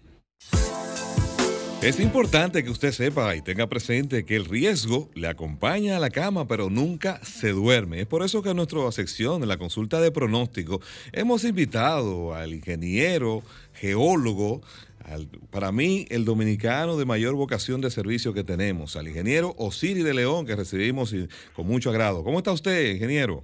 Es 1.83 1.99
importante 1.99 2.63
que 2.63 2.69
usted 2.69 2.93
sepa 2.93 3.35
y 3.35 3.41
tenga 3.41 3.67
presente 3.67 4.23
que 4.23 4.37
el 4.37 4.45
riesgo 4.45 5.09
le 5.15 5.27
acompaña 5.27 5.97
a 5.97 5.99
la 5.99 6.09
cama, 6.09 6.47
pero 6.47 6.69
nunca 6.69 7.19
se 7.25 7.49
duerme. 7.49 7.99
Es 7.99 8.07
por 8.07 8.23
eso 8.23 8.41
que 8.41 8.51
en 8.51 8.55
nuestra 8.55 8.89
sección, 8.93 9.43
en 9.43 9.49
la 9.49 9.57
consulta 9.57 9.99
de 9.99 10.09
pronóstico, 10.09 10.79
hemos 11.11 11.43
invitado 11.43 12.33
al 12.33 12.53
ingeniero, 12.53 13.43
geólogo, 13.73 14.61
para 15.51 15.73
mí, 15.73 16.05
el 16.09 16.23
dominicano 16.23 16.95
de 16.95 17.03
mayor 17.03 17.35
vocación 17.35 17.81
de 17.81 17.91
servicio 17.91 18.33
que 18.33 18.45
tenemos, 18.45 18.95
al 18.95 19.09
ingeniero 19.09 19.53
Osiris 19.57 20.05
de 20.05 20.13
León, 20.13 20.45
que 20.45 20.55
recibimos 20.55 21.13
con 21.53 21.67
mucho 21.67 21.89
agrado. 21.89 22.23
¿Cómo 22.23 22.37
está 22.37 22.53
usted, 22.53 22.93
ingeniero? 22.93 23.43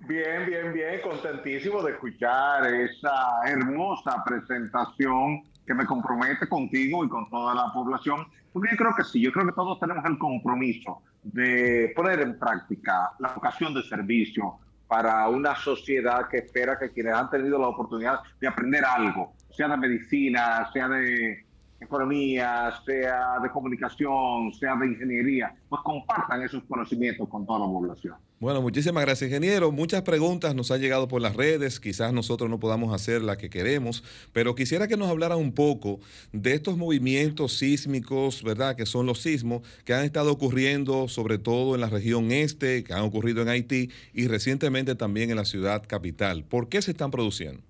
Bien, 0.00 0.44
bien, 0.46 0.74
bien, 0.74 1.00
contentísimo 1.00 1.82
de 1.82 1.92
escuchar 1.92 2.66
esa 2.66 3.40
hermosa 3.46 4.22
presentación 4.26 5.42
que 5.66 5.74
me 5.74 5.86
compromete 5.86 6.48
contigo 6.48 7.04
y 7.04 7.08
con 7.08 7.28
toda 7.30 7.54
la 7.54 7.72
población, 7.72 8.26
porque 8.52 8.70
yo 8.72 8.76
creo 8.76 8.94
que 8.96 9.04
sí, 9.04 9.20
yo 9.20 9.32
creo 9.32 9.46
que 9.46 9.52
todos 9.52 9.78
tenemos 9.78 10.04
el 10.04 10.18
compromiso 10.18 11.02
de 11.22 11.92
poner 11.94 12.20
en 12.20 12.38
práctica 12.38 13.10
la 13.18 13.32
vocación 13.32 13.72
de 13.74 13.82
servicio 13.82 14.58
para 14.88 15.28
una 15.28 15.54
sociedad 15.56 16.28
que 16.28 16.38
espera 16.38 16.78
que 16.78 16.90
quienes 16.90 17.14
han 17.14 17.30
tenido 17.30 17.58
la 17.58 17.68
oportunidad 17.68 18.20
de 18.40 18.48
aprender 18.48 18.84
algo, 18.84 19.32
sea 19.50 19.68
de 19.68 19.76
medicina, 19.76 20.68
sea 20.72 20.88
de 20.88 21.46
economía, 21.80 22.72
sea 22.84 23.38
de 23.42 23.50
comunicación, 23.50 24.52
sea 24.52 24.76
de 24.76 24.88
ingeniería, 24.88 25.54
pues 25.68 25.82
compartan 25.82 26.42
esos 26.42 26.62
conocimientos 26.64 27.28
con 27.28 27.46
toda 27.46 27.60
la 27.60 27.66
población. 27.66 28.16
Bueno, 28.42 28.60
muchísimas 28.60 29.04
gracias, 29.04 29.30
ingeniero. 29.30 29.70
Muchas 29.70 30.02
preguntas 30.02 30.52
nos 30.56 30.72
han 30.72 30.80
llegado 30.80 31.06
por 31.06 31.22
las 31.22 31.36
redes. 31.36 31.78
Quizás 31.78 32.12
nosotros 32.12 32.50
no 32.50 32.58
podamos 32.58 32.92
hacer 32.92 33.22
la 33.22 33.38
que 33.38 33.48
queremos, 33.48 34.02
pero 34.32 34.56
quisiera 34.56 34.88
que 34.88 34.96
nos 34.96 35.08
hablara 35.08 35.36
un 35.36 35.52
poco 35.52 36.00
de 36.32 36.52
estos 36.52 36.76
movimientos 36.76 37.56
sísmicos, 37.56 38.42
¿verdad? 38.42 38.74
Que 38.74 38.84
son 38.84 39.06
los 39.06 39.22
sismos 39.22 39.62
que 39.84 39.94
han 39.94 40.04
estado 40.04 40.32
ocurriendo, 40.32 41.06
sobre 41.06 41.38
todo 41.38 41.76
en 41.76 41.82
la 41.82 41.88
región 41.88 42.32
este, 42.32 42.82
que 42.82 42.92
han 42.92 43.02
ocurrido 43.02 43.42
en 43.42 43.48
Haití 43.48 43.92
y 44.12 44.26
recientemente 44.26 44.96
también 44.96 45.30
en 45.30 45.36
la 45.36 45.44
ciudad 45.44 45.84
capital. 45.86 46.42
¿Por 46.42 46.68
qué 46.68 46.82
se 46.82 46.90
están 46.90 47.12
produciendo? 47.12 47.62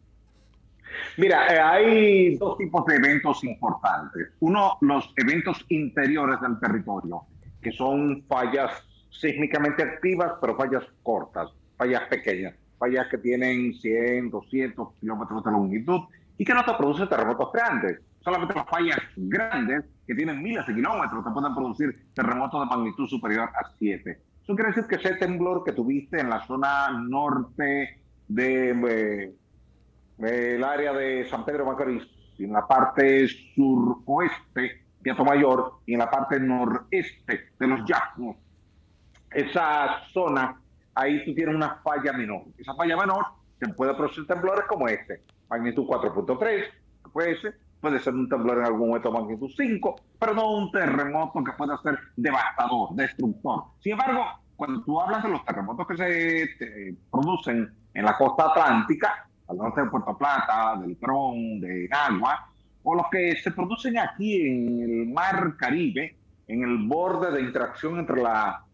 Mira, 1.18 1.54
eh, 1.54 1.60
hay 1.60 2.36
dos 2.38 2.56
tipos 2.56 2.86
de 2.86 2.94
eventos 2.94 3.44
importantes. 3.44 4.28
Uno, 4.40 4.78
los 4.80 5.12
eventos 5.18 5.66
interiores 5.68 6.40
del 6.40 6.58
territorio, 6.58 7.26
que 7.60 7.72
son 7.72 8.24
fallas 8.26 8.72
sísmicamente 9.12 9.82
activas, 9.82 10.32
pero 10.40 10.56
fallas 10.56 10.84
cortas, 11.02 11.50
fallas 11.76 12.02
pequeñas, 12.08 12.54
fallas 12.78 13.06
que 13.08 13.18
tienen 13.18 13.74
100, 13.74 14.30
200 14.30 14.94
kilómetros 15.00 15.44
de 15.44 15.50
longitud 15.50 16.00
y 16.38 16.44
que 16.44 16.54
no 16.54 16.64
te 16.64 16.74
producen 16.74 17.08
terremotos 17.08 17.52
grandes. 17.52 18.00
Solamente 18.20 18.54
las 18.54 18.68
fallas 18.68 18.98
grandes, 19.16 19.84
que 20.06 20.14
tienen 20.14 20.42
miles 20.42 20.66
de 20.66 20.74
kilómetros, 20.74 21.24
te 21.24 21.30
pueden 21.30 21.54
producir 21.54 22.06
terremotos 22.14 22.60
de 22.60 22.66
magnitud 22.66 23.06
superior 23.08 23.48
a 23.48 23.70
7. 23.78 24.18
Eso 24.42 24.54
quiere 24.54 24.70
decir 24.70 24.86
que 24.86 24.96
ese 24.96 25.14
temblor 25.14 25.62
que 25.64 25.72
tuviste 25.72 26.20
en 26.20 26.30
la 26.30 26.44
zona 26.46 26.90
norte 26.90 28.00
del 28.28 28.80
de, 28.80 29.34
eh, 30.20 30.62
área 30.64 30.92
de 30.92 31.28
San 31.28 31.44
Pedro 31.44 31.66
Macorís, 31.66 32.02
en 32.38 32.52
la 32.52 32.66
parte 32.66 33.28
suroeste 33.54 34.82
de 35.00 35.14
Mayor 35.14 35.80
y 35.86 35.94
en 35.94 35.98
la 35.98 36.10
parte 36.10 36.38
noreste 36.38 37.50
de 37.58 37.66
los 37.66 37.80
Llanos, 37.84 38.36
esa 39.34 40.00
zona, 40.12 40.60
ahí 40.94 41.24
tú 41.24 41.34
tienes 41.34 41.54
una 41.54 41.76
falla 41.82 42.12
menor. 42.12 42.44
Esa 42.58 42.74
falla 42.74 42.96
menor 42.96 43.24
te 43.58 43.68
puede 43.68 43.94
producir 43.94 44.26
temblores 44.26 44.64
como 44.68 44.88
este, 44.88 45.22
magnitud 45.48 45.86
4.3, 45.86 46.64
puede 47.12 47.40
ser, 47.40 47.58
puede 47.80 48.00
ser 48.00 48.14
un 48.14 48.28
temblor 48.28 48.58
en 48.58 48.64
algún 48.64 48.88
momento 48.88 49.12
magnitud 49.12 49.50
5, 49.56 49.96
pero 50.18 50.34
no 50.34 50.50
un 50.50 50.72
terremoto 50.72 51.44
que 51.44 51.52
pueda 51.52 51.78
ser 51.82 51.98
devastador, 52.16 52.94
destructor. 52.94 53.64
Sin 53.80 53.92
embargo, 53.92 54.24
cuando 54.56 54.82
tú 54.82 55.00
hablas 55.00 55.22
de 55.22 55.28
los 55.28 55.44
terremotos 55.44 55.86
que 55.86 55.96
se 55.96 56.96
producen 57.10 57.72
en 57.94 58.04
la 58.04 58.16
costa 58.16 58.46
atlántica, 58.46 59.28
al 59.48 59.56
norte 59.56 59.82
de 59.82 59.90
Puerto 59.90 60.16
Plata, 60.16 60.76
del 60.80 60.96
Tron, 60.98 61.60
de 61.60 61.88
Agua, 61.90 62.48
o 62.82 62.94
los 62.94 63.06
que 63.10 63.36
se 63.36 63.50
producen 63.50 63.98
aquí 63.98 64.46
en 64.46 64.82
el 64.82 65.12
mar 65.12 65.56
Caribe, 65.56 66.16
en 66.48 66.62
el 66.62 66.78
borde 66.86 67.30
de 67.30 67.42
interacción 67.42 67.98
entre 67.98 68.22
la 68.22 68.64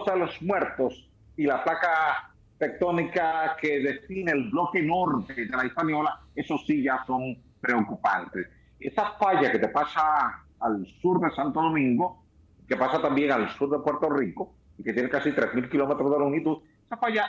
de 0.00 0.18
los 0.18 0.40
muertos 0.40 1.08
y 1.36 1.44
la 1.44 1.62
placa 1.62 2.32
tectónica 2.58 3.56
que 3.60 3.80
define 3.80 4.32
el 4.32 4.50
bloque 4.50 4.82
norte 4.82 5.34
de 5.34 5.56
la 5.56 5.64
española, 5.64 6.20
eso 6.34 6.56
sí 6.66 6.82
ya 6.82 7.04
son 7.06 7.36
preocupantes. 7.60 8.48
Esa 8.80 9.12
falla 9.12 9.52
que 9.52 9.58
te 9.58 9.68
pasa 9.68 10.44
al 10.60 10.86
sur 11.00 11.20
de 11.20 11.30
Santo 11.34 11.60
Domingo, 11.60 12.24
que 12.66 12.76
pasa 12.76 13.02
también 13.02 13.32
al 13.32 13.50
sur 13.50 13.68
de 13.70 13.78
Puerto 13.80 14.08
Rico, 14.08 14.54
y 14.78 14.82
que 14.82 14.92
tiene 14.92 15.10
casi 15.10 15.30
3.000 15.30 15.68
kilómetros 15.68 16.10
de 16.10 16.18
longitud, 16.18 16.58
esa 16.86 16.96
falla 16.96 17.26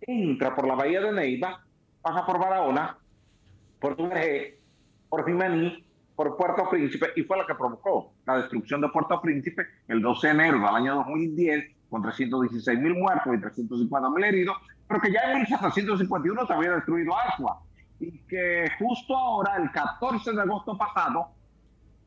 entra 0.00 0.54
por 0.54 0.66
la 0.66 0.74
bahía 0.74 1.00
de 1.00 1.12
Neiva, 1.12 1.64
pasa 2.02 2.26
por 2.26 2.38
Barahona, 2.38 2.98
por 3.80 3.96
Tumeré, 3.96 4.60
por 5.08 5.24
Jimaní, 5.24 5.84
por 6.14 6.36
Puerto 6.36 6.68
Príncipe, 6.68 7.08
y 7.16 7.22
fue 7.22 7.38
la 7.38 7.46
que 7.46 7.54
provocó 7.54 8.12
la 8.26 8.36
destrucción 8.36 8.80
de 8.80 8.88
Puerto 8.88 9.20
Príncipe 9.20 9.66
el 9.88 10.02
12 10.02 10.26
de 10.26 10.32
enero 10.32 10.58
del 10.58 10.68
año 10.68 10.94
2010 10.96 11.73
con 11.90 12.02
316 12.02 12.78
mil 12.78 12.94
muertos 12.94 13.34
y 13.34 13.40
350 13.40 14.10
mil 14.10 14.24
heridos, 14.24 14.56
pero 14.88 15.00
que 15.00 15.12
ya 15.12 15.32
en 15.32 15.38
1751 15.38 16.46
se 16.46 16.52
había 16.52 16.72
destruido 16.72 17.12
Asua 17.16 17.60
y 18.00 18.18
que 18.28 18.70
justo 18.78 19.16
ahora, 19.16 19.56
el 19.56 19.70
14 19.70 20.32
de 20.32 20.40
agosto 20.42 20.76
pasado, 20.76 21.28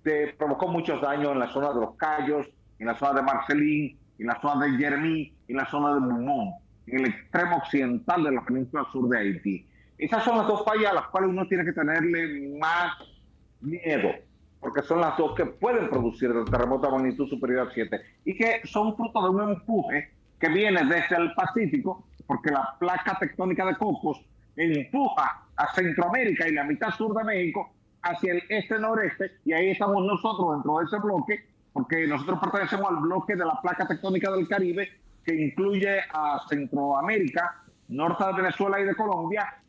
se 0.04 0.36
provocó 0.38 0.68
muchos 0.68 1.02
daños 1.02 1.32
en 1.32 1.40
la 1.40 1.52
zona 1.52 1.74
de 1.74 1.82
los 1.82 1.96
Cayos, 1.96 2.48
en 2.80 2.88
la 2.88 2.96
zona 2.96 3.14
de 3.20 3.22
Marcelín, 3.24 3.98
en 4.20 4.28
la 4.28 4.40
zona 4.42 4.66
de 4.66 4.78
Jeremy, 4.78 5.34
en 5.48 5.58
la 5.58 5.66
zona 5.70 5.96
de 5.96 6.00
Mumón, 6.02 6.54
en 6.88 7.00
el 7.00 7.06
extremo 7.08 7.58
occidental 7.58 8.24
de 8.24 8.32
la 8.32 8.46
península 8.46 8.86
sur 8.92 9.10
de 9.10 9.18
Haití. 9.18 9.68
Esas 9.98 10.24
son 10.24 10.38
las 10.38 10.48
dos 10.48 10.64
fallas 10.64 10.92
a 10.92 10.96
las 10.96 11.08
cuales 11.08 11.30
uno 11.30 11.48
tiene 11.48 11.66
que 11.66 11.74
tenerle 11.74 12.58
más 12.60 12.98
miedo, 13.62 14.12
porque 14.60 14.82
son 14.82 15.02
las 15.02 15.18
dos 15.18 15.36
que 15.36 15.46
pueden 15.46 15.90
producir 15.90 16.32
el 16.32 16.46
terremoto 16.46 16.88
de 16.88 16.94
magnitud 16.94 17.28
superior 17.28 17.68
a 17.68 17.74
7 17.74 18.00
y 18.26 18.36
que 18.36 18.62
son 18.66 18.96
fruto 18.96 19.22
de 19.24 19.30
un 19.30 19.50
empuje 19.52 20.12
que 20.40 20.50
viene 20.50 20.84
desde 20.86 21.16
el 21.18 21.34
Pacífico, 21.34 22.08
porque 22.26 22.52
la 22.52 22.76
placa 22.80 23.18
tectónica 23.20 23.66
de 23.66 23.76
Cocos 23.76 24.22
empuja 24.56 25.46
a 25.56 25.74
Centroamérica 25.74 26.48
y 26.48 26.54
la 26.54 26.64
mitad 26.64 26.92
sur 26.92 27.16
de 27.16 27.24
México 27.24 27.72
hacia 28.04 28.34
el 28.34 28.44
este-noreste, 28.50 29.32
y 29.46 29.54
ahí 29.54 29.70
estamos 29.72 30.06
nosotros 30.06 30.56
dentro 30.56 30.78
de 30.78 30.86
ese 30.86 31.00
bloque, 31.00 31.46
porque 31.74 32.08
nosotros 32.08 32.40
pertenecemos 32.40 32.90
al 32.90 32.98
bloque 32.98 33.36
de 33.36 33.46
la 33.46 33.60
placa 33.62 33.88
tectónica 33.88 34.32
del 34.32 34.48
Caribe, 34.48 34.90
que 35.26 35.36
incluye 35.36 36.00
a 36.14 36.40
Centroamérica, 36.48 37.64
norte 37.90 38.24
de 38.26 38.34
Venezuela 38.34 38.80
y 38.80 38.86
de 38.86 38.96
Colombia, 38.96 39.62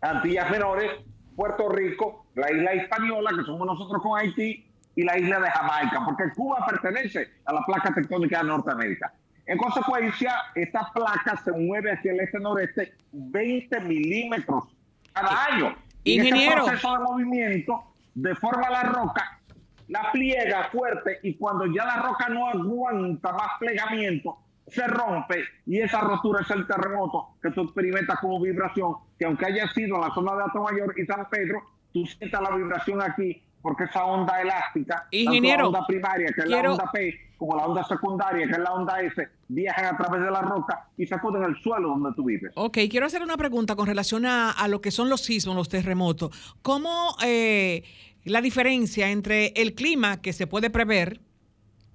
Antillas 0.00 0.50
Menores, 0.50 0.90
Puerto 1.34 1.68
Rico, 1.68 2.26
la 2.34 2.50
isla 2.50 2.72
española, 2.72 3.30
que 3.36 3.44
somos 3.44 3.66
nosotros 3.66 4.02
con 4.02 4.18
Haití, 4.18 4.64
y 4.96 5.02
la 5.02 5.18
isla 5.18 5.40
de 5.40 5.50
Jamaica, 5.50 6.02
porque 6.04 6.24
Cuba 6.36 6.64
pertenece 6.66 7.28
a 7.46 7.52
la 7.52 7.62
placa 7.66 7.92
tectónica 7.92 8.38
de 8.38 8.44
Norteamérica. 8.44 9.12
En 9.46 9.58
consecuencia, 9.58 10.34
esta 10.54 10.90
placa 10.94 11.36
se 11.44 11.52
mueve 11.52 11.92
hacia 11.92 12.12
el 12.12 12.20
este-noreste 12.20 12.94
20 13.12 13.80
milímetros 13.80 14.64
cada 15.12 15.44
año. 15.46 15.76
Ingeniero. 16.04 16.62
Y 16.62 16.66
proceso 16.66 16.92
de 16.92 16.98
movimiento 17.00 17.84
deforma 18.14 18.70
la 18.70 18.82
roca, 18.84 19.40
la 19.88 20.12
pliega 20.12 20.68
fuerte 20.70 21.18
y 21.22 21.34
cuando 21.34 21.66
ya 21.66 21.84
la 21.84 22.02
roca 22.02 22.28
no 22.28 22.48
aguanta 22.48 23.32
más 23.32 23.50
plegamiento, 23.58 24.38
se 24.66 24.86
rompe 24.86 25.44
y 25.66 25.80
esa 25.80 26.00
rotura 26.00 26.40
es 26.42 26.50
el 26.50 26.66
terremoto 26.66 27.36
que 27.42 27.50
tú 27.50 27.62
experimentas 27.62 28.18
como 28.20 28.40
vibración, 28.40 28.94
que 29.18 29.26
aunque 29.26 29.46
haya 29.46 29.68
sido 29.68 29.96
en 29.96 30.02
la 30.02 30.14
zona 30.14 30.36
de 30.36 30.42
Alto 30.44 30.62
Mayor 30.62 30.94
y 30.98 31.04
San 31.04 31.28
Pedro, 31.28 31.62
tú 31.92 32.06
sientas 32.06 32.40
la 32.40 32.56
vibración 32.56 33.02
aquí 33.02 33.42
porque 33.60 33.84
esa 33.84 34.04
onda 34.04 34.42
elástica, 34.42 35.08
Ingeniero, 35.10 35.62
la 35.62 35.68
onda 35.68 35.86
primaria, 35.86 36.30
que 36.34 36.42
es 36.42 36.48
la 36.48 36.70
onda 36.70 36.90
P, 36.92 37.14
como 37.38 37.56
la 37.56 37.64
onda 37.66 37.82
secundaria, 37.84 38.46
que 38.46 38.52
es 38.52 38.58
la 38.58 38.74
onda 38.74 39.00
S, 39.00 39.26
viajan 39.48 39.86
a 39.86 39.96
través 39.96 40.22
de 40.22 40.30
la 40.30 40.42
roca 40.42 40.86
y 40.98 41.06
sacuden 41.06 41.44
el 41.44 41.56
suelo 41.62 41.88
donde 41.88 42.10
tú 42.14 42.24
vives. 42.24 42.52
Ok, 42.56 42.78
quiero 42.90 43.06
hacer 43.06 43.22
una 43.22 43.38
pregunta 43.38 43.74
con 43.74 43.86
relación 43.86 44.26
a, 44.26 44.50
a 44.50 44.68
lo 44.68 44.82
que 44.82 44.90
son 44.90 45.08
los 45.08 45.22
sismos, 45.22 45.56
los 45.56 45.70
terremotos. 45.70 46.56
¿Cómo 46.60 47.16
eh, 47.24 47.84
la 48.24 48.42
diferencia 48.42 49.10
entre 49.10 49.48
el 49.56 49.74
clima 49.74 50.20
que 50.20 50.34
se 50.34 50.46
puede 50.46 50.68
prever, 50.68 51.20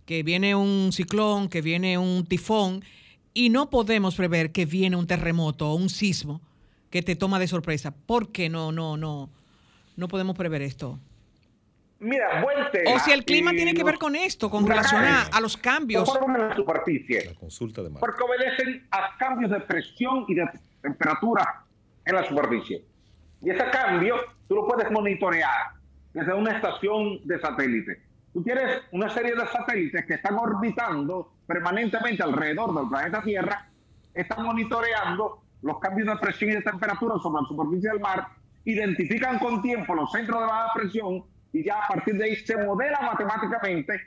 que 0.10 0.24
viene 0.24 0.56
un 0.56 0.92
ciclón, 0.92 1.50
que 1.50 1.62
viene 1.62 2.00
un 2.00 2.26
tifón, 2.26 2.84
y 3.32 3.52
no 3.52 3.70
podemos 3.70 4.16
prever 4.16 4.52
que 4.52 4.66
viene 4.66 4.96
un 4.96 5.06
terremoto 5.06 5.70
o 5.70 5.76
un 5.76 5.88
sismo 5.88 6.42
que 6.90 7.04
te 7.04 7.16
toma 7.16 7.38
de 7.38 7.48
sorpresa? 7.48 7.94
¿Por 8.08 8.32
qué 8.32 8.50
no, 8.50 8.72
no, 8.72 8.98
no, 8.98 9.30
no 9.98 10.08
podemos 10.08 10.36
prever 10.36 10.64
esto? 10.64 10.98
Mira, 12.00 12.42
buen 12.42 12.58
tema. 12.72 12.96
O 12.96 13.00
si 13.02 13.12
el 13.12 13.24
clima 13.24 13.52
tiene 13.52 13.76
que 13.76 13.84
ver 13.84 14.00
con 14.00 14.16
esto, 14.16 14.50
con 14.50 14.66
relación 14.66 15.04
a, 15.04 15.26
a 15.26 15.42
los 15.42 15.56
cambios. 15.56 16.12
en 16.26 16.34
la 16.40 16.56
superficie. 16.56 17.26
La 17.26 17.36
consulta 17.36 17.84
de 17.84 17.92
mar. 17.92 18.00
Porque 18.00 18.24
obedecen 18.24 18.88
a 18.90 19.16
cambios 19.20 19.52
de 19.52 19.60
presión 19.60 20.26
y 20.28 20.34
de 20.34 20.50
temperatura 20.82 21.66
en 22.04 22.16
la 22.16 22.28
superficie. 22.28 22.84
Y 23.44 23.52
ese 23.52 23.64
cambio 23.70 24.16
tú 24.48 24.56
lo 24.56 24.68
puedes 24.68 24.90
monitorear 24.90 25.74
desde 26.16 26.34
una 26.34 26.54
estación 26.56 27.20
de 27.28 27.40
satélite. 27.40 28.09
Tú 28.34 28.44
tienes 28.44 28.82
una 28.92 29.10
serie 29.10 29.36
de 29.36 29.48
satélites 29.48 30.06
que 30.06 30.14
están 30.16 30.36
orbitando 30.36 31.34
permanentemente 31.48 32.22
alrededor 32.22 32.76
del 32.76 32.88
planeta 32.88 33.24
Tierra, 33.24 33.68
están 34.14 34.44
monitoreando 34.44 35.42
los 35.62 35.80
cambios 35.80 36.08
de 36.08 36.16
presión 36.18 36.52
y 36.52 36.56
de 36.56 36.62
temperatura 36.62 37.16
sobre 37.22 37.42
la 37.42 37.48
superficie 37.48 37.90
del 37.90 38.00
mar, 38.00 38.28
identifican 38.66 39.40
con 39.40 39.62
tiempo 39.62 39.96
los 39.96 40.12
centros 40.12 40.40
de 40.40 40.46
baja 40.46 40.74
presión 40.74 41.24
y 41.52 41.64
ya 41.64 41.84
a 41.84 41.88
partir 41.88 42.16
de 42.16 42.26
ahí 42.26 42.36
se 42.36 42.56
modela 42.58 43.00
matemáticamente 43.02 44.00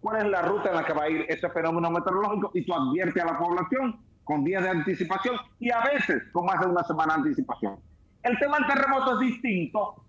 cuál 0.00 0.18
es 0.18 0.30
la 0.30 0.42
ruta 0.42 0.70
en 0.70 0.76
la 0.76 0.84
que 0.84 0.92
va 0.92 1.04
a 1.04 1.10
ir 1.10 1.26
ese 1.28 1.48
fenómeno 1.50 1.90
meteorológico 1.90 2.50
y 2.54 2.64
tú 2.64 2.72
adviertes 2.74 3.22
a 3.22 3.26
la 3.26 3.38
población 3.38 4.00
con 4.24 4.42
días 4.42 4.62
de 4.62 4.70
anticipación 4.70 5.36
y 5.60 5.70
a 5.70 5.80
veces 5.80 6.22
con 6.32 6.46
más 6.46 6.60
de 6.60 6.66
una 6.66 6.82
semana 6.84 7.14
de 7.14 7.20
anticipación. 7.20 7.78
El 8.22 8.38
tema 8.38 8.56
del 8.58 8.66
terremoto 8.66 9.14
es 9.14 9.20
distinto 9.20 10.02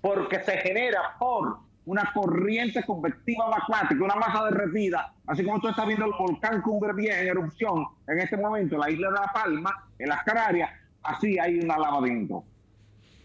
porque 0.00 0.42
se 0.42 0.56
genera 0.58 1.16
por 1.18 1.65
una 1.86 2.12
corriente 2.12 2.82
convectiva 2.84 3.48
magmática, 3.48 4.04
una 4.04 4.16
masa 4.16 4.44
derretida, 4.44 5.14
así 5.26 5.44
como 5.44 5.60
tú 5.60 5.68
estás 5.68 5.86
viendo 5.86 6.06
el 6.06 6.12
volcán 6.18 6.60
Cumbre 6.60 6.92
Vieja 6.92 7.20
en 7.20 7.28
erupción 7.28 7.86
en 8.08 8.18
este 8.18 8.36
momento 8.36 8.74
en 8.74 8.80
la 8.80 8.90
isla 8.90 9.08
de 9.08 9.14
La 9.14 9.32
Palma, 9.32 9.88
en 9.98 10.08
las 10.08 10.22
Canarias, 10.24 10.70
así 11.02 11.38
hay 11.38 11.60
una 11.60 11.78
lava 11.78 12.00
dentro. 12.00 12.44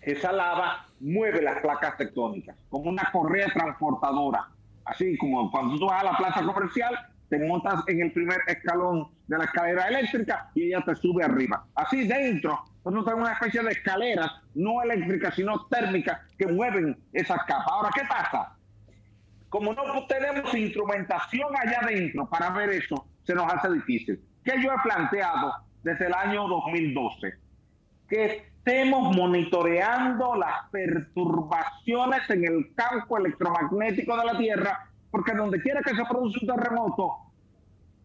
Esa 0.02 0.32
lava 0.32 0.86
mueve 1.00 1.42
las 1.42 1.60
placas 1.62 1.98
tectónicas 1.98 2.56
como 2.70 2.90
una 2.90 3.10
correa 3.12 3.48
transportadora. 3.54 4.48
Así 4.86 5.18
como 5.18 5.52
cuando 5.52 5.78
tú 5.78 5.86
vas 5.86 6.02
a 6.02 6.06
la 6.06 6.18
plaza 6.18 6.44
comercial, 6.44 6.96
te 7.30 7.40
montas 7.40 7.84
en 7.88 8.02
el 8.02 8.12
primer 8.12 8.40
escalón 8.48 9.08
de 9.28 9.38
la 9.38 9.46
escalera 9.46 9.88
eléctrica 9.88 10.50
y 10.54 10.68
ella 10.68 10.84
te 10.86 10.96
sube 10.96 11.24
arriba. 11.24 11.66
Así 11.76 12.08
dentro, 12.08 12.64
nosotros 12.84 13.06
tenemos 13.06 13.30
una 13.30 13.34
especie 13.34 13.62
de 13.62 13.72
escaleras, 13.72 14.32
no 14.56 14.82
eléctricas, 14.82 15.36
sino 15.36 15.66
térmicas, 15.68 16.20
que 16.38 16.48
mueven 16.48 16.98
esas 17.14 17.40
capas. 17.46 17.68
Ahora, 17.68 17.90
¿qué 17.94 18.02
pasa? 18.08 18.56
Como 19.50 19.74
no 19.74 20.08
tenemos 20.08 20.54
instrumentación 20.56 21.50
allá 21.56 21.80
adentro 21.82 22.28
para 22.28 22.50
ver 22.52 22.70
eso, 22.70 23.06
se 23.24 23.36
nos 23.36 23.52
hace 23.54 23.72
difícil. 23.74 24.20
¿Qué 24.44 24.54
yo 24.64 24.72
he 24.72 24.82
planteado 24.84 25.54
desde 25.84 26.08
el 26.08 26.14
año 26.14 26.48
2012? 26.48 27.34
Que 28.10 28.52
estemos 28.62 29.16
monitoreando 29.16 30.36
las 30.36 30.70
perturbaciones 30.72 32.30
en 32.30 32.46
el 32.46 32.74
campo 32.76 33.18
electromagnético 33.18 34.18
de 34.18 34.26
la 34.26 34.38
Tierra, 34.38 34.90
porque 35.12 35.34
donde 35.34 35.62
quiera 35.62 35.82
que 35.82 35.96
se 35.96 36.06
produce 36.06 36.40
un 36.42 36.56
terremoto 36.56 37.18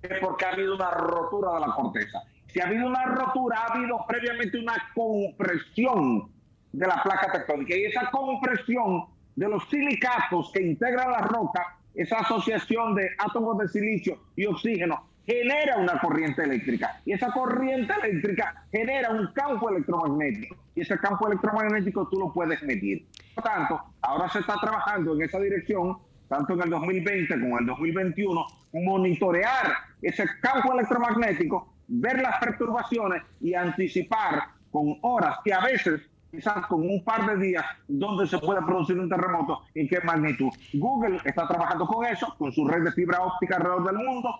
es 0.02 0.18
porque 0.20 0.44
ha 0.44 0.52
habido 0.52 0.74
una 0.74 0.90
rotura 0.90 1.54
de 1.54 1.60
la 1.60 1.74
corteza. 1.74 2.22
Si 2.56 2.62
ha 2.62 2.68
habido 2.68 2.86
una 2.86 3.04
rotura, 3.04 3.58
ha 3.58 3.74
habido 3.74 4.02
previamente 4.08 4.58
una 4.58 4.72
compresión 4.94 6.30
de 6.72 6.86
la 6.86 7.02
placa 7.02 7.30
tectónica 7.30 7.76
y 7.76 7.84
esa 7.84 8.10
compresión 8.10 9.04
de 9.34 9.46
los 9.46 9.68
silicatos 9.68 10.50
que 10.54 10.62
integran 10.62 11.12
la 11.12 11.18
roca, 11.18 11.76
esa 11.94 12.20
asociación 12.20 12.94
de 12.94 13.10
átomos 13.18 13.58
de 13.58 13.68
silicio 13.68 14.18
y 14.36 14.46
oxígeno, 14.46 15.06
genera 15.26 15.76
una 15.76 16.00
corriente 16.00 16.44
eléctrica. 16.44 16.98
Y 17.04 17.12
esa 17.12 17.30
corriente 17.30 17.92
eléctrica 18.02 18.64
genera 18.72 19.10
un 19.10 19.30
campo 19.34 19.68
electromagnético. 19.68 20.56
Y 20.74 20.80
ese 20.80 20.98
campo 20.98 21.26
electromagnético 21.26 22.08
tú 22.08 22.20
lo 22.20 22.32
puedes 22.32 22.62
medir. 22.62 23.06
Por 23.34 23.44
tanto, 23.44 23.82
ahora 24.00 24.30
se 24.30 24.38
está 24.38 24.54
trabajando 24.62 25.14
en 25.14 25.20
esa 25.20 25.38
dirección, 25.40 25.98
tanto 26.26 26.54
en 26.54 26.62
el 26.62 26.70
2020 26.70 27.38
como 27.38 27.58
en 27.58 27.64
el 27.64 27.66
2021, 27.66 28.46
monitorear 28.72 29.74
ese 30.00 30.24
campo 30.40 30.72
electromagnético, 30.72 31.75
ver 31.88 32.20
las 32.20 32.38
perturbaciones 32.38 33.22
y 33.40 33.54
anticipar 33.54 34.42
con 34.70 34.98
horas 35.02 35.38
y 35.44 35.52
a 35.52 35.60
veces 35.60 36.02
quizás 36.30 36.66
con 36.66 36.82
un 36.82 37.02
par 37.04 37.26
de 37.26 37.46
días 37.46 37.64
donde 37.88 38.26
se 38.26 38.38
puede 38.38 38.60
producir 38.62 38.98
un 38.98 39.08
terremoto 39.08 39.62
y 39.74 39.88
qué 39.88 40.00
magnitud. 40.02 40.50
Google 40.74 41.20
está 41.24 41.46
trabajando 41.48 41.86
con 41.86 42.04
eso, 42.04 42.34
con 42.38 42.52
su 42.52 42.66
red 42.66 42.82
de 42.84 42.92
fibra 42.92 43.22
óptica 43.22 43.56
alrededor 43.56 43.86
del 43.86 43.96
mundo, 44.04 44.34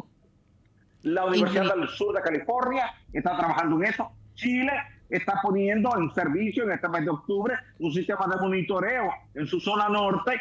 la 1.03 1.25
Universidad 1.25 1.75
del 1.75 1.89
Sur 1.89 2.15
de 2.17 2.23
California 2.23 2.93
está 3.13 3.37
trabajando 3.37 3.77
en 3.77 3.85
eso. 3.85 4.11
Chile 4.35 4.73
está 5.09 5.41
poniendo 5.41 5.97
en 5.97 6.13
servicio 6.13 6.65
en 6.65 6.73
este 6.73 6.89
mes 6.89 7.05
de 7.05 7.11
octubre 7.11 7.55
un 7.79 7.93
sistema 7.93 8.27
de 8.27 8.41
monitoreo 8.41 9.11
en 9.35 9.47
su 9.47 9.61
zona 9.61 9.89
norte 9.89 10.33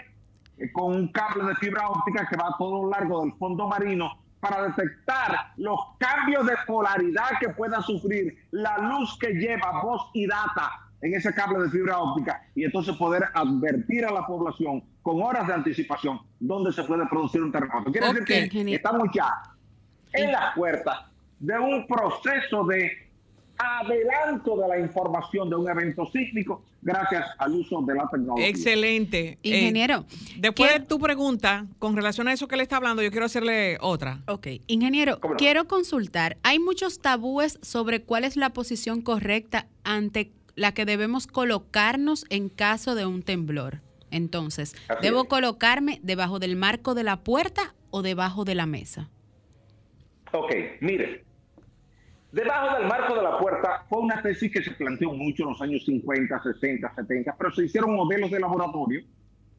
eh, 0.57 0.71
con 0.71 0.95
un 0.95 1.07
cable 1.09 1.43
de 1.45 1.55
fibra 1.55 1.87
óptica 1.87 2.27
que 2.27 2.35
va 2.35 2.47
a 2.47 2.57
todo 2.57 2.83
lo 2.83 2.89
largo 2.89 3.21
del 3.21 3.33
fondo 3.33 3.67
marino 3.67 4.24
para 4.47 4.67
detectar 4.67 5.53
los 5.57 5.79
cambios 5.97 6.45
de 6.45 6.53
polaridad 6.67 7.39
que 7.39 7.49
pueda 7.49 7.81
sufrir 7.81 8.37
la 8.51 8.77
luz 8.77 9.17
que 9.19 9.33
lleva 9.33 9.81
voz 9.81 10.09
y 10.13 10.27
data 10.27 10.71
en 11.01 11.13
ese 11.15 11.33
cable 11.33 11.63
de 11.63 11.69
fibra 11.69 11.99
óptica 11.99 12.43
y 12.53 12.63
entonces 12.63 12.95
poder 12.95 13.23
advertir 13.33 14.05
a 14.05 14.11
la 14.11 14.25
población 14.25 14.83
con 15.01 15.21
horas 15.21 15.47
de 15.47 15.53
anticipación 15.53 16.19
dónde 16.39 16.71
se 16.71 16.83
puede 16.83 17.05
producir 17.07 17.41
un 17.41 17.51
terremoto. 17.51 17.91
Quiere 17.91 18.13
decir 18.13 18.49
que 18.49 18.75
estamos 18.75 19.09
ya 19.13 19.31
en 20.13 20.31
las 20.31 20.55
puertas 20.55 20.99
de 21.39 21.59
un 21.59 21.87
proceso 21.87 22.65
de 22.65 23.04
adelanto 23.57 24.57
de 24.57 24.67
la 24.67 24.79
información 24.79 25.49
de 25.49 25.55
un 25.55 25.69
evento 25.69 26.05
sísmico 26.05 26.63
gracias 26.81 27.25
al 27.37 27.53
uso 27.53 27.81
de 27.81 27.95
la 27.95 28.07
tecnología. 28.09 28.47
Excelente. 28.47 29.39
Eh, 29.43 29.59
Ingeniero. 29.59 30.05
después 30.37 30.73
de 30.73 30.79
tu 30.81 30.99
pregunta, 30.99 31.65
con 31.79 31.95
relación 31.95 32.27
a 32.27 32.33
eso 32.33 32.47
que 32.47 32.57
le 32.57 32.63
está 32.63 32.77
hablando, 32.77 33.01
yo 33.01 33.11
quiero 33.11 33.25
hacerle 33.25 33.77
otra. 33.81 34.19
Ok. 34.27 34.47
Ingeniero, 34.67 35.19
quiero 35.37 35.67
consultar. 35.67 36.37
Hay 36.43 36.59
muchos 36.59 36.99
tabúes 36.99 37.59
sobre 37.61 38.03
cuál 38.03 38.23
es 38.23 38.37
la 38.37 38.51
posición 38.51 39.01
correcta 39.01 39.67
ante 39.83 40.31
la 40.55 40.73
que 40.73 40.85
debemos 40.85 41.27
colocarnos 41.27 42.25
en 42.29 42.49
caso 42.49 42.95
de 42.95 43.05
un 43.05 43.23
temblor. 43.23 43.81
Entonces, 44.11 44.75
¿debo 45.01 45.25
colocarme 45.25 45.99
debajo 46.03 46.39
del 46.39 46.55
marco 46.55 46.93
de 46.93 47.03
la 47.03 47.23
puerta 47.23 47.75
o 47.89 48.01
debajo 48.01 48.45
de 48.45 48.55
la 48.55 48.65
mesa? 48.65 49.09
Ok, 50.31 50.53
mire, 50.79 51.24
debajo 52.35 52.77
del 52.77 52.87
marco 52.87 53.15
de 53.15 53.23
la 53.23 53.37
puerta 53.37 53.85
fue 53.87 53.99
una 53.99 54.21
tesis 54.21 54.51
que 54.51 54.61
se 54.61 54.71
planteó 54.71 55.13
mucho 55.13 55.43
en 55.43 55.49
los 55.49 55.61
años 55.61 55.85
50, 55.85 56.43
60, 56.43 56.93
70, 56.93 57.35
pero 57.37 57.51
se 57.51 57.63
hicieron 57.63 57.95
modelos 57.95 58.29
de 58.29 58.41
laboratorio 58.41 59.01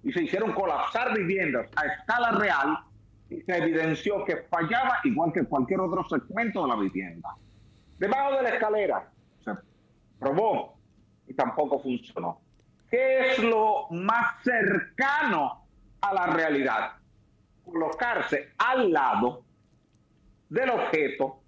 y 0.03 0.13
se 0.13 0.25
hicieron 0.25 0.53
colapsar 0.53 1.17
viviendas 1.17 1.71
a 1.75 1.87
escala 1.87 2.33
real 2.33 2.79
y 3.31 3.41
se 3.41 3.57
evidenció 3.57 4.23
que 4.27 4.37
fallaba 4.51 4.99
igual 5.05 5.33
que 5.33 5.45
cualquier 5.45 5.81
otro 5.81 6.07
segmento 6.07 6.63
de 6.63 6.69
la 6.69 6.77
vivienda. 6.77 7.31
Debajo 7.99 8.37
de 8.37 8.43
la 8.43 8.49
escalera 8.51 9.09
se 9.43 9.53
probó 10.19 10.77
y 11.27 11.33
tampoco 11.33 11.81
funcionó. 11.81 12.41
¿Qué 12.91 13.31
es 13.31 13.39
lo 13.39 13.89
más 13.91 14.43
cercano 14.45 15.65
a 16.03 16.13
la 16.13 16.27
realidad? 16.27 16.93
Colocarse 17.65 18.51
al 18.59 18.93
lado 18.93 19.45
del 20.51 20.69
objeto 20.71 21.41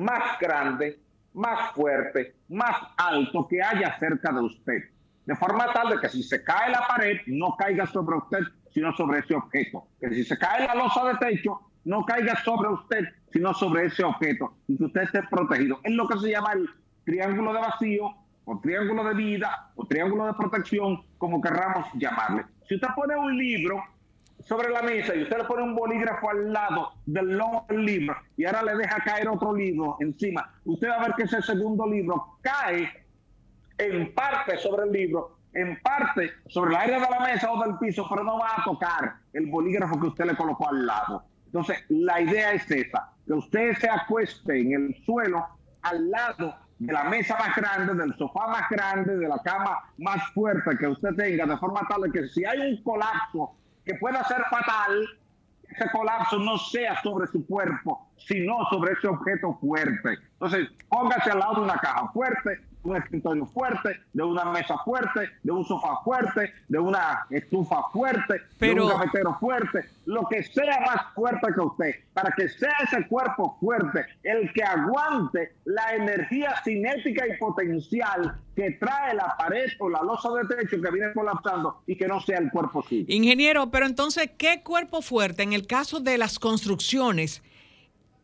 más 0.00 0.38
grande, 0.40 0.98
más 1.34 1.72
fuerte, 1.72 2.34
más 2.48 2.76
alto 2.96 3.46
que 3.48 3.62
haya 3.62 3.98
cerca 3.98 4.32
de 4.32 4.40
usted. 4.40 4.82
De 5.26 5.36
forma 5.36 5.72
tal 5.72 5.90
de 5.90 6.00
que 6.00 6.08
si 6.08 6.22
se 6.22 6.42
cae 6.42 6.70
la 6.70 6.86
pared, 6.88 7.18
no 7.26 7.54
caiga 7.56 7.86
sobre 7.86 8.16
usted, 8.16 8.40
sino 8.72 8.92
sobre 8.96 9.20
ese 9.20 9.34
objeto. 9.34 9.86
Que 10.00 10.10
si 10.10 10.24
se 10.24 10.38
cae 10.38 10.66
la 10.66 10.74
losa 10.74 11.04
de 11.04 11.14
techo, 11.18 11.60
no 11.84 12.04
caiga 12.04 12.34
sobre 12.42 12.68
usted, 12.70 13.04
sino 13.32 13.54
sobre 13.54 13.86
ese 13.86 14.02
objeto. 14.02 14.54
Y 14.66 14.76
que 14.76 14.84
usted 14.84 15.02
esté 15.02 15.22
protegido. 15.24 15.78
Es 15.84 15.92
lo 15.92 16.08
que 16.08 16.18
se 16.18 16.30
llama 16.30 16.52
el 16.54 16.68
triángulo 17.04 17.52
de 17.52 17.60
vacío, 17.60 18.14
o 18.44 18.60
triángulo 18.60 19.04
de 19.04 19.14
vida, 19.14 19.70
o 19.76 19.86
triángulo 19.86 20.26
de 20.26 20.34
protección, 20.34 21.02
como 21.18 21.40
querramos 21.40 21.86
llamarle. 21.94 22.44
Si 22.66 22.74
usted 22.74 22.88
pone 22.96 23.16
un 23.16 23.36
libro 23.36 23.82
sobre 24.44 24.70
la 24.70 24.82
mesa 24.82 25.14
y 25.14 25.22
usted 25.22 25.38
le 25.38 25.44
pone 25.44 25.62
un 25.62 25.74
bolígrafo 25.74 26.30
al 26.30 26.52
lado 26.52 26.92
del 27.06 27.36
lomo 27.36 27.66
del 27.68 27.84
libro 27.84 28.16
y 28.36 28.44
ahora 28.44 28.62
le 28.62 28.76
deja 28.76 29.02
caer 29.04 29.28
otro 29.28 29.54
libro 29.54 29.96
encima, 30.00 30.52
usted 30.64 30.88
va 30.88 30.96
a 30.96 31.06
ver 31.06 31.14
que 31.14 31.24
ese 31.24 31.42
segundo 31.42 31.86
libro 31.86 32.38
cae 32.40 32.88
en 33.78 34.14
parte 34.14 34.58
sobre 34.58 34.84
el 34.84 34.92
libro, 34.92 35.38
en 35.52 35.80
parte 35.80 36.30
sobre 36.48 36.74
el 36.74 36.80
aire 36.80 37.00
de 37.00 37.10
la 37.10 37.20
mesa 37.20 37.50
o 37.50 37.62
del 37.64 37.78
piso, 37.78 38.06
pero 38.08 38.22
no 38.24 38.38
va 38.38 38.56
a 38.58 38.64
tocar 38.64 39.14
el 39.32 39.46
bolígrafo 39.46 39.98
que 39.98 40.06
usted 40.08 40.26
le 40.26 40.36
colocó 40.36 40.68
al 40.68 40.86
lado. 40.86 41.24
Entonces, 41.46 41.78
la 41.88 42.20
idea 42.20 42.52
es 42.52 42.70
esa, 42.70 43.10
que 43.26 43.32
usted 43.32 43.74
se 43.78 43.88
acueste 43.88 44.60
en 44.60 44.72
el 44.72 45.04
suelo 45.04 45.46
al 45.82 46.10
lado 46.10 46.54
de 46.78 46.92
la 46.92 47.04
mesa 47.04 47.36
más 47.38 47.56
grande, 47.56 47.94
del 47.94 48.14
sofá 48.16 48.48
más 48.48 48.68
grande, 48.70 49.16
de 49.16 49.28
la 49.28 49.38
cama 49.38 49.78
más 49.98 50.22
fuerte 50.32 50.76
que 50.78 50.86
usted 50.86 51.14
tenga, 51.16 51.46
de 51.46 51.56
forma 51.56 51.80
tal 51.88 52.10
que 52.12 52.28
si 52.28 52.44
hay 52.44 52.58
un 52.60 52.82
colapso 52.82 53.56
que 53.84 53.94
pueda 53.94 54.22
ser 54.24 54.42
fatal, 54.50 55.08
ese 55.68 55.90
colapso 55.90 56.38
no 56.38 56.58
sea 56.58 57.00
sobre 57.02 57.26
su 57.28 57.46
cuerpo, 57.46 58.08
sino 58.16 58.64
sobre 58.70 58.92
ese 58.92 59.08
objeto 59.08 59.56
fuerte. 59.60 60.18
Entonces, 60.32 60.68
póngase 60.88 61.30
al 61.30 61.38
lado 61.38 61.56
de 61.56 61.60
una 61.62 61.78
caja 61.78 62.08
fuerte, 62.12 62.60
un 62.82 62.96
escritorio 62.96 63.46
fuerte, 63.46 64.00
de 64.12 64.22
una 64.22 64.44
mesa 64.46 64.76
fuerte, 64.84 65.28
de 65.42 65.52
un 65.52 65.64
sofá 65.64 66.00
fuerte, 66.02 66.52
de 66.68 66.78
una 66.78 67.26
estufa 67.30 67.82
fuerte, 67.92 68.40
de 68.58 68.72
un 68.72 68.88
cafetero 68.88 69.36
fuerte, 69.38 69.84
lo 70.06 70.22
que 70.28 70.42
sea 70.42 70.80
más 70.80 71.14
fuerte 71.14 71.48
que 71.54 71.60
usted, 71.60 71.94
para 72.14 72.32
que 72.36 72.48
sea 72.48 72.74
ese 72.82 73.06
cuerpo 73.06 73.56
fuerte 73.60 74.06
el 74.22 74.52
que 74.52 74.62
aguante 74.62 75.52
la 75.64 75.94
energía 75.94 76.54
cinética 76.64 77.26
y 77.26 77.36
potencial 77.38 78.36
que 78.56 78.72
trae 78.72 79.14
la 79.14 79.36
pared 79.38 79.68
o 79.78 79.88
la 79.88 80.02
losa 80.02 80.28
de 80.30 80.56
techo 80.56 80.80
que 80.82 80.90
viene 80.90 81.12
colapsando 81.12 81.82
y 81.86 81.96
que 81.96 82.06
no 82.06 82.20
sea 82.20 82.38
el 82.38 82.50
cuerpo 82.50 82.82
suyo. 82.82 83.04
Ingeniero, 83.08 83.70
pero 83.70 83.86
entonces, 83.86 84.30
¿qué 84.36 84.62
cuerpo 84.62 85.02
fuerte 85.02 85.42
en 85.42 85.52
el 85.52 85.66
caso 85.66 86.00
de 86.00 86.18
las 86.18 86.38
construcciones 86.38 87.42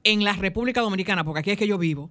en 0.05 0.25
la 0.25 0.33
República 0.33 0.81
Dominicana? 0.81 1.25
Porque 1.25 1.41
aquí 1.41 1.51
es 1.53 1.59
que 1.59 1.67
yo 1.67 1.79
vivo 1.79 2.11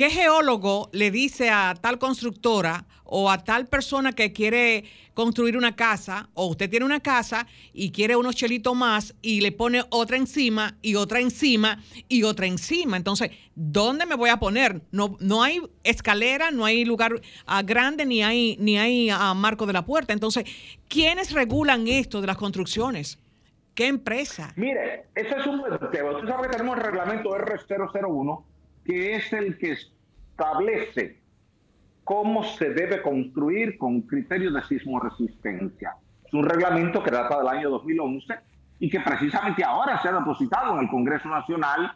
¿Qué 0.00 0.08
geólogo 0.08 0.88
le 0.92 1.10
dice 1.10 1.50
a 1.50 1.74
tal 1.78 1.98
constructora 1.98 2.86
o 3.04 3.30
a 3.30 3.44
tal 3.44 3.66
persona 3.66 4.14
que 4.14 4.32
quiere 4.32 4.84
construir 5.12 5.58
una 5.58 5.76
casa, 5.76 6.30
o 6.32 6.46
usted 6.46 6.70
tiene 6.70 6.86
una 6.86 7.00
casa 7.00 7.46
y 7.74 7.92
quiere 7.92 8.16
unos 8.16 8.34
chelitos 8.34 8.74
más 8.74 9.14
y 9.20 9.42
le 9.42 9.52
pone 9.52 9.82
otra 9.90 10.16
encima 10.16 10.74
y 10.80 10.94
otra 10.94 11.20
encima 11.20 11.82
y 12.08 12.22
otra 12.22 12.46
encima? 12.46 12.96
Entonces, 12.96 13.30
¿dónde 13.54 14.06
me 14.06 14.14
voy 14.14 14.30
a 14.30 14.38
poner? 14.38 14.80
No, 14.90 15.18
no 15.20 15.42
hay 15.42 15.60
escalera, 15.84 16.50
no 16.50 16.64
hay 16.64 16.86
lugar 16.86 17.20
ah, 17.44 17.60
grande, 17.60 18.06
ni 18.06 18.22
hay, 18.22 18.56
ni 18.58 18.78
hay 18.78 19.10
ah, 19.10 19.34
marco 19.34 19.66
de 19.66 19.74
la 19.74 19.84
puerta. 19.84 20.14
Entonces, 20.14 20.44
¿quiénes 20.88 21.30
regulan 21.32 21.86
esto 21.86 22.22
de 22.22 22.26
las 22.26 22.38
construcciones? 22.38 23.18
¿Qué 23.74 23.88
empresa? 23.88 24.54
Mire, 24.56 25.08
ese 25.14 25.36
es 25.36 25.46
un 25.46 25.62
tema. 25.92 26.12
Usted 26.12 26.26
sabe 26.26 26.48
que 26.48 26.56
tenemos 26.56 26.78
el 26.78 26.84
reglamento 26.84 27.36
R001 27.36 28.44
que 28.90 29.14
es 29.14 29.32
el 29.32 29.56
que 29.56 29.70
establece 29.70 31.20
cómo 32.02 32.42
se 32.42 32.70
debe 32.70 33.00
construir 33.02 33.78
con 33.78 34.00
criterios 34.00 34.52
de 34.52 34.64
sismoresistencia. 34.64 35.94
Es 36.26 36.34
un 36.34 36.44
reglamento 36.44 37.00
que 37.00 37.12
data 37.12 37.38
del 37.38 37.46
año 37.46 37.70
2011 37.70 38.34
y 38.80 38.90
que 38.90 38.98
precisamente 38.98 39.62
ahora 39.62 40.02
se 40.02 40.08
ha 40.08 40.12
depositado 40.12 40.74
en 40.74 40.80
el 40.80 40.88
Congreso 40.88 41.28
Nacional 41.28 41.92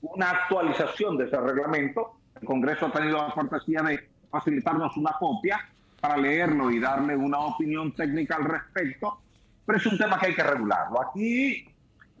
una 0.00 0.30
actualización 0.30 1.18
de 1.18 1.24
ese 1.24 1.40
reglamento. 1.40 2.20
El 2.40 2.46
Congreso 2.46 2.86
ha 2.86 2.92
tenido 2.92 3.16
la 3.16 3.34
cortesía 3.34 3.82
de 3.82 4.08
facilitarnos 4.30 4.96
una 4.96 5.14
copia 5.18 5.58
para 6.00 6.16
leerlo 6.18 6.70
y 6.70 6.78
darle 6.78 7.16
una 7.16 7.40
opinión 7.40 7.90
técnica 7.96 8.36
al 8.36 8.44
respecto, 8.44 9.22
pero 9.66 9.78
es 9.78 9.86
un 9.86 9.98
tema 9.98 10.20
que 10.20 10.26
hay 10.26 10.34
que 10.36 10.44
regularlo. 10.44 11.00
Aquí 11.02 11.66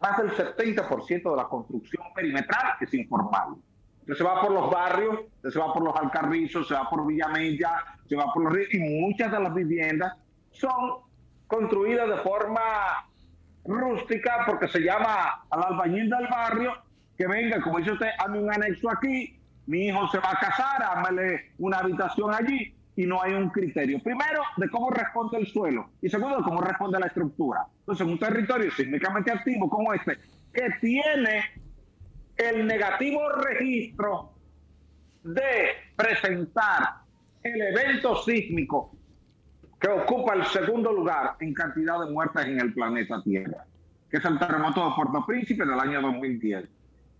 más 0.02 0.18
del 0.18 0.32
70% 0.32 1.30
de 1.30 1.36
la 1.36 1.44
construcción 1.44 2.02
perimetral 2.16 2.74
es 2.80 2.92
informal 2.94 3.54
se 4.14 4.24
va 4.24 4.40
por 4.40 4.52
los 4.52 4.70
barrios, 4.70 5.20
se 5.42 5.58
va 5.58 5.72
por 5.72 5.82
los 5.82 5.94
Alcarrizos, 5.96 6.66
se 6.68 6.74
va 6.74 6.88
por 6.88 7.06
Villamella, 7.06 7.84
se 8.08 8.16
va 8.16 8.32
por 8.32 8.44
los 8.44 8.52
ríos, 8.52 8.72
y 8.72 8.78
muchas 8.78 9.30
de 9.30 9.40
las 9.40 9.54
viviendas 9.54 10.16
son 10.52 11.02
construidas 11.46 12.08
de 12.08 12.16
forma 12.18 12.60
rústica 13.64 14.44
porque 14.46 14.68
se 14.68 14.80
llama 14.80 15.44
al 15.50 15.62
albañil 15.62 16.08
del 16.08 16.26
barrio 16.28 16.72
que 17.16 17.26
venga, 17.26 17.60
como 17.60 17.78
dice 17.78 17.92
usted, 17.92 18.08
hazme 18.18 18.38
un 18.38 18.52
anexo 18.52 18.90
aquí, 18.90 19.38
mi 19.66 19.86
hijo 19.86 20.08
se 20.08 20.18
va 20.18 20.30
a 20.30 20.38
casar, 20.38 20.82
hámele 20.82 21.52
una 21.58 21.78
habitación 21.78 22.32
allí 22.32 22.74
y 22.96 23.06
no 23.06 23.22
hay 23.22 23.34
un 23.34 23.50
criterio. 23.50 24.00
Primero, 24.02 24.42
de 24.56 24.68
cómo 24.70 24.90
responde 24.90 25.38
el 25.38 25.46
suelo 25.46 25.90
y 26.00 26.08
segundo, 26.08 26.38
de 26.38 26.42
cómo 26.42 26.60
responde 26.60 26.98
la 26.98 27.06
estructura. 27.06 27.66
Entonces, 27.80 28.06
un 28.06 28.18
territorio 28.18 28.70
sísmicamente 28.70 29.32
activo 29.32 29.68
como 29.68 29.92
este, 29.92 30.16
que 30.52 30.70
tiene 30.80 31.42
el 32.38 32.66
negativo 32.66 33.28
registro 33.32 34.30
de 35.24 35.72
presentar 35.96 37.00
el 37.42 37.60
evento 37.60 38.16
sísmico 38.22 38.92
que 39.80 39.88
ocupa 39.88 40.34
el 40.34 40.44
segundo 40.46 40.92
lugar 40.92 41.36
en 41.40 41.52
cantidad 41.52 42.00
de 42.00 42.10
muertes 42.10 42.46
en 42.46 42.60
el 42.60 42.72
planeta 42.72 43.22
Tierra, 43.22 43.66
que 44.10 44.16
es 44.16 44.24
el 44.24 44.38
terremoto 44.38 44.88
de 44.88 44.94
Puerto 44.94 45.26
Príncipe 45.26 45.64
del 45.64 45.78
año 45.78 46.00
2010. 46.00 46.68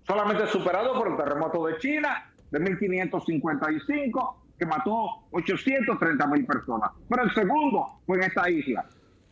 Solamente 0.07 0.47
superado 0.47 0.95
por 0.95 1.09
el 1.09 1.17
terremoto 1.17 1.67
de 1.67 1.77
China 1.79 2.33
de 2.51 2.61
1555, 2.61 4.45
que 4.59 4.67
mató 4.67 5.27
830 5.33 6.27
mil 6.29 6.47
personas. 6.47 6.91
Pero 7.09 7.25
el 7.25 7.35
segundo 7.35 8.01
fue 8.07 8.19
en 8.19 8.25
esta 8.25 8.49
isla, 8.49 8.87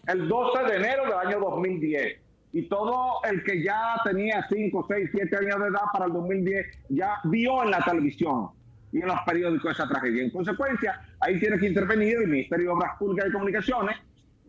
el 0.06 0.28
12 0.28 0.64
de 0.64 0.76
enero 0.76 1.04
del 1.04 1.14
año 1.14 1.40
2010 1.40 2.25
y 2.52 2.62
todo 2.68 3.22
el 3.24 3.42
que 3.44 3.62
ya 3.62 4.00
tenía 4.04 4.46
5, 4.48 4.86
6, 4.88 5.10
7 5.12 5.36
años 5.36 5.60
de 5.60 5.68
edad 5.68 5.82
para 5.92 6.06
el 6.06 6.12
2010 6.12 6.66
ya 6.88 7.18
vio 7.24 7.62
en 7.62 7.70
la 7.70 7.80
televisión 7.80 8.48
y 8.92 9.00
en 9.00 9.08
los 9.08 9.20
periódicos 9.26 9.72
esa 9.72 9.88
tragedia. 9.88 10.22
En 10.22 10.30
consecuencia, 10.30 11.00
ahí 11.20 11.38
tiene 11.38 11.58
que 11.58 11.68
intervenir 11.68 12.16
el 12.18 12.28
Ministerio 12.28 12.66
de 12.66 12.72
Obras 12.72 12.96
Públicas 12.98 13.28
y 13.28 13.32
Comunicaciones, 13.32 13.96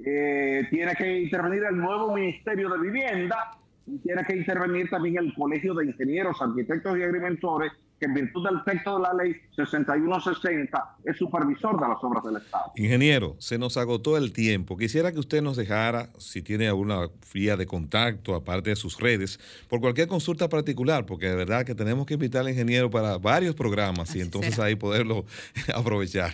eh, 0.06 0.68
tiene 0.70 0.96
que 0.96 1.22
intervenir 1.22 1.64
el 1.64 1.78
nuevo 1.78 2.14
Ministerio 2.16 2.70
de 2.70 2.80
Vivienda 2.80 3.58
y 3.88 3.98
tiene 3.98 4.24
que 4.24 4.36
intervenir 4.38 4.90
también 4.90 5.18
el 5.18 5.34
Colegio 5.34 5.74
de 5.74 5.86
Ingenieros, 5.86 6.42
Arquitectos 6.42 6.98
y 6.98 7.04
Agrimensores 7.04 7.72
que 8.00 8.06
en 8.06 8.14
virtud 8.14 8.48
del 8.48 8.64
texto 8.64 8.98
de 8.98 9.04
la 9.04 9.14
ley 9.14 9.36
6160 9.56 10.96
es 11.04 11.18
supervisor 11.18 11.80
de 11.80 11.88
las 11.88 12.04
obras 12.04 12.24
del 12.24 12.38
Estado. 12.38 12.72
Ingeniero, 12.76 13.36
se 13.40 13.58
nos 13.58 13.78
agotó 13.78 14.18
el 14.18 14.34
tiempo. 14.34 14.78
Quisiera 14.78 15.12
que 15.12 15.20
usted 15.20 15.42
nos 15.42 15.58
dejara, 15.58 16.10
si 16.18 16.42
tiene 16.42 16.68
alguna 16.68 17.10
vía 17.34 17.58
de 17.58 17.66
contacto, 17.66 18.36
aparte 18.36 18.70
de 18.72 18.76
sus 18.76 19.00
redes, 19.00 19.40
por 19.68 19.80
cualquier 19.82 20.08
consulta 20.08 20.48
particular, 20.48 21.06
porque 21.06 21.28
de 21.28 21.36
verdad 21.36 21.66
que 21.66 21.76
tenemos 21.76 22.06
que 22.06 22.14
invitar 22.16 22.42
al 22.42 22.50
ingeniero 22.50 22.90
para 22.90 23.18
varios 23.18 23.56
programas 23.56 24.16
y 24.16 24.22
entonces 24.22 24.60
ahí 24.60 24.76
poderlo 24.76 25.26
aprovechar. 25.76 26.34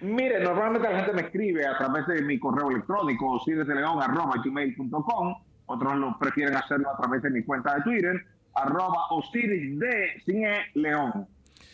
Mire, 0.00 0.40
normalmente 0.40 0.90
la 0.90 0.98
gente 0.98 1.12
me 1.12 1.22
escribe 1.22 1.66
a 1.66 1.76
través 1.78 2.06
de 2.06 2.22
mi 2.22 2.38
correo 2.38 2.70
electrónico, 2.70 3.40
gmail.com 4.44 5.34
otros 5.66 5.96
lo 5.96 6.16
prefieren 6.18 6.56
hacerlo 6.56 6.90
a 6.90 6.96
través 6.96 7.22
de 7.22 7.30
mi 7.30 7.42
cuenta 7.42 7.74
de 7.74 7.82
Twitter, 7.82 8.24
arroba 8.56 9.06
Osiris 9.10 9.78
de 9.78 10.22
Cine 10.24 10.66
León. 10.74 11.26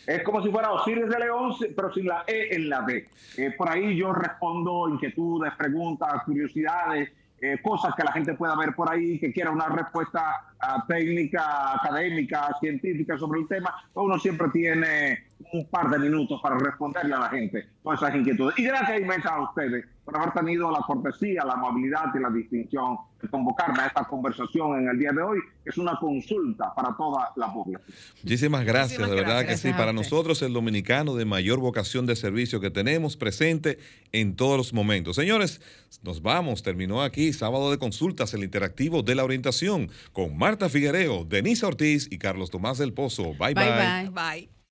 Es 0.05 0.21
como 0.23 0.43
si 0.43 0.49
fuera 0.49 0.71
Osiris 0.71 1.07
de 1.09 1.19
León, 1.19 1.53
pero 1.75 1.93
sin 1.93 2.07
la 2.07 2.23
E 2.27 2.55
en 2.55 2.69
la 2.69 2.81
B. 2.81 3.07
Eh, 3.37 3.51
por 3.57 3.69
ahí 3.69 3.95
yo 3.95 4.11
respondo 4.13 4.89
inquietudes, 4.89 5.53
preguntas, 5.55 6.23
curiosidades, 6.25 7.09
eh, 7.41 7.57
cosas 7.61 7.93
que 7.95 8.03
la 8.03 8.11
gente 8.11 8.33
pueda 8.35 8.55
ver 8.55 8.73
por 8.73 8.89
ahí, 8.91 9.19
que 9.19 9.33
quiera 9.33 9.51
una 9.51 9.67
respuesta 9.67 10.45
uh, 10.61 10.87
técnica, 10.87 11.73
académica, 11.73 12.49
científica 12.59 13.17
sobre 13.17 13.41
el 13.41 13.47
tema. 13.49 13.73
Uno 13.95 14.17
siempre 14.17 14.47
tiene 14.49 15.25
un 15.51 15.67
par 15.69 15.89
de 15.89 15.99
minutos 15.99 16.39
para 16.41 16.57
responderle 16.57 17.13
a 17.15 17.19
la 17.19 17.29
gente 17.29 17.67
todas 17.83 18.01
esas 18.01 18.15
inquietudes. 18.15 18.57
Y 18.57 18.63
gracias 18.63 19.01
inmensas 19.01 19.31
a 19.33 19.41
ustedes 19.41 19.85
por 20.05 20.17
haber 20.17 20.33
tenido 20.33 20.69
la 20.69 20.79
cortesía, 20.79 21.45
la 21.45 21.53
amabilidad 21.53 22.13
y 22.13 22.19
la 22.19 22.29
distinción 22.29 22.97
de 23.21 23.29
convocarme 23.29 23.83
a 23.83 23.87
esta 23.87 24.03
conversación 24.03 24.79
en 24.79 24.89
el 24.89 24.99
día 24.99 25.11
de 25.13 25.21
hoy, 25.21 25.39
que 25.63 25.69
es 25.69 25.77
una 25.77 25.97
consulta 25.97 26.73
para 26.75 26.95
toda 26.97 27.31
la 27.37 27.53
población. 27.53 27.81
Muchísimas 28.21 28.65
gracias, 28.65 29.09
de 29.09 29.15
verdad 29.15 29.45
que 29.45 29.55
sí. 29.55 29.71
Para 29.71 29.93
nosotros, 29.93 30.41
el 30.41 30.51
dominicano 30.51 31.15
de 31.15 31.23
mayor 31.23 31.59
vocación 31.59 32.05
de 32.05 32.17
servicio 32.17 32.59
que 32.59 32.69
tenemos 32.69 33.15
presente 33.15 33.79
en 34.11 34.35
todos 34.35 34.57
los 34.57 34.73
momentos. 34.73 35.15
Señores, 35.15 35.61
nos 36.03 36.21
vamos. 36.21 36.63
Terminó 36.63 37.01
aquí 37.01 37.31
sábado 37.31 37.71
de 37.71 37.77
consultas, 37.77 38.33
el 38.33 38.43
interactivo 38.43 39.03
de 39.03 39.15
la 39.15 39.23
orientación 39.23 39.89
con 40.11 40.37
Marta 40.37 40.67
Figuereo, 40.67 41.23
Denise 41.23 41.65
Ortiz 41.65 42.09
y 42.11 42.17
Carlos 42.17 42.51
Tomás 42.51 42.77
del 42.77 42.93
Pozo. 42.93 43.33
bye. 43.39 43.53
Bye. 43.53 43.53
bye. 43.53 44.09
bye. 44.09 44.52